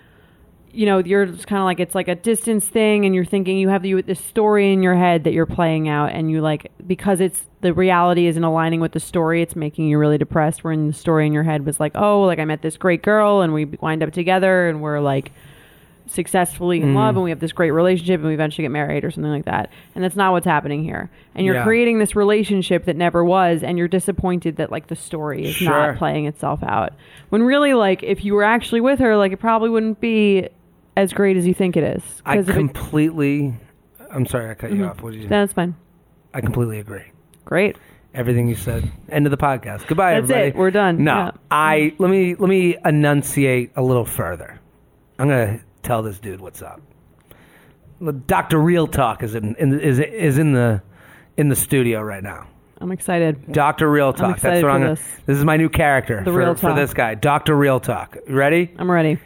you 0.75 0.87
know, 0.87 0.99
you're 0.99 1.27
just 1.27 1.47
kind 1.47 1.61
of 1.61 1.67
like 1.67 1.81
it's 1.81 1.95
like 1.95 2.09
a 2.09 2.15
distance 2.15 2.67
thing, 2.67 3.05
and 3.05 3.15
you're 3.15 3.27
thinking 3.27 3.59
you 3.59 3.69
have 3.69 3.83
the, 3.83 4.01
this 4.01 4.19
story 4.19 4.73
in 4.73 4.83
your 4.83 4.95
head 4.95 5.25
that 5.25 5.35
you're 5.35 5.45
playing 5.45 5.89
out, 5.89 6.13
and 6.13 6.31
you 6.31 6.41
like 6.41 6.73
because 6.87 7.21
it's 7.21 7.43
the 7.61 7.75
reality 7.75 8.27
isn't 8.27 8.43
aligning 8.43 8.81
with 8.81 8.93
the 8.93 9.01
story, 9.01 9.43
it's 9.43 9.55
making 9.55 9.89
you 9.89 9.99
really 9.99 10.17
depressed. 10.17 10.65
When 10.65 10.89
the 10.89 10.93
story 10.95 11.27
in 11.27 11.33
your 11.33 11.43
head 11.43 11.67
was 11.67 11.79
like, 11.79 11.93
oh, 11.95 12.23
like 12.23 12.39
I 12.39 12.47
met 12.47 12.63
this 12.63 12.79
great 12.79 13.03
girl, 13.03 13.43
and 13.43 13.53
we 13.53 13.67
wind 13.67 14.03
up 14.03 14.13
together, 14.13 14.69
and 14.69 14.81
we're 14.81 15.01
like 15.01 15.31
successfully 16.13 16.81
in 16.81 16.95
love, 16.95 17.15
mm. 17.15 17.19
and 17.19 17.25
we 17.25 17.31
have 17.31 17.41
this 17.41 17.53
great 17.53 17.71
relationship, 17.71 18.21
and 18.21 18.29
we 18.29 18.35
eventually 18.35 18.63
get 18.63 18.71
married 18.71 19.05
or 19.05 19.11
something 19.11 19.31
like 19.33 19.47
that. 19.47 19.71
And 19.95 20.05
that's 20.05 20.17
not 20.17 20.33
what's 20.33 20.47
happening 20.47 20.85
here. 20.85 21.11
And 21.35 21.47
you're 21.47 21.57
Yeah. 21.57 21.65
creating 21.65 21.99
this 21.99 22.15
relationship 22.15 22.85
that 22.85 22.97
never 22.97 23.25
was, 23.25 23.63
and 23.63 23.79
you're 23.79 23.89
disappointed 23.89 24.57
that 24.57 24.71
like 24.71 24.89
the 24.89 24.97
story 24.97 25.45
is 25.47 25.55
Sure. 25.55 25.71
not 25.71 25.97
playing 25.97 26.27
itself 26.27 26.63
out. 26.63 26.93
When 27.31 27.43
really, 27.43 27.75
like, 27.75 28.03
if 28.03 28.25
you 28.25 28.35
were 28.35 28.45
actually 28.45 28.81
with 28.81 28.99
her, 28.99 29.17
like 29.17 29.33
it 29.33 29.39
probably 29.39 29.71
wouldn't 29.71 30.01
be 30.01 30.49
as 30.97 31.13
great 31.13 31.37
as 31.37 31.47
you 31.47 31.55
think 31.55 31.77
it 31.77 31.85
is. 31.85 32.23
I 32.27 32.39
if 32.39 32.49
it- 32.49 32.53
completely 32.53 33.55
I'm 34.15 34.27
sorry 34.27 34.51
I 34.51 34.55
cut 34.55 34.71
you 34.71 34.77
mm-hmm. 34.77 34.91
off. 34.91 35.03
What 35.03 35.13
did 35.13 35.23
you 35.23 35.29
that's 35.29 35.55
fine. 35.55 35.75
I 36.35 36.41
completely 36.41 36.79
agree. 36.79 37.05
Great. 37.45 37.77
Everything 38.15 38.47
you 38.47 38.55
said. 38.57 38.91
End 39.09 39.27
of 39.27 39.31
the 39.31 39.39
podcast. 39.39 39.87
Goodbye, 39.87 40.15
That's 40.21 40.25
everybody. 40.25 40.49
it. 40.49 40.57
We're 40.57 40.71
done. 40.71 41.03
No, 41.03 41.15
Yeah. 41.15 41.31
I 41.51 41.95
let 41.99 42.11
me 42.11 42.35
let 42.35 42.49
me 42.49 42.77
enunciate 42.85 43.73
a 43.75 43.83
little 43.83 44.05
further. 44.05 44.61
I'm 45.19 45.29
gonna 45.29 45.61
tell 45.83 46.03
this 46.03 46.19
dude 46.19 46.41
what's 46.41 46.63
up. 46.63 46.81
Doctor 48.27 48.59
Real 48.59 48.87
Talk 48.87 49.23
is 49.23 49.35
in, 49.35 49.55
in 49.57 49.79
is 49.79 50.01
is 50.01 50.39
in 50.39 50.53
the 50.53 50.83
in 51.37 51.49
the 51.49 51.57
studio 51.57 52.01
right 52.01 52.23
now. 52.23 52.49
I'm 52.81 52.91
excited. 52.91 53.53
Doctor 53.53 53.89
Real 53.89 54.13
Talk. 54.13 54.41
That's 54.41 54.63
what 54.63 54.73
I'm 54.73 54.81
gonna. 54.81 54.95
this. 54.97 55.07
This 55.27 55.39
is 55.39 55.45
my 55.45 55.57
new 55.57 55.69
character 55.69 56.19
The 56.25 56.33
for, 56.33 56.39
Real 56.39 56.55
for 56.57 56.75
this 56.75 56.93
guy. 56.93 57.15
Doctor 57.15 57.57
Real 57.57 57.79
Talk. 57.79 58.17
You 58.27 58.35
ready? 58.35 58.73
I'm 58.77 58.91
ready. 58.91 59.19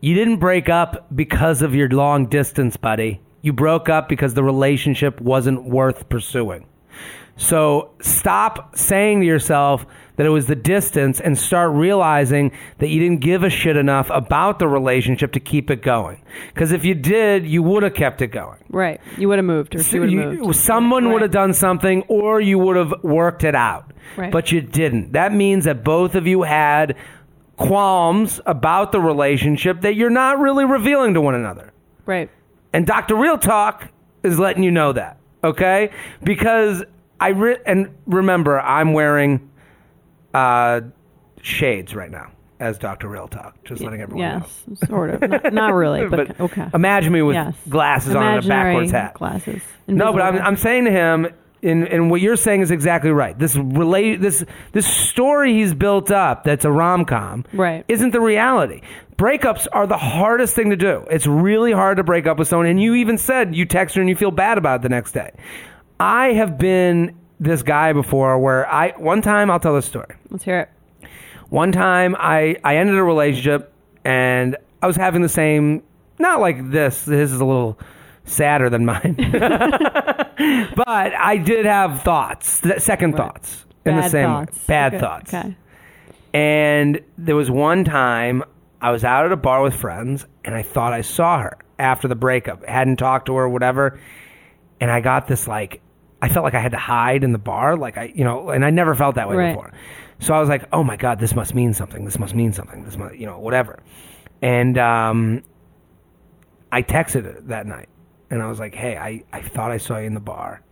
You 0.00 0.14
didn't 0.14 0.36
break 0.36 0.68
up 0.68 1.08
because 1.16 1.62
of 1.62 1.74
your 1.74 1.88
long 1.88 2.26
distance, 2.26 2.76
buddy. 2.76 3.20
You 3.42 3.52
broke 3.52 3.88
up 3.88 4.08
because 4.08 4.34
the 4.34 4.44
relationship 4.44 5.20
wasn't 5.20 5.64
worth 5.64 6.08
pursuing. 6.08 6.66
So 7.36 7.90
stop 8.00 8.76
saying 8.76 9.20
to 9.20 9.26
yourself 9.26 9.84
that 10.16 10.24
it 10.24 10.30
was 10.30 10.46
the 10.46 10.54
distance 10.56 11.20
and 11.20 11.36
start 11.36 11.72
realizing 11.72 12.50
that 12.78 12.88
you 12.88 12.98
didn't 12.98 13.20
give 13.20 13.42
a 13.44 13.50
shit 13.50 13.76
enough 13.76 14.08
about 14.10 14.58
the 14.58 14.66
relationship 14.66 15.32
to 15.32 15.40
keep 15.40 15.70
it 15.70 15.82
going. 15.82 16.22
Because 16.54 16.72
if 16.72 16.84
you 16.86 16.94
did, 16.94 17.44
you 17.44 17.62
would 17.62 17.82
have 17.82 17.92
kept 17.92 18.22
it 18.22 18.28
going. 18.28 18.56
Right. 18.70 18.98
You 19.18 19.28
would 19.28 19.38
have 19.38 19.44
moved, 19.44 19.74
or 19.74 19.82
she 19.82 19.98
would 19.98 20.10
have 20.10 20.32
You- 20.34 20.44
moved. 20.44 20.56
someone 20.56 21.04
Right. 21.04 21.12
would 21.12 21.22
have 21.22 21.30
done 21.30 21.52
something, 21.52 22.02
or 22.08 22.40
you 22.40 22.58
would 22.58 22.76
have 22.76 22.94
worked 23.02 23.44
it 23.44 23.54
out. 23.54 23.92
Right. 24.16 24.32
But 24.32 24.50
you 24.52 24.62
didn't. 24.62 25.12
That 25.12 25.34
means 25.34 25.66
that 25.66 25.84
both 25.84 26.14
of 26.14 26.26
you 26.26 26.42
had 26.42 26.94
qualms 27.58 28.40
about 28.46 28.92
the 28.92 29.00
relationship 29.00 29.82
that 29.82 29.94
you're 29.94 30.10
not 30.10 30.38
really 30.38 30.64
revealing 30.64 31.12
to 31.14 31.20
one 31.20 31.34
another. 31.34 31.72
Right. 32.06 32.30
And 32.72 32.86
Dr. 32.86 33.16
Real 33.16 33.36
Talk 33.38 33.88
is 34.22 34.38
letting 34.38 34.62
you 34.62 34.70
know 34.70 34.92
that, 34.92 35.18
okay? 35.44 35.90
Because 36.22 36.84
I 37.20 37.28
re- 37.28 37.58
and 37.64 37.94
remember, 38.06 38.60
I'm 38.60 38.92
wearing 38.92 39.50
uh, 40.34 40.82
shades 41.42 41.94
right 41.94 42.10
now 42.10 42.30
as 42.60 42.78
Dr. 42.78 43.08
Real 43.08 43.28
Talk. 43.28 43.62
Just 43.64 43.82
letting 43.82 44.00
everyone 44.00 44.40
know. 44.40 44.46
Yes, 44.70 44.88
sort 44.88 45.10
of. 45.10 45.28
not, 45.30 45.52
not 45.52 45.74
really, 45.74 46.06
but, 46.10 46.38
okay. 46.40 46.68
Imagine 46.74 47.12
me 47.12 47.22
with 47.22 47.34
yes. 47.34 47.54
glasses 47.68 48.14
on 48.14 48.22
and 48.22 48.26
a 48.26 48.32
Imaginary 48.38 48.72
backwards 48.74 48.90
hat. 48.92 49.14
Glasses. 49.14 49.62
No, 49.86 50.12
but 50.12 50.22
I'm, 50.22 50.38
I'm 50.38 50.56
saying 50.56 50.84
to 50.86 50.90
him, 50.90 51.28
and, 51.62 51.86
and 51.88 52.10
what 52.10 52.20
you're 52.20 52.36
saying 52.36 52.60
is 52.60 52.70
exactly 52.70 53.10
right. 53.10 53.38
This 53.38 53.56
relate 53.56 54.20
this 54.20 54.44
this 54.72 54.86
story 54.86 55.54
he's 55.54 55.74
built 55.74 56.10
up 56.10 56.44
that's 56.44 56.64
a 56.64 56.70
rom 56.70 57.04
com 57.04 57.44
Right. 57.52 57.84
isn't 57.88 58.10
the 58.12 58.20
reality. 58.20 58.82
Breakups 59.16 59.66
are 59.72 59.86
the 59.86 59.96
hardest 59.96 60.54
thing 60.54 60.70
to 60.70 60.76
do. 60.76 61.06
It's 61.10 61.26
really 61.26 61.72
hard 61.72 61.96
to 61.96 62.04
break 62.04 62.26
up 62.26 62.38
with 62.38 62.48
someone, 62.48 62.66
and 62.66 62.80
you 62.80 62.94
even 62.94 63.16
said 63.16 63.54
you 63.56 63.64
text 63.64 63.94
her 63.96 64.02
and 64.02 64.10
you 64.10 64.16
feel 64.16 64.30
bad 64.30 64.58
about 64.58 64.80
it 64.80 64.82
the 64.82 64.88
next 64.90 65.12
day. 65.12 65.32
I 65.98 66.32
have 66.34 66.58
been 66.58 67.16
this 67.40 67.62
guy 67.62 67.92
before 67.92 68.38
where 68.38 68.70
I 68.70 68.90
one 68.96 69.22
time 69.22 69.50
I'll 69.50 69.60
tell 69.60 69.74
this 69.74 69.86
story. 69.86 70.16
Let's 70.30 70.44
hear 70.44 70.60
it. 70.60 71.08
One 71.48 71.72
time 71.72 72.16
I, 72.18 72.56
I 72.64 72.76
ended 72.76 72.96
a 72.96 73.02
relationship 73.02 73.72
and 74.04 74.56
I 74.82 74.86
was 74.86 74.96
having 74.96 75.22
the 75.22 75.28
same, 75.28 75.82
not 76.18 76.40
like 76.40 76.70
this, 76.70 77.04
this 77.04 77.32
is 77.32 77.40
a 77.40 77.44
little 77.44 77.78
sadder 78.24 78.68
than 78.68 78.84
mine. 78.84 79.14
but 80.76 81.14
I 81.14 81.40
did 81.44 81.66
have 81.66 82.02
thoughts, 82.02 82.60
th- 82.60 82.80
second 82.80 83.16
thoughts 83.16 83.64
in 83.84 83.96
the 83.96 84.08
same 84.08 84.26
thoughts. 84.26 84.66
bad 84.66 84.94
Okay, 84.94 85.00
thoughts. 85.00 85.34
Okay. 85.34 85.56
And 86.34 87.00
there 87.16 87.36
was 87.36 87.50
one 87.50 87.84
time 87.84 88.42
I 88.80 88.90
was 88.90 89.04
out 89.04 89.24
at 89.24 89.32
a 89.32 89.36
bar 89.36 89.62
with 89.62 89.74
friends 89.74 90.26
and 90.44 90.54
I 90.54 90.62
thought 90.62 90.92
I 90.92 91.00
saw 91.02 91.40
her 91.40 91.58
after 91.78 92.08
the 92.08 92.16
breakup. 92.16 92.64
Hadn't 92.66 92.96
talked 92.96 93.26
to 93.26 93.36
her, 93.36 93.48
whatever. 93.48 93.98
And 94.80 94.90
I 94.90 95.00
got 95.00 95.28
this 95.28 95.46
like, 95.48 95.80
I 96.26 96.32
felt 96.32 96.44
like 96.44 96.54
I 96.54 96.60
had 96.60 96.72
to 96.72 96.78
hide 96.78 97.24
in 97.24 97.32
the 97.32 97.38
bar. 97.38 97.76
Like 97.76 97.96
I, 97.96 98.12
you 98.14 98.24
know, 98.24 98.50
and 98.50 98.64
I 98.64 98.70
never 98.70 98.94
felt 98.94 99.14
that 99.14 99.28
way 99.28 99.36
Right. 99.36 99.54
before. 99.54 99.72
So 100.18 100.34
I 100.34 100.40
was 100.40 100.48
like, 100.48 100.64
oh 100.72 100.82
my 100.82 100.96
God, 100.96 101.18
this 101.20 101.34
must 101.34 101.54
mean 101.54 101.72
something. 101.74 102.04
This 102.04 102.18
must 102.18 102.34
mean 102.34 102.52
something. 102.52 102.84
This 102.84 102.96
must, 102.96 103.14
you 103.16 103.26
know, 103.26 103.38
whatever. 103.38 103.78
And 104.42 104.76
um, 104.78 105.42
I 106.72 106.82
texted 106.82 107.24
her 107.24 107.40
that 107.42 107.66
night 107.66 107.88
and 108.30 108.42
I 108.42 108.46
was 108.48 108.58
like, 108.58 108.74
hey, 108.74 108.96
I, 108.96 109.22
I 109.32 109.40
thought 109.42 109.70
I 109.70 109.76
saw 109.78 109.98
you 109.98 110.06
in 110.06 110.14
the 110.14 110.20
bar. 110.20 110.62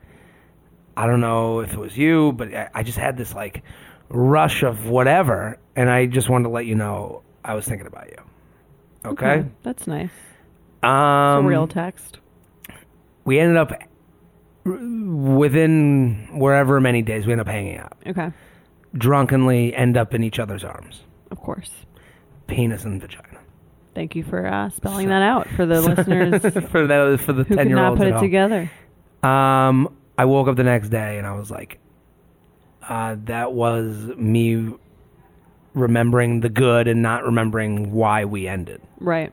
I 0.96 1.06
don't 1.06 1.20
know 1.20 1.60
if 1.60 1.72
it 1.72 1.78
was 1.78 1.96
you, 1.96 2.32
but 2.32 2.54
I, 2.54 2.70
I 2.74 2.82
just 2.82 2.98
had 2.98 3.16
this 3.16 3.34
like 3.34 3.62
rush 4.08 4.62
of 4.62 4.86
whatever, 4.86 5.58
and 5.74 5.90
I 5.90 6.06
just 6.06 6.28
wanted 6.28 6.44
to 6.44 6.50
let 6.50 6.66
you 6.66 6.74
know 6.76 7.22
I 7.44 7.54
was 7.54 7.66
thinking 7.66 7.86
about 7.86 8.08
you. 8.08 9.10
Okay. 9.10 9.44
That's 9.62 9.86
nice. 9.86 10.10
Um, 10.82 10.90
a 10.90 11.42
real 11.42 11.66
text. 11.66 12.18
We 13.24 13.38
ended 13.40 13.56
up 13.56 13.72
within 14.64 16.28
wherever 16.32 16.80
many 16.80 17.02
days 17.02 17.26
we 17.26 17.32
end 17.32 17.40
up 17.40 17.48
hanging 17.48 17.78
out, 17.78 17.92
Okay. 18.06 18.30
drunkenly 18.96 19.74
end 19.74 19.96
up 19.96 20.14
in 20.14 20.22
each 20.22 20.38
other's 20.38 20.64
arms, 20.64 21.02
Of 21.30 21.40
course. 21.40 21.70
penis 22.46 22.84
and 22.84 23.00
vagina. 23.00 23.38
Thank 23.94 24.16
you 24.16 24.24
for 24.24 24.46
uh, 24.46 24.70
spelling 24.70 25.08
that 25.08 25.22
out 25.22 25.46
for 25.48 25.66
the 25.66 25.80
listeners 25.88 26.42
for 26.70 26.86
that 26.86 27.20
for 27.20 27.32
the 27.32 27.44
who 27.48 27.54
ten 27.56 27.68
year 27.68 27.78
olds 27.78 27.98
put 27.98 28.08
it 28.08 28.14
home. 28.14 28.22
together. 28.22 28.70
Um, 29.22 29.94
I 30.18 30.24
woke 30.24 30.48
up 30.48 30.56
the 30.56 30.64
next 30.64 30.88
day 30.88 31.18
and 31.18 31.26
I 31.26 31.34
was 31.36 31.50
like, 31.50 31.78
uh, 32.88 33.16
that 33.24 33.52
was 33.52 33.94
me 34.16 34.74
remembering 35.74 36.40
the 36.40 36.48
good 36.48 36.86
and 36.88 37.02
not 37.02 37.24
remembering 37.24 37.92
why 37.92 38.24
we 38.24 38.46
ended. 38.48 38.80
Right. 39.00 39.32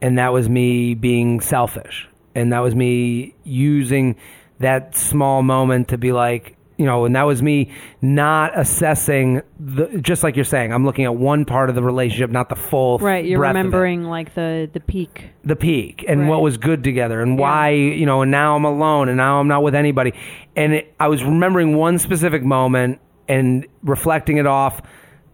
And 0.00 0.18
that 0.18 0.32
was 0.32 0.48
me 0.48 0.94
being 0.94 1.40
selfish. 1.40 2.08
And 2.34 2.52
that 2.52 2.60
was 2.60 2.74
me 2.74 3.34
using 3.44 4.16
that 4.60 4.96
small 4.96 5.42
moment 5.42 5.88
to 5.88 5.98
be 5.98 6.12
like, 6.12 6.56
you 6.78 6.84
know, 6.84 7.06
and 7.06 7.16
that 7.16 7.22
was 7.22 7.42
me 7.42 7.70
not 8.02 8.58
assessing 8.58 9.40
the 9.58 9.98
just 10.02 10.22
like 10.22 10.36
you're 10.36 10.44
saying. 10.44 10.72
I'm 10.74 10.84
looking 10.84 11.06
at 11.06 11.14
one 11.16 11.46
part 11.46 11.70
of 11.70 11.74
the 11.74 11.82
relationship, 11.82 12.30
not 12.30 12.50
the 12.50 12.54
full 12.56 12.98
Right. 12.98 13.24
You're 13.24 13.38
breadth 13.38 13.52
of 13.52 13.56
it. 13.56 13.58
remembering 13.60 14.04
like 14.04 14.34
the 14.34 14.68
the 14.72 14.80
peak. 14.80 15.30
the 15.42 15.56
peak 15.56 16.04
and 16.06 16.28
what 16.28 16.42
was 16.42 16.58
good 16.58 16.84
together 16.84 17.22
and 17.22 17.38
why 17.38 17.70
you 17.70 18.04
know 18.04 18.20
and 18.22 18.30
now 18.30 18.56
i'm 18.56 18.64
alone 18.66 19.08
and 19.08 19.16
now 19.16 19.40
i'm 19.40 19.48
not 19.48 19.62
with 19.62 19.74
anybody 19.74 20.12
and 20.54 20.74
it, 20.74 20.94
i 21.00 21.08
was 21.08 21.24
remembering 21.24 21.76
one 21.76 21.98
specific 21.98 22.42
moment 22.42 22.98
and 23.28 23.66
reflecting 23.82 24.36
it 24.36 24.46
off 24.46 24.82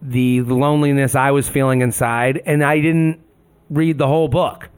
the 0.01 0.41
loneliness 0.43 1.13
i 1.15 1.31
was 1.31 1.49
feeling 1.49 1.81
inside 1.81 2.41
and 2.45 2.63
i 2.63 2.79
didn't 2.79 3.19
read 3.69 3.97
the 3.97 4.07
whole 4.07 4.27
book 4.29 4.69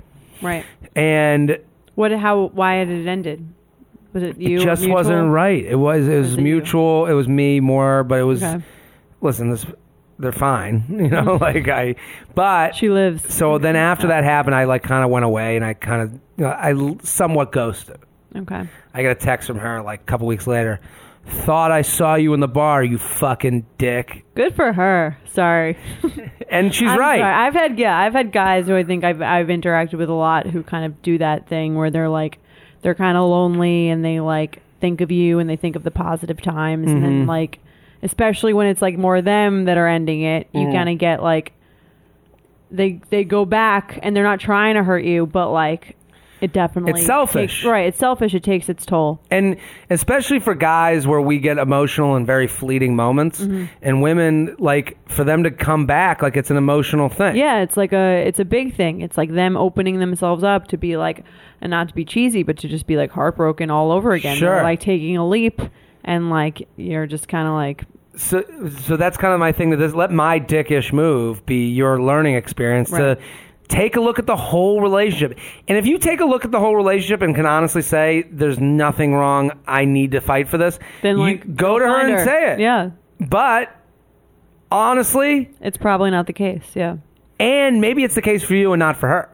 Right. 0.42 0.66
and 0.96 1.60
What? 1.96 2.12
How? 2.12 2.48
Why 2.54 2.76
had 2.76 2.90
it 2.90 3.08
ended? 3.08 3.48
Was 4.16 4.24
it 4.24 4.38
you? 4.42 4.60
it 4.60 4.64
just 4.64 4.82
mutual? 4.82 4.96
wasn't 4.96 5.30
right 5.32 5.64
it 5.64 5.76
was 5.76 6.08
it 6.08 6.18
was, 6.18 6.34
it 6.34 6.38
you? 6.38 6.44
mutual 6.44 7.06
it 7.06 7.14
was 7.14 7.28
me 7.28 7.60
more 7.60 8.04
but 8.04 8.18
it 8.20 8.24
was 8.24 8.42
Okay. 8.42 8.64
listen 9.22 9.52
this 9.52 9.66
they're 10.18 10.32
fine 10.32 10.84
you 10.90 11.10
know 11.10 11.38
like 11.40 11.68
i 11.68 11.94
but 12.34 12.74
She 12.76 12.90
lives. 12.90 13.32
so 13.32 13.58
then 13.60 13.76
after 13.76 14.08
that 14.08 14.24
happened 14.24 14.56
i 14.56 14.64
like 14.64 14.82
kind 14.84 15.04
of 15.04 15.12
went 15.12 15.26
away 15.26 15.56
and 15.58 15.64
i 15.66 15.74
kind 15.76 16.02
of 16.02 16.14
you 16.38 16.46
know, 16.46 16.50
i 16.52 16.74
somewhat 17.04 17.52
ghosted 17.52 18.00
Okay. 18.38 18.68
I 18.94 19.02
got 19.02 19.12
a 19.12 19.16
text 19.16 19.48
from 19.48 19.60
her 19.60 19.82
like 19.82 20.02
a 20.02 20.04
couple 20.04 20.28
weeks 20.28 20.46
later. 20.46 20.82
Thought 21.26 21.72
I 21.72 21.84
saw 21.84 22.16
you 22.16 22.34
in 22.34 22.42
the 22.42 22.50
bar, 22.50 22.84
you 22.84 22.98
fucking 22.98 23.66
dick. 23.78 24.26
Good 24.36 24.58
for 24.58 24.74
her. 24.74 25.18
Sorry. 25.32 25.78
And 26.50 26.76
she's 26.76 26.90
I'm 26.90 27.00
right. 27.00 27.20
sorry. 27.22 27.34
I've 27.34 27.54
had 27.54 27.80
yeah, 27.80 27.98
I've 27.98 28.12
had 28.12 28.34
guys 28.34 28.68
who 28.68 28.76
I 28.76 28.84
think 28.84 29.06
I've 29.06 29.22
I've 29.22 29.48
interacted 29.48 29.94
with 29.98 30.10
a 30.10 30.14
lot 30.14 30.48
who 30.48 30.64
kind 30.64 30.86
of 30.86 31.02
do 31.02 31.18
that 31.20 31.48
thing 31.48 31.76
where 31.76 31.90
they're 31.90 32.10
like 32.10 32.40
they're 32.86 32.94
kind 32.94 33.18
of 33.18 33.28
lonely 33.28 33.90
and 33.90 34.06
they 34.06 34.20
like 34.20 34.62
think 34.80 35.02
of 35.02 35.10
you 35.12 35.40
and 35.40 35.50
they 35.50 35.56
think 35.56 35.76
of 35.76 35.82
the 35.84 35.90
positive 35.90 36.40
times 36.40 36.88
and 36.88 36.98
Mm-hmm. 36.98 37.04
then 37.20 37.26
like 37.28 37.58
especially 38.04 38.54
when 38.54 38.68
it's 38.68 38.82
like 38.82 38.96
more 38.96 39.20
them 39.24 39.66
that 39.66 39.76
are 39.78 39.88
ending 39.88 40.22
it, 40.22 40.48
you 40.54 40.68
Mm. 40.68 40.72
kind 40.74 40.90
of 40.90 40.98
get 41.00 41.24
like 41.24 41.54
they 42.70 43.02
they 43.10 43.24
go 43.24 43.44
back 43.46 43.98
and 44.04 44.16
they're 44.16 44.24
not 44.24 44.40
trying 44.40 44.76
to 44.76 44.84
hurt 44.84 45.04
you, 45.04 45.26
but 45.26 45.50
like 45.52 45.96
it 46.46 46.54
definitely 46.54 46.94
It's 47.00 47.06
selfish. 47.06 47.62
takes- 47.62 47.66
right? 47.66 47.88
It's 47.88 47.98
selfish. 47.98 48.34
It 48.34 48.44
takes 48.44 48.70
its 48.70 48.86
toll. 48.86 49.20
And 49.30 49.58
especially 49.90 50.40
for 50.40 50.56
guys 50.56 51.06
where 51.06 51.20
we 51.22 51.40
get 51.40 51.58
emotional 51.58 52.16
in 52.16 52.26
very 52.26 52.48
fleeting 52.48 52.96
moments, 52.96 53.42
Mm-hmm. 53.42 53.66
and 53.82 54.02
women 54.02 54.56
like 54.60 54.98
for 55.10 55.24
them 55.24 55.44
to 55.44 55.52
come 55.52 55.86
back 55.86 56.22
like 56.22 56.38
it's 56.38 56.50
an 56.52 56.58
emotional 56.58 57.10
thing. 57.10 57.36
Yeah, 57.36 57.60
it's 57.62 57.76
like 57.78 57.92
a 57.94 58.26
it's 58.28 58.40
a 58.40 58.46
big 58.46 58.76
thing. 58.76 59.02
It's 59.02 59.18
like 59.18 59.32
them 59.32 59.58
opening 59.58 60.00
themselves 60.00 60.44
up 60.44 60.68
to 60.70 60.78
be 60.78 60.96
like 60.98 61.24
and 61.62 61.70
not 61.72 61.88
to 61.90 61.94
be 61.94 62.06
cheesy, 62.06 62.44
but 62.44 62.58
to 62.60 62.68
just 62.68 62.88
be 62.88 62.96
like 62.98 63.12
heartbroken 63.12 63.70
all 63.72 63.92
over 63.92 64.14
again. 64.14 64.38
Sure. 64.38 64.56
They're 64.56 64.64
like 64.64 64.80
taking 64.80 65.18
a 65.18 65.28
leap 65.28 65.60
and 66.04 66.30
like 66.30 66.68
you're 66.78 67.08
just 67.08 67.28
kind 67.28 67.48
of 67.48 67.54
like 67.56 67.84
So, 68.18 68.44
so 68.84 68.96
that's 68.98 69.18
kind 69.18 69.34
of 69.34 69.40
my 69.40 69.52
thing. 69.52 69.72
That 69.72 69.78
this, 69.78 69.94
let 69.94 70.12
my 70.12 70.40
dickish 70.40 70.94
move 70.94 71.46
be 71.46 71.68
your 71.70 72.02
learning 72.02 72.36
experience 72.36 72.92
Right. 72.92 73.00
to 73.16 73.18
take 73.68 73.96
a 73.96 74.02
look 74.02 74.20
at 74.20 74.26
the 74.28 74.36
whole 74.36 74.82
relationship. 74.82 75.38
And 75.68 75.78
if 75.78 75.86
you 75.86 75.98
take 75.98 76.20
a 76.20 76.26
look 76.26 76.46
at 76.46 76.52
the 76.52 76.60
whole 76.60 76.76
relationship 76.76 77.22
and 77.22 77.34
can 77.36 77.46
honestly 77.46 77.82
say 77.82 78.28
there's 78.32 78.60
nothing 78.60 79.14
wrong, 79.14 79.52
I 79.68 79.86
need 79.86 80.12
to 80.12 80.22
fight 80.22 80.48
for 80.48 80.58
this. 80.58 80.78
then 81.02 81.18
you 81.18 81.24
like 81.24 81.56
go 81.56 81.80
to 81.80 81.86
her 81.86 82.00
and 82.08 82.24
say 82.24 82.54
it. 82.54 82.60
Yeah, 82.60 82.92
But 83.20 83.76
honestly, 84.72 85.50
it's 85.62 85.78
probably 85.78 86.12
not 86.12 86.28
the 86.28 86.34
case. 86.34 86.64
Yeah, 86.74 86.98
and 87.40 87.82
maybe 87.82 88.04
it's 88.04 88.16
the 88.16 88.22
case 88.22 88.44
for 88.44 88.56
you 88.56 88.74
and 88.74 88.80
not 88.80 88.98
for 88.98 89.08
her. 89.08 89.30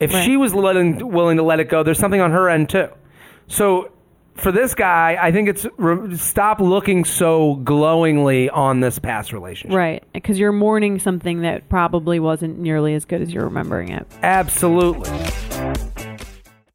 If 0.00 0.12
Right. 0.12 0.24
she 0.24 0.36
was 0.36 0.54
letting, 0.54 1.12
willing 1.12 1.36
to 1.36 1.42
let 1.42 1.60
it 1.60 1.68
go, 1.68 1.82
there's 1.82 1.98
something 1.98 2.20
on 2.20 2.30
her 2.32 2.48
end 2.48 2.68
too. 2.68 2.88
So 3.46 3.90
for 4.34 4.52
this 4.52 4.74
guy, 4.74 5.16
I 5.20 5.32
think 5.32 5.48
it's 5.48 5.66
re- 5.76 6.16
stop 6.16 6.60
looking 6.60 7.04
so 7.04 7.56
glowingly 7.56 8.50
on 8.50 8.80
this 8.80 8.98
past 8.98 9.32
relationship. 9.32 9.76
right. 9.76 10.04
Because 10.12 10.38
you're 10.38 10.52
mourning 10.52 10.98
something 10.98 11.42
that 11.42 11.68
probably 11.68 12.20
wasn't 12.20 12.58
nearly 12.58 12.94
as 12.94 13.04
good 13.04 13.22
as 13.22 13.32
you're 13.32 13.44
remembering 13.44 13.90
it. 13.90 14.06
Absolutely. 14.22 15.10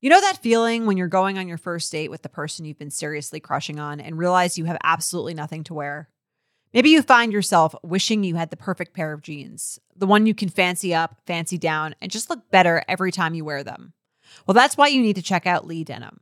You 0.02 0.10
know 0.10 0.22
that 0.22 0.38
feeling 0.42 0.86
when 0.86 0.96
you're 0.96 1.10
going 1.10 1.38
on 1.38 1.48
your 1.50 1.58
first 1.58 1.92
date 1.92 2.10
with 2.10 2.22
the 2.22 2.30
person 2.30 2.64
you've 2.64 2.80
been 2.80 2.90
seriously 2.90 3.42
crushing 3.42 3.80
on 3.80 4.00
and 4.00 4.18
realize 4.18 4.58
you 4.58 4.66
have 4.66 4.78
absolutely 4.84 5.34
nothing 5.34 5.64
to 5.66 5.74
wear? 5.74 6.10
Maybe 6.74 6.90
you 6.90 7.02
find 7.02 7.34
yourself 7.34 7.76
wishing 7.84 8.24
you 8.24 8.36
had 8.36 8.52
the 8.52 8.56
perfect 8.56 8.94
pair 8.94 9.12
of 9.12 9.22
jeans, 9.22 9.80
the 9.96 10.06
one 10.06 10.26
you 10.26 10.34
can 10.34 10.50
fancy 10.50 10.94
up, 10.94 11.18
fancy 11.26 11.58
down, 11.58 11.96
and 12.00 12.12
just 12.12 12.30
look 12.30 12.50
better 12.52 12.84
every 12.88 13.12
time 13.12 13.34
you 13.34 13.44
wear 13.44 13.64
them. 13.64 13.94
Well, 14.48 14.54
that's 14.54 14.78
why 14.78 14.88
you 14.88 15.02
need 15.02 15.16
to 15.16 15.22
check 15.22 15.46
out 15.46 15.68
Lee 15.68 15.84
Denim. 15.84 16.22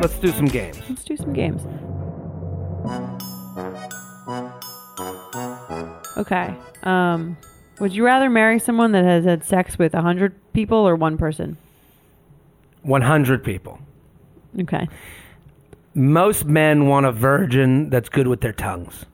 Let's 0.00 0.18
do 0.18 0.28
some 0.28 0.46
games. 0.46 0.80
Let's 0.88 1.04
do 1.04 1.16
some 1.16 1.32
games. 1.32 1.62
Okay. 6.16 6.54
Um, 6.82 7.36
would 7.80 7.94
you 7.94 8.04
rather 8.04 8.30
marry 8.30 8.58
someone 8.58 8.92
that 8.92 9.04
has 9.04 9.24
had 9.24 9.44
sex 9.44 9.78
with 9.78 9.94
a 9.94 10.02
hundred 10.02 10.34
people 10.52 10.78
or 10.78 10.96
one 10.96 11.18
person? 11.18 11.56
100 12.82 13.44
people. 13.44 13.78
Okay. 14.60 14.88
Most 15.94 16.44
men 16.44 16.86
want 16.86 17.06
a 17.06 17.12
virgin 17.12 17.90
that's 17.90 18.08
good 18.08 18.28
with 18.28 18.40
their 18.40 18.52
tongues. 18.52 19.04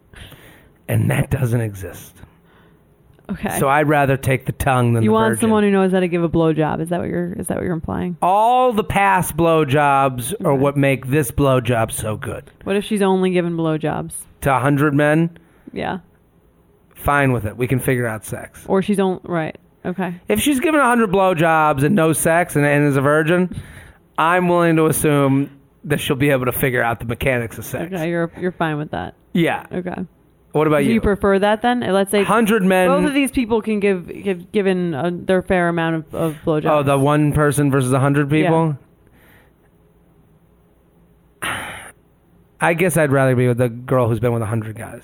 And 0.87 1.11
that 1.11 1.31
doesn't 1.31 1.61
exist. 1.61 2.15
Okay. 3.31 3.59
So 3.59 3.69
I'd 3.69 3.89
rather 3.89 4.17
take 4.19 4.45
the 4.47 4.53
tongue 4.53 4.93
than 4.93 5.03
you 5.03 5.09
the 5.11 5.15
want 5.15 5.31
virgin. 5.31 5.41
someone 5.41 5.63
who 5.63 5.71
knows 5.71 5.93
how 5.93 6.01
to 6.01 6.09
give 6.09 6.23
a 6.23 6.29
blowjob? 6.29 6.81
Is 6.81 6.91
that 6.91 7.01
what 7.01 7.09
you're? 7.09 7.33
Is 7.33 7.47
that 7.47 7.57
what 7.57 7.65
you're 7.65 7.73
implying? 7.73 8.17
All 8.21 8.73
the 8.73 8.85
past 8.85 9.37
blowjobs 9.37 10.35
are 10.45 10.55
what 10.55 10.77
make 10.77 11.07
this 11.07 11.31
blowjob 11.31 11.91
so 11.91 12.17
good. 12.17 12.51
What 12.65 12.77
if 12.77 12.85
she's 12.85 13.01
only 13.03 13.31
given 13.31 13.57
blowjobs? 13.57 14.13
To 14.43 14.51
a 14.51 14.55
100 14.55 14.93
men, 14.95 15.39
Yeah. 15.73 16.01
fine 16.95 17.33
with 17.33 17.47
it. 17.47 17.57
We 17.57 17.67
can 17.67 17.79
figure 17.81 18.07
out 18.07 18.25
sex. 18.25 18.65
Or 18.69 18.83
she's 18.83 19.01
only 19.01 19.21
right. 19.25 19.57
Okay. 19.87 20.15
If 20.29 20.41
she's 20.41 20.61
given 20.61 20.81
a 20.81 20.85
100 20.85 21.11
blowjobs 21.11 21.83
and 21.83 21.95
no 21.95 22.13
sex 22.13 22.57
and, 22.57 22.65
and 22.67 22.87
is 22.87 22.97
a 22.97 23.01
virgin, 23.03 23.55
I'm 24.19 24.49
willing 24.49 24.77
to 24.77 24.87
assume 24.87 25.51
that 25.85 25.99
she'll 26.01 26.17
be 26.17 26.31
able 26.31 26.47
to 26.47 26.53
figure 26.53 26.83
out 26.83 27.01
the 27.01 27.05
mechanics 27.07 27.59
of 27.59 27.65
sex. 27.65 27.93
Okay. 27.93 28.09
You're 28.09 28.31
you're 28.39 28.53
fine 28.53 28.77
with 28.79 28.91
that. 28.93 29.15
Yeah. 29.33 29.67
Okay. 29.73 30.05
What 30.55 30.69
about 30.69 30.79
Do 30.79 30.85
you? 30.85 30.95
you 30.95 31.01
prefer 31.01 31.39
that 31.41 31.63
then? 31.63 31.81
Let's 31.81 32.13
say 32.13 32.19
100 32.19 32.63
men. 32.63 32.87
both 32.89 33.05
of 33.07 33.13
these 33.13 33.33
people 33.33 33.61
can 33.61 33.81
give, 33.81 34.07
give 34.23 34.53
given 34.53 34.95
uh, 34.95 35.11
their 35.13 35.43
fair 35.43 35.69
amount 35.69 35.97
of, 35.97 36.15
of 36.15 36.37
blowjobs. 36.45 36.71
Oh, 36.71 36.83
the 36.85 36.97
one 36.97 37.33
person 37.33 37.73
versus 37.73 37.93
a 37.93 37.99
hundred 37.99 38.31
people. 38.31 38.79
I 42.61 42.75
guess 42.75 42.97
I'd 42.97 43.11
rather 43.13 43.35
be 43.37 43.49
with 43.49 43.59
the 43.59 43.69
girl 43.69 44.09
who's 44.09 44.21
been 44.21 44.33
with 44.33 44.43
a 44.43 44.47
hundred 44.47 44.77
guys. 44.77 45.03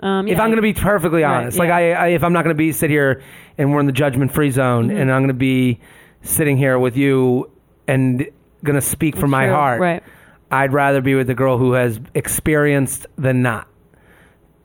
Um, 0.00 0.26
if 0.28 0.36
yeah, 0.36 0.42
I'm 0.42 0.48
going 0.50 0.56
to 0.56 0.62
be 0.62 0.74
perfectly 0.74 1.22
Right, 1.22 1.42
honest, 1.42 1.56
like. 1.58 1.70
I, 1.70 1.92
I, 1.92 2.06
if 2.08 2.22
I'm 2.22 2.32
not 2.34 2.44
going 2.44 2.54
to 2.54 2.58
be 2.58 2.72
sit 2.72 2.90
here 2.90 3.22
and 3.56 3.72
we're 3.72 3.80
in 3.80 3.86
the 3.86 3.92
judgment 3.92 4.32
free 4.34 4.50
zone, 4.50 4.88
Mm-hmm. 4.88 4.96
and 4.98 5.12
I'm 5.12 5.20
going 5.22 5.28
to 5.28 5.34
be 5.34 5.80
sitting 6.22 6.56
here 6.58 6.78
with 6.78 6.96
you 6.96 7.50
and 7.88 8.26
going 8.64 8.74
to 8.74 8.82
speak 8.82 9.16
from 9.16 9.30
my 9.30 9.46
True, 9.46 9.54
heart, 9.54 9.80
right? 9.80 10.02
I'd 10.50 10.72
rather 10.72 11.00
be 11.00 11.14
with 11.14 11.28
the 11.28 11.34
girl 11.34 11.56
who 11.58 11.72
has 11.72 11.98
experienced 12.14 13.06
than 13.16 13.40
not 13.40 13.68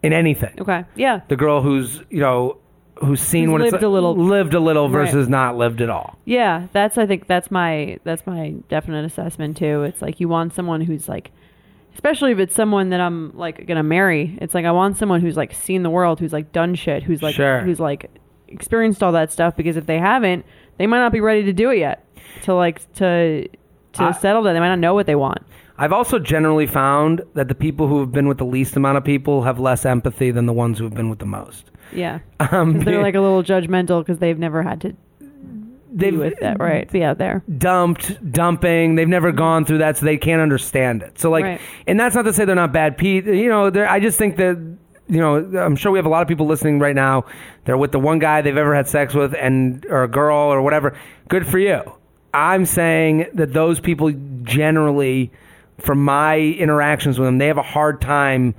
in 0.03 0.13
anything. 0.13 0.53
Okay, 0.59 0.85
yeah, 0.95 1.21
The 1.27 1.35
girl 1.35 1.61
who's 1.61 2.01
you 2.09 2.19
know 2.19 2.57
who's 2.99 3.21
seen 3.21 3.45
Who's 3.45 3.51
what 3.53 3.61
it's 3.61 3.71
lived 3.71 3.83
a 3.83 3.89
little. 3.89 4.15
lived 4.15 4.53
a 4.53 4.59
little 4.59 4.87
versus 4.87 5.27
not 5.27 5.57
lived 5.57 5.81
at 5.81 5.89
all. 5.89 6.17
yeah. 6.25 6.67
That's 6.71 6.97
I 6.99 7.05
think 7.07 7.25
that's 7.27 7.49
my 7.49 7.97
that's 8.03 8.25
my 8.27 8.55
definite 8.69 9.05
assessment 9.05 9.57
too. 9.57 9.83
It's 9.83 10.01
like 10.01 10.19
you 10.19 10.27
want 10.29 10.53
someone 10.53 10.81
who's 10.81 11.09
like, 11.09 11.31
especially 11.95 12.31
if 12.31 12.37
it's 12.39 12.53
someone 12.53 12.89
that 12.89 12.99
I'm 13.01 13.35
like 13.35 13.65
gonna 13.65 13.81
marry. 13.83 14.37
It's 14.41 14.53
like 14.53 14.65
I 14.65 14.71
want 14.71 14.97
someone 14.97 15.19
who's 15.21 15.35
like 15.37 15.53
seen 15.53 15.81
the 15.83 15.89
world, 15.89 16.19
who's 16.19 16.33
like 16.33 16.51
done 16.51 16.75
shit, 16.75 17.01
who's 17.03 17.23
like 17.23 17.33
Sure. 17.35 17.61
who's 17.61 17.79
like 17.79 18.11
experienced 18.47 19.01
all 19.01 19.13
that 19.13 19.31
stuff. 19.31 19.55
Because 19.55 19.77
if 19.77 19.85
they 19.87 19.97
haven't, 19.97 20.45
they 20.77 20.85
might 20.87 20.99
not 20.99 21.11
be 21.11 21.21
ready 21.21 21.43
to 21.43 21.53
do 21.53 21.71
it 21.71 21.79
yet. 21.79 22.05
To 22.43 22.53
like 22.53 22.79
to 22.95 23.47
to 23.93 24.03
I- 24.03 24.11
settle 24.11 24.43
that, 24.43 24.53
they 24.53 24.59
might 24.59 24.69
not 24.69 24.79
know 24.79 24.93
what 24.93 25.05
they 25.07 25.15
want. 25.15 25.39
I've 25.81 25.91
also 25.93 26.19
generally 26.19 26.67
found 26.67 27.21
that 27.33 27.47
the 27.47 27.55
people 27.55 27.87
who 27.87 27.99
have 28.01 28.11
been 28.11 28.27
with 28.27 28.37
the 28.37 28.45
least 28.45 28.75
amount 28.75 28.97
of 28.99 29.03
people 29.03 29.41
have 29.43 29.59
less 29.59 29.83
empathy 29.85 30.29
than 30.29 30.45
the 30.45 30.53
ones 30.53 30.77
who 30.77 30.83
have 30.83 30.93
been 30.93 31.09
with 31.09 31.17
the 31.19 31.25
most. 31.25 31.71
Yeah, 31.91 32.19
Um, 32.39 32.81
they're 32.83 33.01
like 33.09 33.15
a 33.15 33.19
little 33.19 33.41
judgmental 33.43 34.01
because 34.01 34.19
they've 34.19 34.37
never 34.37 34.61
had 34.61 34.79
to 34.81 34.89
be 34.89 35.25
they've 35.91 36.17
with 36.17 36.39
that, 36.39 36.59
right? 36.59 36.89
Be 36.91 37.03
out 37.03 37.17
there. 37.17 37.43
dumped, 37.57 38.31
dumping. 38.31 38.95
They've 38.95 39.07
never 39.09 39.31
gone 39.31 39.65
through 39.65 39.79
that, 39.79 39.97
so 39.97 40.05
they 40.05 40.17
can't 40.17 40.41
understand 40.41 41.01
it. 41.01 41.19
So 41.19 41.29
like, 41.31 41.43
Right. 41.43 41.61
and 41.87 41.99
that's 41.99 42.15
not 42.15 42.21
to 42.25 42.33
say 42.33 42.45
they're 42.45 42.55
not 42.55 42.71
bad 42.71 42.95
people. 42.97 43.33
You 43.33 43.49
know, 43.49 43.71
I 43.89 43.99
just 43.99 44.17
think 44.19 44.37
that 44.37 44.57
you 45.07 45.19
know, 45.19 45.35
I'm 45.59 45.75
sure 45.75 45.91
we 45.91 45.97
have 45.99 46.05
a 46.05 46.09
lot 46.09 46.21
of 46.21 46.29
people 46.29 46.45
listening 46.45 46.79
right 46.79 46.95
now. 46.95 47.25
They're 47.65 47.77
with 47.77 47.91
the 47.91 47.99
one 47.99 48.19
guy 48.19 48.41
they've 48.41 48.55
ever 48.55 48.73
had 48.73 48.87
sex 48.87 49.13
with, 49.13 49.33
and 49.33 49.85
or 49.89 50.03
a 50.03 50.07
girl 50.07 50.37
or 50.37 50.61
whatever. 50.61 50.95
Good 51.27 51.45
for 51.45 51.59
you. 51.59 51.81
I'm 52.33 52.65
saying 52.65 53.25
that 53.33 53.51
those 53.51 53.81
people 53.81 54.13
generally, 54.43 55.31
from 55.79 56.03
my 56.03 56.37
interactions 56.37 57.17
with 57.19 57.27
them, 57.27 57.37
they 57.37 57.47
have 57.47 57.57
a 57.57 57.63
hard 57.63 58.01
time 58.01 58.55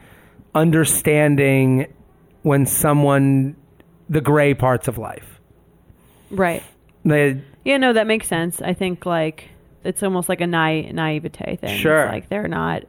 understanding 0.55 1.93
when 2.43 2.67
someone 2.67 3.57
the 4.09 4.21
gray 4.21 4.55
parts 4.55 4.89
of 4.89 4.99
life. 4.99 5.41
Right. 6.31 6.63
They 7.05 7.41
Yeah, 7.65 7.77
no, 7.77 7.93
that 7.93 8.07
makes 8.07 8.27
sense. 8.27 8.61
I 8.61 8.75
think 8.75 9.07
like 9.07 9.49
it's 9.85 10.03
almost 10.03 10.29
like 10.29 10.41
a 10.41 10.47
naive 10.47 10.93
naivete 10.95 11.57
thing. 11.57 11.71
It's 11.71 11.81
Sure. 11.81 12.07
like 12.07 12.29
they're 12.29 12.49
not 12.49 12.85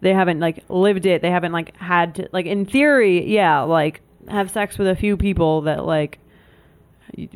they 0.00 0.12
haven't 0.12 0.38
like 0.40 0.64
lived 0.68 1.06
it. 1.06 1.22
They 1.22 1.30
haven't 1.30 1.52
like 1.52 1.76
had 1.76 2.16
to 2.16 2.28
like 2.32 2.46
in 2.46 2.66
theory, 2.66 3.26
yeah, 3.32 3.60
like 3.60 4.00
have 4.28 4.50
sex 4.50 4.76
with 4.78 4.88
a 4.88 4.96
few 4.96 5.16
people 5.16 5.62
that 5.62 5.84
like 5.86 6.18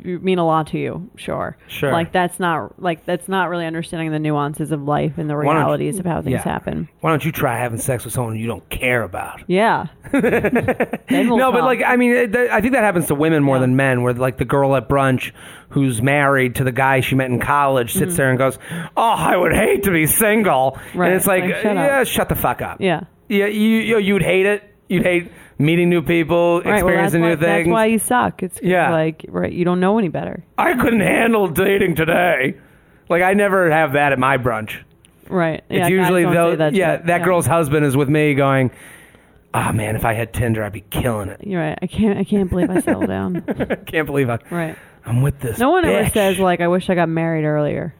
mean 0.05 0.39
a 0.39 0.47
lot 0.47 0.68
to 0.68 0.79
you, 0.79 1.11
sure. 1.16 1.57
Sure. 1.68 1.93
Like 1.93 2.12
that's 2.12 2.39
not 2.41 2.81
like 2.83 3.05
that's 3.07 3.29
not 3.29 3.49
really 3.49 3.66
understanding 3.66 4.11
the 4.12 4.18
nuances 4.18 4.72
of 4.72 4.83
life 4.83 5.18
and 5.18 5.29
the 5.31 5.37
realities 5.37 5.99
of 5.99 6.05
how 6.07 6.20
things 6.22 6.33
yeah. 6.35 6.43
happen. 6.43 6.89
Why 7.01 7.11
don't 7.11 7.24
you 7.24 7.33
try 7.33 7.59
having 7.59 7.79
sex 7.79 8.05
with 8.05 8.14
someone 8.14 8.37
you 8.37 8.47
don't 8.47 8.68
care 8.70 9.03
about? 9.03 9.43
Yeah. 9.47 9.87
No, 11.11 11.53
but 11.53 11.62
like 11.64 11.83
I 11.85 11.97
mean, 11.97 12.12
it- 12.12 12.33
th- 12.33 12.51
I 12.51 12.61
think 12.61 12.74
that 12.74 12.85
happens 12.85 13.07
to 13.07 13.14
women 13.14 13.43
more 13.43 13.57
Yeah. 13.57 13.61
than 13.62 13.76
men. 13.76 14.03
Where 14.03 14.12
like 14.14 14.37
the 14.39 14.45
girl 14.45 14.76
at 14.76 14.89
brunch 14.89 15.33
who's 15.70 16.01
married 16.03 16.57
to 16.57 16.64
the 16.64 16.72
guy 16.72 17.01
she 17.01 17.14
met 17.14 17.31
in 17.31 17.41
college 17.41 17.93
sits 17.93 18.16
there 18.16 18.31
and 18.31 18.39
goes, 18.39 18.59
"Oh, 18.97 19.03
I 19.16 19.37
would 19.37 19.53
hate 19.55 19.85
to 19.85 19.91
be 19.91 20.07
single," 20.07 20.72
Mm-hmm. 20.79 20.99
Right. 20.99 21.07
and 21.09 21.16
it's 21.16 21.26
like, 21.26 21.45
Like, 21.45 21.57
shut 21.57 21.76
up. 21.76 21.87
yeah, 21.87 22.05
shut 22.05 22.29
the 22.29 22.35
fuck 22.35 22.62
up. 22.62 22.81
yeah. 22.81 23.03
yeah, 23.29 23.47
you, 23.47 23.68
you 23.79 23.99
you'd 23.99 24.22
hate 24.22 24.47
it. 24.47 24.62
You'd 24.89 25.03
hate 25.05 25.31
meeting 25.59 25.89
new 25.91 26.03
people, 26.03 26.57
Right, 26.63 26.65
well, 26.65 26.73
that's 26.95 27.15
experiencing 27.15 27.21
why, 27.23 27.29
new 27.31 27.37
things. 27.37 27.67
that's 27.67 27.69
why 27.69 27.87
you 27.87 27.99
suck. 27.99 28.43
It's 28.43 28.59
'cause, 28.61 28.69
Yeah. 28.69 28.91
like 28.93 29.25
right, 29.29 29.53
you 29.53 29.65
don't 29.65 29.81
know 29.81 29.99
any 29.99 30.09
better. 30.09 30.45
I 30.57 30.75
couldn't 30.75 31.01
handle 31.01 31.49
dating 31.49 31.95
today. 31.97 32.55
Like 33.09 33.23
I 33.23 33.35
never 33.35 33.71
have 33.71 33.93
that 33.95 34.13
at 34.13 34.19
my 34.19 34.39
brunch. 34.39 34.77
Right. 35.29 35.63
It's 35.69 35.81
guys 35.81 35.91
usually 35.91 36.23
don't 36.23 36.35
though, 36.35 36.53
say 36.53 36.57
that 36.57 36.75
yeah, 36.75 36.97
shit. 36.99 37.07
that 37.07 37.23
girl's 37.25 37.47
husband 37.47 37.85
is 37.85 37.97
with 37.97 38.09
me 38.09 38.35
going, 38.35 38.71
"Ah 39.53 39.73
man, 39.73 39.97
if 39.97 40.05
I 40.05 40.13
had 40.15 40.33
Tinder, 40.33 40.63
I'd 40.65 40.73
be 40.73 40.81
killing 40.91 41.29
it." 41.29 41.41
You're 41.43 41.61
right. 41.61 41.79
I 41.83 41.87
can't. 41.87 42.19
I 42.19 42.25
can't 42.25 42.49
believe 42.49 42.71
I 42.71 42.81
settled 42.81 43.09
down. 43.09 43.43
Can't 43.87 44.07
believe 44.07 44.31
I, 44.31 44.39
Right. 44.51 44.77
I'm 45.07 45.23
with 45.23 45.41
this. 45.41 45.59
No 45.59 45.71
one 45.71 45.85
ever 45.85 46.05
bitch. 46.09 46.13
says 46.13 46.39
like, 46.39 46.61
"I 46.61 46.69
wish 46.69 46.89
I 46.91 46.95
got 46.95 47.09
married 47.09 47.45
earlier." 47.45 47.95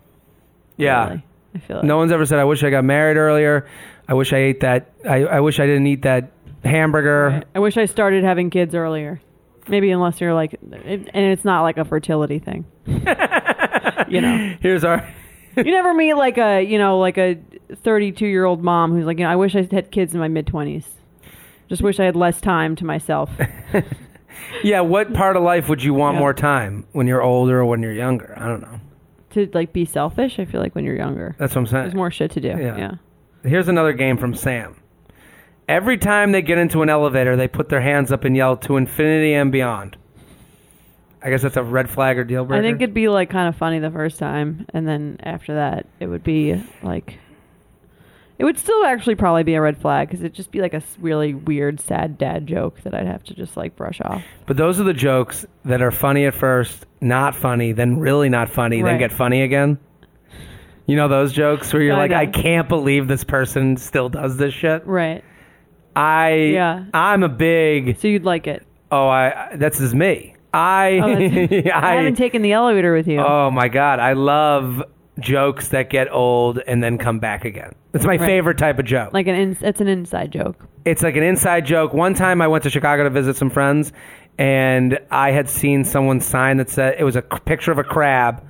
yeah. 0.77 1.09
Really. 1.09 1.25
I 1.55 1.59
feel 1.59 1.77
like. 1.79 1.85
No 1.87 1.97
one's 1.97 2.13
ever 2.13 2.25
said, 2.27 2.39
"I 2.39 2.45
wish 2.45 2.63
I 2.63 2.71
got 2.71 2.85
married 2.85 3.17
earlier." 3.17 3.67
I 4.09 4.15
wish 4.15 4.33
I 4.33 4.39
ate 4.39 4.61
that. 4.61 4.91
I, 5.07 5.25
I 5.25 5.41
wish 5.41 5.61
I 5.61 5.67
didn't 5.67 5.87
eat 5.87 6.03
that 6.03 6.31
hamburger. 6.65 7.43
I 7.55 7.59
wish 7.59 7.77
I 7.77 7.85
started 7.87 8.25
having 8.25 8.51
kids 8.51 8.75
earlier. 8.75 9.21
Maybe 9.69 9.91
unless 9.91 10.21
you're 10.21 10.33
like, 10.35 10.55
and 10.63 11.09
it's 11.15 11.45
not 11.45 11.63
like 11.63 11.77
a 11.77 11.85
fertility 11.85 12.39
thing. 12.39 12.65
you 12.87 14.21
know, 14.21 14.57
Here's 14.61 14.83
our. 14.85 15.07
you 15.57 15.65
never 15.65 15.93
meet 15.93 16.15
like 16.15 16.39
a 16.39 16.63
you 16.63 16.79
know 16.79 16.99
like 16.99 17.19
a 17.19 17.37
32 17.83 18.27
year 18.27 18.45
old 18.45 18.63
mom 18.63 18.93
who's 18.93 19.05
like, 19.05 19.19
you 19.19 19.25
know, 19.25 19.31
I 19.31 19.37
wish 19.37 19.55
I 19.55 19.69
had 19.71 19.91
kids 19.91 20.15
in 20.15 20.21
my 20.21 20.29
mid 20.29 20.47
20s. 20.47 20.85
Just 21.69 21.83
wish 21.83 22.01
I 22.01 22.05
had 22.05 22.17
less 22.17 22.41
time 22.41 22.77
to 22.77 22.85
myself. 22.85 23.31
Yeah, 24.63 24.81
what 24.81 25.13
part 25.15 25.37
of 25.37 25.43
life 25.43 25.69
would 25.69 25.83
you 25.83 25.93
want 25.95 26.15
Yeah. 26.15 26.21
more 26.21 26.33
time 26.33 26.87
when 26.93 27.07
you're 27.09 27.21
older 27.23 27.59
or 27.61 27.65
when 27.67 27.83
you're 27.83 27.93
younger? 27.93 28.35
I 28.37 28.47
don't 28.47 28.61
know. 28.63 28.81
to 29.31 29.51
like 29.53 29.73
be 29.73 29.85
selfish. 29.85 30.39
I 30.39 30.45
feel 30.45 30.61
like 30.61 30.75
when 30.77 30.85
you're 30.85 30.97
younger, 30.97 31.35
That's 31.39 31.55
what 31.55 31.63
I'm 31.63 31.67
saying. 31.67 31.83
there's 31.85 31.95
more 31.95 32.11
shit 32.11 32.31
to 32.33 32.41
do. 32.41 32.49
Yeah. 32.49 32.77
yeah. 32.77 32.91
Here's 33.43 33.69
another 33.69 33.93
game 33.93 34.17
from 34.17 34.35
Sam. 34.35 34.77
Every 35.69 35.99
time 35.99 36.33
they 36.33 36.41
get 36.41 36.57
into 36.57 36.81
an 36.83 36.89
elevator, 36.89 37.37
they 37.37 37.47
put 37.47 37.69
their 37.69 37.83
hands 37.83 38.11
up 38.11 38.25
and 38.25 38.35
yell 38.35 38.57
to 38.57 38.79
infinity 38.79 39.35
and 39.35 39.53
beyond. 39.53 39.97
I 41.23 41.31
guess 41.31 41.43
that's 41.43 41.57
a 41.57 41.63
red 41.63 41.91
flag 41.91 42.17
or 42.17 42.25
deal 42.25 42.45
breaker. 42.45 42.65
I 42.65 42.67
think 42.67 42.81
it'd 42.81 42.95
be 42.95 43.09
like 43.09 43.29
kind 43.29 43.49
of 43.49 43.57
funny 43.57 43.79
the 43.79 43.91
first 43.91 44.19
time, 44.19 44.67
and 44.73 44.89
then 44.89 45.19
after 45.23 45.55
that, 45.55 45.87
it 46.01 46.07
would 46.07 46.25
be 46.25 46.63
like, 46.83 47.19
it 48.39 48.45
would 48.45 48.57
still 48.57 48.85
actually 48.85 49.17
probably 49.17 49.43
be 49.43 49.55
a 49.55 49.61
red 49.61 49.77
flag 49.77 50.09
because 50.09 50.21
it'd 50.21 50.33
just 50.33 50.53
be 50.53 50.61
like 50.61 50.75
a 50.75 50.83
really 51.01 51.35
weird, 51.35 51.81
sad 51.81 52.17
dad 52.17 52.47
joke 52.47 52.81
that 52.83 52.95
I'd 52.95 53.07
have 53.07 53.25
to 53.25 53.35
just 53.35 53.57
like 53.57 53.75
brush 53.75 54.01
off. 54.01 54.23
But 54.47 54.57
those 54.57 54.81
are 54.81 54.85
the 54.85 54.95
jokes 54.95 55.45
that 55.65 55.83
are 55.83 55.91
funny 55.91 56.25
at 56.25 56.35
first, 56.35 56.87
not 57.01 57.35
funny, 57.35 57.73
then 57.73 57.99
really 57.99 58.29
not 58.29 58.49
funny, 58.49 58.81
then 58.81 58.99
get 58.99 59.13
funny 59.13 59.43
again. 59.43 59.77
You 60.87 60.97
know 60.97 61.09
those 61.09 61.33
jokes 61.33 61.71
where 61.73 61.83
you're 61.83 61.95
I 61.95 61.99
like, 61.99 62.11
know. 62.13 62.17
I 62.17 62.27
can't 62.27 62.69
believe 62.69 63.09
this 63.09 63.25
person 63.25 63.77
still 63.77 64.09
does 64.09 64.39
this 64.39 64.55
shit. 64.55 64.87
Right. 64.87 65.25
I 65.99 66.33
Yeah. 66.53 66.85
I'm 66.95 67.23
a 67.23 67.29
big 67.29 67.99
So 67.99 68.09
you'd 68.09 68.25
like 68.25 68.47
it. 68.47 68.65
oh 68.91 69.09
I 69.09 69.51
that's 69.57 69.79
just 69.79 69.95
me. 69.95 70.35
I 70.55 71.01
Oh, 71.03 71.09
that's- 71.19 71.67
I, 71.75 71.95
haven't 71.97 72.15
taken 72.17 72.43
the 72.43 72.53
elevator 72.53 72.95
with 72.95 73.07
you. 73.09 73.21
Oh 73.21 73.51
my 73.51 73.69
god, 73.69 73.99
I 74.01 74.13
love 74.15 74.83
jokes 75.19 75.69
that 75.69 75.91
get 75.91 76.11
old 76.13 76.59
and 76.67 76.83
then 76.83 76.97
come 76.97 77.19
back 77.19 77.45
again. 77.45 77.75
It's 77.93 78.05
my 78.07 78.13
Right. 78.17 78.21
favorite 78.21 78.57
type 78.59 78.79
of 78.79 78.85
joke. 78.85 79.13
like 79.13 79.27
an 79.27 79.35
in, 79.35 79.57
it's 79.61 79.81
an 79.81 79.89
inside 79.89 80.31
joke. 80.31 80.57
it's 80.85 81.03
like 81.03 81.17
an 81.17 81.23
inside 81.25 81.67
joke. 81.67 81.93
One 81.93 82.15
time 82.15 82.41
I 82.41 82.47
went 82.49 82.63
to 82.65 82.71
Chicago 82.71 83.03
to 83.05 83.11
visit 83.11 83.37
some 83.37 83.51
friends 83.51 83.93
and 84.39 84.99
I 85.11 85.33
had 85.33 85.49
seen 85.51 85.85
someone 85.85 86.21
sign 86.21 86.59
that 86.59 86.71
said 86.71 86.95
it 86.99 87.05
was 87.05 87.17
a 87.17 87.23
picture 87.23 87.73
of 87.73 87.79
a 87.79 87.85
crab 87.85 88.43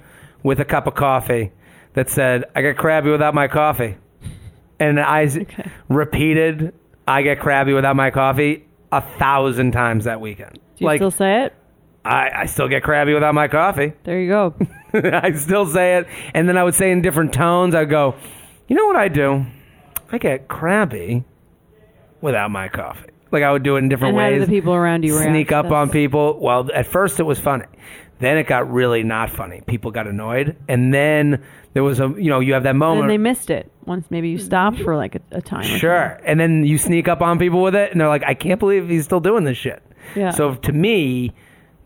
with 0.43 0.61
a 0.61 0.65
cup 0.65 0.87
of 0.87 0.95
coffee 0.95 1.51
that 1.95 2.11
said, 2.11 2.45
"I 2.55 2.61
get 2.63 2.77
crabby 2.77 3.11
without 3.11 3.35
my 3.35 3.49
coffee." 3.49 3.97
And 4.79 5.01
I 5.01 5.25
s- 5.25 5.39
repeated, 5.89 6.73
"I 7.09 7.23
get 7.23 7.41
crabby 7.41 7.73
without 7.73 7.97
my 7.97 8.11
coffee" 8.11 8.65
a 8.93 9.01
thousand 9.01 9.73
times 9.73 10.05
that 10.05 10.21
weekend. 10.21 10.55
Do 10.55 10.61
you 10.79 10.87
like 10.87 10.99
still 10.99 11.11
say 11.11 11.45
it? 11.45 11.55
I, 12.05 12.31
I 12.35 12.47
still 12.47 12.69
get 12.69 12.83
crabby 12.83 13.13
without 13.13 13.35
my 13.35 13.49
coffee. 13.49 13.93
There 14.05 14.19
you 14.21 14.29
go. 14.29 14.55
I 14.95 15.33
still 15.33 15.67
say 15.67 15.97
it, 15.99 16.07
and 16.33 16.49
then 16.49 16.57
I 16.57 16.65
would 16.65 16.75
say 16.75 16.91
in 16.91 17.03
different 17.03 17.33
tones. 17.35 17.75
I'd 17.75 17.91
go, 17.91 18.15
you 18.69 18.77
know 18.77 18.87
what 18.87 18.97
I 18.97 19.09
do? 19.09 19.45
I 20.11 20.17
get 20.19 20.49
crabby 20.49 21.25
without 22.23 22.51
my 22.51 22.69
coffee. 22.69 23.11
Like 23.31 23.43
I 23.43 23.53
would 23.53 23.63
do 23.63 23.77
it 23.77 23.81
in 23.81 23.89
different 23.91 24.15
and 24.17 24.21
how 24.23 24.31
ways. 24.31 24.41
do 24.41 24.47
the 24.47 24.51
people 24.53 24.73
around 24.75 25.05
you 25.05 25.15
react? 25.19 25.31
sneak 25.31 25.53
up 25.53 25.65
That's- 25.67 25.77
on 25.83 25.91
people. 25.91 26.39
Well, 26.41 26.71
at 26.73 26.87
first 26.87 27.21
it 27.21 27.25
was 27.25 27.39
funny. 27.39 27.67
Then 28.21 28.37
it 28.37 28.47
got 28.49 28.71
really 28.71 29.03
not 29.05 29.31
funny. 29.31 29.63
People 29.67 29.91
got 29.93 30.07
annoyed, 30.07 30.57
and 30.69 30.93
then 30.93 31.43
there 31.75 31.85
was 31.85 32.01
a 32.01 32.13
you 32.19 32.31
know 32.31 32.41
you 32.41 32.55
have 32.55 32.65
that 32.65 32.75
moment. 32.77 33.03
And 33.03 33.11
they 33.11 33.19
missed 33.19 33.49
it 33.51 33.71
once. 33.85 34.07
Maybe 34.11 34.29
you 34.29 34.39
stopped 34.39 34.81
for 34.81 34.97
like 34.97 35.15
a, 35.15 35.21
a 35.31 35.41
time. 35.41 35.61
or 35.61 35.79
Sure. 35.79 36.21
And 36.25 36.41
then 36.41 36.65
you 36.65 36.79
sneak 36.79 37.07
up 37.07 37.21
on 37.23 37.39
people 37.39 37.63
with 37.63 37.75
it, 37.77 37.93
and 37.93 38.01
they're 38.01 38.09
like, 38.09 38.25
I 38.25 38.35
can't 38.35 38.59
believe 38.59 38.89
he's 38.89 39.05
still 39.05 39.21
doing 39.21 39.45
this 39.45 39.57
shit. 39.57 39.83
Yeah. 40.17 40.31
So 40.31 40.55
to 40.57 40.73
me, 40.73 41.33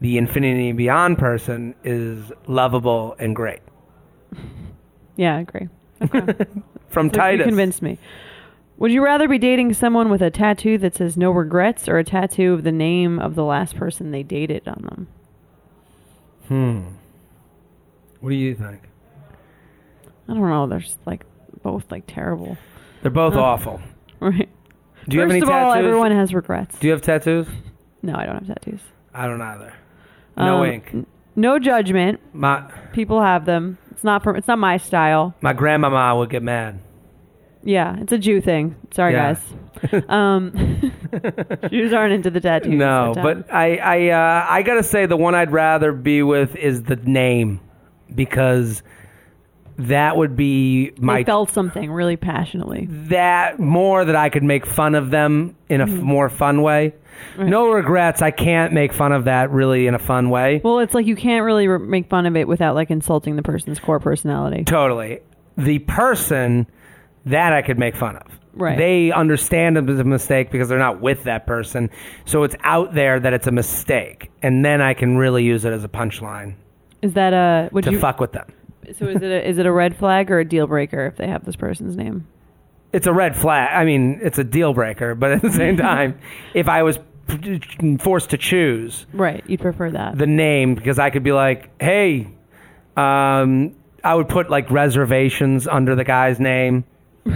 the 0.01 0.17
infinity 0.17 0.73
beyond 0.73 1.19
person 1.19 1.75
is 1.85 2.33
lovable 2.47 3.15
and 3.19 3.37
great. 3.37 3.61
Yeah, 5.17 5.37
I 5.37 5.41
agree. 5.41 5.69
From 6.89 7.09
So 7.11 7.15
Titus. 7.19 7.45
You 7.45 7.51
convinced 7.51 7.83
me. 7.83 7.99
Would 8.79 8.91
you 8.91 9.05
rather 9.05 9.29
be 9.29 9.39
dating 9.39 9.75
someone 9.75 10.09
with 10.09 10.23
a 10.23 10.31
tattoo 10.31 10.79
that 10.79 10.97
says 10.97 11.17
no 11.17 11.31
regrets 11.31 11.87
or 11.87 11.99
a 11.99 12.05
tattoo 12.05 12.55
of 12.55 12.65
the 12.65 12.73
name 12.73 13.19
of 13.19 13.35
the 13.35 13.45
last 13.45 13.77
person 13.77 14.11
they 14.11 14.23
dated 14.23 14.67
on 14.67 14.83
them? 14.89 15.09
What 16.49 18.31
do 18.31 18.35
you 18.37 18.55
think? 18.55 18.81
I 20.29 20.35
don't 20.35 20.49
know. 20.49 20.67
There's 20.67 20.97
like 21.07 21.25
both 21.63 21.85
like 21.91 22.05
terrible. 22.07 22.57
They're 23.03 23.11
both 23.11 23.35
awful. 23.35 23.81
Right. 24.21 24.49
Do 25.09 25.17
you 25.17 25.23
First 25.25 25.25
have 25.25 25.31
any 25.31 25.41
of 25.41 25.49
tattoos? 25.49 25.51
all, 25.51 25.73
everyone 25.75 26.13
has 26.13 26.33
regrets. 26.33 26.79
Do 26.79 26.87
you 26.87 26.93
have 26.93 27.03
tattoos? 27.03 27.49
No, 28.03 28.15
I 28.15 28.25
don't 28.25 28.37
have 28.37 28.47
tattoos. 28.47 28.81
I 29.13 29.27
don't 29.27 29.43
either. 29.43 29.75
No 30.37 30.63
Um, 30.63 30.71
ink. 30.71 30.91
n- 30.95 31.07
No 31.35 31.59
judgment. 31.59 32.21
My 32.33 32.71
People 32.93 33.21
have 33.21 33.45
them. 33.45 33.79
It's 33.91 34.05
not 34.05 34.23
for. 34.23 34.37
It's 34.37 34.47
not 34.47 34.61
my 34.61 34.77
style. 34.77 35.35
my 35.41 35.53
grandmama 35.55 36.15
would 36.17 36.31
get 36.31 36.45
mad. 36.45 36.79
Yeah, 37.65 37.97
it's 38.01 38.13
a 38.13 38.19
Jew 38.19 38.41
thing. 38.41 38.75
Sorry, 38.93 39.13
Yeah. 39.13 39.35
guys. 39.35 40.05
Um, 40.09 40.53
Jews 41.71 41.93
aren't 41.93 42.13
into 42.13 42.31
the 42.31 42.41
tattoos. 42.41 42.73
No, 42.75 43.13
so- 43.15 43.23
but 43.23 43.53
I 43.53 43.77
I 43.77 44.09
uh, 44.11 44.47
I 44.49 44.63
gotta 44.63 44.83
say 44.83 45.07
the 45.07 45.17
one 45.17 45.35
I'd 45.35 45.53
rather 45.53 45.93
be 45.93 46.23
with 46.23 46.55
is 46.57 46.83
the 46.85 46.97
name 46.97 47.61
because 48.15 48.83
that 49.79 50.17
would 50.17 50.37
be 50.37 50.91
they 50.91 51.01
my 51.01 51.25
felt 51.25 51.51
something 51.51 51.91
really 51.91 52.17
passionately. 52.17 52.87
that 53.09 53.59
more 53.59 54.05
that 54.05 54.15
I 54.17 54.29
could 54.29 54.43
make 54.43 54.67
fun 54.67 54.95
of 54.95 55.11
them 55.11 55.57
in 55.69 55.81
a 55.81 55.85
f- 55.85 55.91
Mm-hmm. 55.91 56.03
more 56.05 56.29
fun 56.29 56.63
way. 56.63 56.95
No 57.39 57.71
regrets. 57.71 58.21
I 58.23 58.31
can't 58.31 58.73
make 58.73 58.93
fun 58.93 59.13
of 59.13 59.25
that 59.25 59.51
really 59.51 59.87
in 59.87 59.95
a 59.95 59.99
fun 59.99 60.29
way. 60.31 60.61
Well, 60.63 60.79
it's 60.81 60.95
like 60.95 61.07
you 61.07 61.17
can't 61.17 61.45
really 61.45 61.69
re- 61.69 61.79
make 61.79 62.09
fun 62.09 62.27
of 62.27 62.37
it 62.37 62.47
without 62.49 62.75
like 62.75 62.91
insulting 62.91 63.37
the 63.37 63.43
person's 63.43 63.79
core 63.79 64.01
personality. 64.01 64.65
Totally. 64.65 65.21
The 65.57 65.79
person 65.81 66.67
that 67.27 67.53
I 67.53 67.63
could 67.63 67.79
make 67.79 67.97
fun 67.97 68.17
of. 68.17 68.27
Right. 68.55 68.77
They 68.77 69.13
understand 69.13 69.79
it 69.79 69.87
was 69.87 69.99
a 69.99 70.05
mistake 70.05 70.51
because 70.51 70.69
they're 70.69 70.79
not 70.79 71.01
with 71.01 71.25
that 71.25 71.47
person. 71.47 71.89
So 72.27 72.43
it's 72.43 72.55
out 72.65 72.95
there 72.95 73.19
that 73.19 73.33
it's 73.33 73.47
a 73.47 73.51
mistake. 73.53 74.31
And 74.43 74.63
then 74.65 74.83
I 74.83 74.93
can 74.95 75.17
really 75.17 75.43
use 75.45 75.65
it 75.65 75.73
as 75.73 75.85
a 75.85 75.89
punchline 75.89 76.57
Is 77.01 77.15
that 77.15 77.33
a 77.33 77.71
would 77.73 77.85
to 77.85 77.93
you? 77.93 77.99
fuck 77.99 78.21
with 78.21 78.33
them. 78.33 78.53
So 78.99 79.07
is 79.07 79.23
it 79.23 79.31
a, 79.31 79.49
is 79.49 79.57
it 79.59 79.65
a 79.65 79.73
red 79.73 79.97
flag 79.97 80.31
or 80.31 80.39
a 80.39 80.45
deal 80.45 80.67
breaker 80.67 81.07
if 81.07 81.17
they 81.17 81.29
have 81.29 81.45
this 81.47 81.57
person's 81.57 81.97
name? 81.97 82.27
It's 82.93 83.07
a 83.07 83.13
red 83.13 83.35
flag. 83.37 83.71
I 83.73 83.87
mean, 83.87 84.21
it's 84.23 84.39
a 84.39 84.45
deal 84.45 84.75
breaker, 84.75 85.15
but 85.15 85.33
at 85.33 85.41
the 85.41 85.51
same 85.53 85.77
time, 85.79 86.19
if 86.53 86.69
I 86.69 86.83
was 86.83 86.99
forced 88.01 88.29
to 88.31 88.37
choose 88.37 89.07
Right, 89.15 89.43
you'd 89.47 89.61
prefer 89.61 89.91
that. 89.93 90.19
the 90.19 90.27
name 90.27 90.75
because 90.75 90.99
I 90.99 91.09
could 91.09 91.23
be 91.23 91.33
like, 91.33 91.71
"Hey, 91.81 92.29
um, 92.99 93.75
I 94.05 94.15
would 94.15 94.29
put 94.29 94.51
like 94.51 94.71
reservations 94.71 95.67
under 95.67 95.95
the 95.95 96.05
guy's 96.05 96.39
name." 96.39 96.85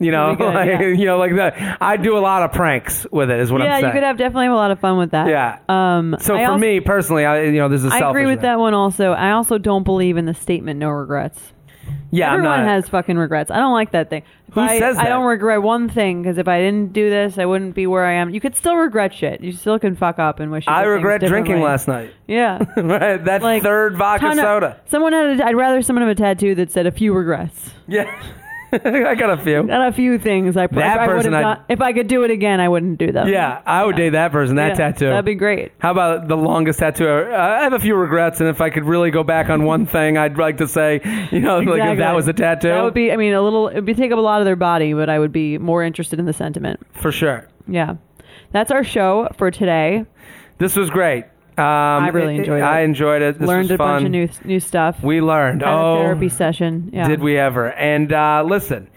You 0.00 0.10
know, 0.10 0.34
good, 0.34 0.52
like, 0.52 0.68
yeah. 0.68 0.80
you 0.88 1.04
know, 1.06 1.18
like 1.18 1.36
that. 1.36 1.78
I 1.80 1.96
do 1.96 2.18
a 2.18 2.20
lot 2.20 2.42
of 2.42 2.52
pranks 2.52 3.06
with 3.12 3.30
it. 3.30 3.38
Is 3.38 3.50
what 3.52 3.60
yeah, 3.62 3.66
I'm 3.66 3.72
saying. 3.74 3.82
Yeah, 3.84 3.88
you 3.88 3.92
could 3.94 4.02
have 4.02 4.18
definitely 4.18 4.46
have 4.46 4.52
a 4.52 4.56
lot 4.56 4.70
of 4.72 4.80
fun 4.80 4.98
with 4.98 5.12
that. 5.12 5.28
Yeah. 5.28 5.60
Um. 5.68 6.16
so 6.20 6.34
I 6.34 6.44
for 6.44 6.50
also- 6.50 6.58
me 6.60 6.80
personally, 6.80 7.24
I 7.24 7.42
you 7.44 7.52
know, 7.52 7.68
this 7.68 7.84
is. 7.84 7.92
I 7.92 8.00
agree 8.10 8.26
with 8.26 8.40
that 8.42 8.58
one 8.58 8.74
also. 8.74 9.12
I 9.12 9.30
also 9.30 9.56
don't 9.56 9.84
believe 9.84 10.16
in 10.16 10.24
the 10.26 10.34
statement 10.34 10.80
"no 10.80 10.90
regrets." 10.90 11.40
Yeah, 12.10 12.28
I'm 12.28 12.40
Everyone 12.40 12.60
not. 12.60 12.68
has 12.68 12.88
fucking 12.88 13.16
regrets. 13.16 13.52
I 13.52 13.56
don't 13.58 13.72
like 13.72 13.92
that 13.92 14.10
thing. 14.10 14.24
If 14.48 14.54
Who 14.54 14.60
I, 14.62 14.78
says 14.80 14.98
I 14.98 15.04
that? 15.04 15.08
don't 15.10 15.26
regret 15.26 15.62
one 15.62 15.88
thing 15.88 16.22
because 16.22 16.38
if 16.38 16.48
I 16.48 16.58
didn't 16.60 16.92
do 16.92 17.08
this, 17.08 17.38
I 17.38 17.44
wouldn't 17.44 17.74
be 17.76 17.86
where 17.86 18.04
I 18.04 18.14
am. 18.14 18.30
You 18.30 18.40
could 18.40 18.56
still 18.56 18.74
regret 18.76 19.14
shit. 19.14 19.42
You 19.42 19.52
still 19.52 19.78
can 19.78 19.94
fuck 19.94 20.18
up 20.18 20.40
and 20.40 20.50
wish. 20.50 20.66
You 20.66 20.72
I 20.72 20.82
did 20.82 20.86
things 20.88 20.94
regret 20.96 21.20
drinking 21.20 21.54
differently. 21.56 21.64
last 21.70 21.88
night. 21.88 22.10
Yeah. 22.26 22.58
right, 22.76 23.24
that 23.24 23.42
Like 23.42 23.62
third 23.62 23.96
vodka 23.96 24.26
ton 24.26 24.38
of- 24.40 24.42
soda. 24.44 24.80
someone 24.86 25.12
had. 25.12 25.40
A, 25.40 25.46
I'd 25.46 25.54
rather 25.56 25.82
someone 25.82 26.02
have 26.06 26.10
a 26.10 26.14
tattoo 26.20 26.56
that 26.56 26.72
said 26.72 26.86
a 26.86 26.92
few 26.92 27.14
regrets. 27.14 27.70
Yeah, 27.86 28.04
I 28.84 29.14
got 29.14 29.30
a 29.30 29.36
few. 29.42 29.62
Not 29.62 29.88
a 29.88 29.92
few 29.92 30.18
things. 30.18 30.56
I, 30.56 30.66
That 30.66 30.98
I 31.00 31.06
would 31.06 31.12
person 31.16 31.32
have 31.32 31.44
I'd- 31.44 31.54
done. 31.60 31.64
If 31.68 31.80
I 31.80 31.92
could 31.92 32.08
do 32.08 32.24
it 32.24 32.30
again, 32.30 32.60
I 32.60 32.68
wouldn't 32.68 32.98
do 32.98 33.12
them. 33.12 33.28
Yeah, 33.28 33.60
I 33.64 33.84
would 33.84 33.96
date 33.96 34.10
that 34.10 34.32
person. 34.32 34.56
That 34.56 34.68
Yeah, 34.70 34.74
tattoo. 34.90 35.06
That'd 35.06 35.24
be 35.24 35.34
great. 35.34 35.72
How 35.78 35.90
about 35.92 36.28
the 36.28 36.36
longest 36.36 36.78
tattoo? 36.78 37.04
ever? 37.06 37.32
Uh, 37.32 37.36
I 37.60 37.62
have 37.62 37.72
a 37.72 37.78
few 37.80 37.94
regrets, 37.94 38.40
and 38.40 38.48
if 38.48 38.60
I 38.60 38.70
could 38.70 38.84
really 38.84 39.10
go 39.10 39.22
back 39.24 39.48
on 39.50 39.64
one 39.64 39.86
thing, 39.86 40.18
I'd 40.18 40.36
like 40.38 40.58
to 40.58 40.68
say, 40.68 41.00
you 41.30 41.40
know, 41.40 41.58
like 41.60 41.80
if 41.92 41.98
that 41.98 42.14
was 42.14 42.26
a 42.28 42.32
tattoo, 42.32 42.68
That 42.68 42.82
would 42.84 42.94
be. 42.94 43.12
I 43.12 43.16
mean, 43.16 43.32
a 43.34 43.42
little. 43.42 43.68
It 43.68 43.76
would 43.76 43.84
be 43.86 43.94
take 43.94 44.12
up 44.12 44.18
a 44.18 44.22
lot 44.22 44.40
of 44.40 44.44
their 44.44 44.56
body, 44.56 44.92
but 44.94 45.08
I 45.08 45.18
would 45.18 45.32
be 45.32 45.58
more 45.58 45.82
interested 45.82 46.18
in 46.18 46.24
the 46.26 46.32
sentiment. 46.32 46.80
for 46.92 47.12
sure. 47.12 47.48
Yeah. 47.68 47.94
That's 48.52 48.70
our 48.70 48.84
show 48.84 49.28
for 49.36 49.50
today. 49.50 50.04
This 50.58 50.76
was 50.76 50.88
great. 50.90 51.24
Um, 51.56 51.64
I 51.64 52.08
really 52.08 52.36
enjoyed 52.36 52.58
it. 52.58 52.64
I 52.64 52.80
enjoyed 52.80 53.22
it. 53.22 53.38
This 53.38 53.46
Learned 53.46 53.70
was 53.70 53.70
a 53.72 53.78
bunch 53.78 54.04
of 54.04 54.10
new 54.10 54.28
new 54.44 54.60
stuff. 54.60 55.02
We 55.02 55.20
learned. 55.20 55.62
Had 55.62 55.72
oh, 55.72 55.94
a 55.94 55.98
therapy 56.00 56.28
session. 56.28 56.90
Yeah. 56.92 57.06
did 57.06 57.20
we 57.20 57.38
ever? 57.38 57.70
And 57.72 58.12
uh, 58.12 58.42
listen, 58.44 58.90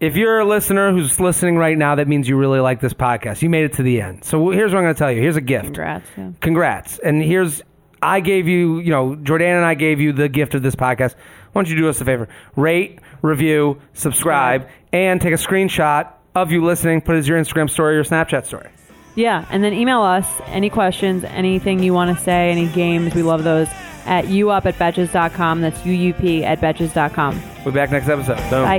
if 0.00 0.16
you're 0.16 0.40
a 0.40 0.44
listener 0.44 0.92
who's 0.92 1.20
listening 1.20 1.56
right 1.56 1.76
now, 1.78 1.94
that 1.94 2.08
means 2.08 2.28
you 2.28 2.36
really 2.36 2.58
like 2.58 2.80
this 2.80 2.94
podcast. 2.94 3.42
You 3.42 3.50
made 3.50 3.64
it 3.64 3.74
to 3.74 3.82
the 3.82 4.00
end. 4.00 4.24
So 4.24 4.50
here's 4.50 4.72
what 4.72 4.78
I'm 4.78 4.84
going 4.84 4.94
to 4.94 4.98
tell 4.98 5.12
you. 5.12 5.20
Here's 5.20 5.36
a 5.36 5.42
gift. 5.42 5.66
Congrats. 5.66 6.08
Yeah. 6.16 6.30
Congrats. 6.40 6.98
And 6.98 7.22
here's, 7.22 7.62
I 8.02 8.20
gave 8.20 8.48
you, 8.48 8.78
you 8.80 8.90
know, 8.90 9.14
Jordan 9.14 9.56
and 9.56 9.64
I 9.64 9.74
gave 9.74 10.00
you 10.00 10.12
the 10.12 10.28
gift 10.28 10.54
of 10.54 10.62
this 10.62 10.74
podcast. 10.74 11.14
Why 11.52 11.62
don't 11.62 11.68
you 11.68 11.76
do 11.76 11.88
us 11.88 12.00
a 12.00 12.04
favor? 12.04 12.28
Rate, 12.56 12.98
review, 13.22 13.80
subscribe, 13.92 14.68
and 14.92 15.20
take 15.20 15.34
a 15.34 15.36
screenshot 15.36 16.10
of 16.34 16.50
you 16.50 16.64
listening, 16.64 17.02
put 17.02 17.16
it 17.16 17.18
as 17.18 17.28
your 17.28 17.38
Instagram 17.38 17.68
story 17.68 17.98
or 17.98 18.04
Snapchat 18.04 18.46
story. 18.46 18.70
Yeah, 19.14 19.44
and 19.50 19.62
then 19.62 19.72
email 19.72 20.02
us 20.02 20.26
any 20.46 20.70
questions, 20.70 21.24
anything 21.24 21.82
you 21.82 21.92
want 21.92 22.16
to 22.16 22.22
say, 22.22 22.50
any 22.50 22.66
games. 22.68 23.14
We 23.14 23.22
love 23.22 23.44
those 23.44 23.68
at 24.06 24.26
youup 24.26 24.66
at 24.66 24.74
betches.com. 24.76 25.60
That's 25.60 25.78
UUP 25.80 26.42
at 26.42 26.60
betches.com. 26.60 27.42
We'll 27.64 27.72
be 27.74 27.80
back 27.80 27.90
next 27.90 28.08
episode. 28.08 28.36
Boom. 28.50 28.64
Bye. 28.64 28.78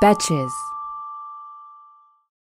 Betches. 0.00 0.65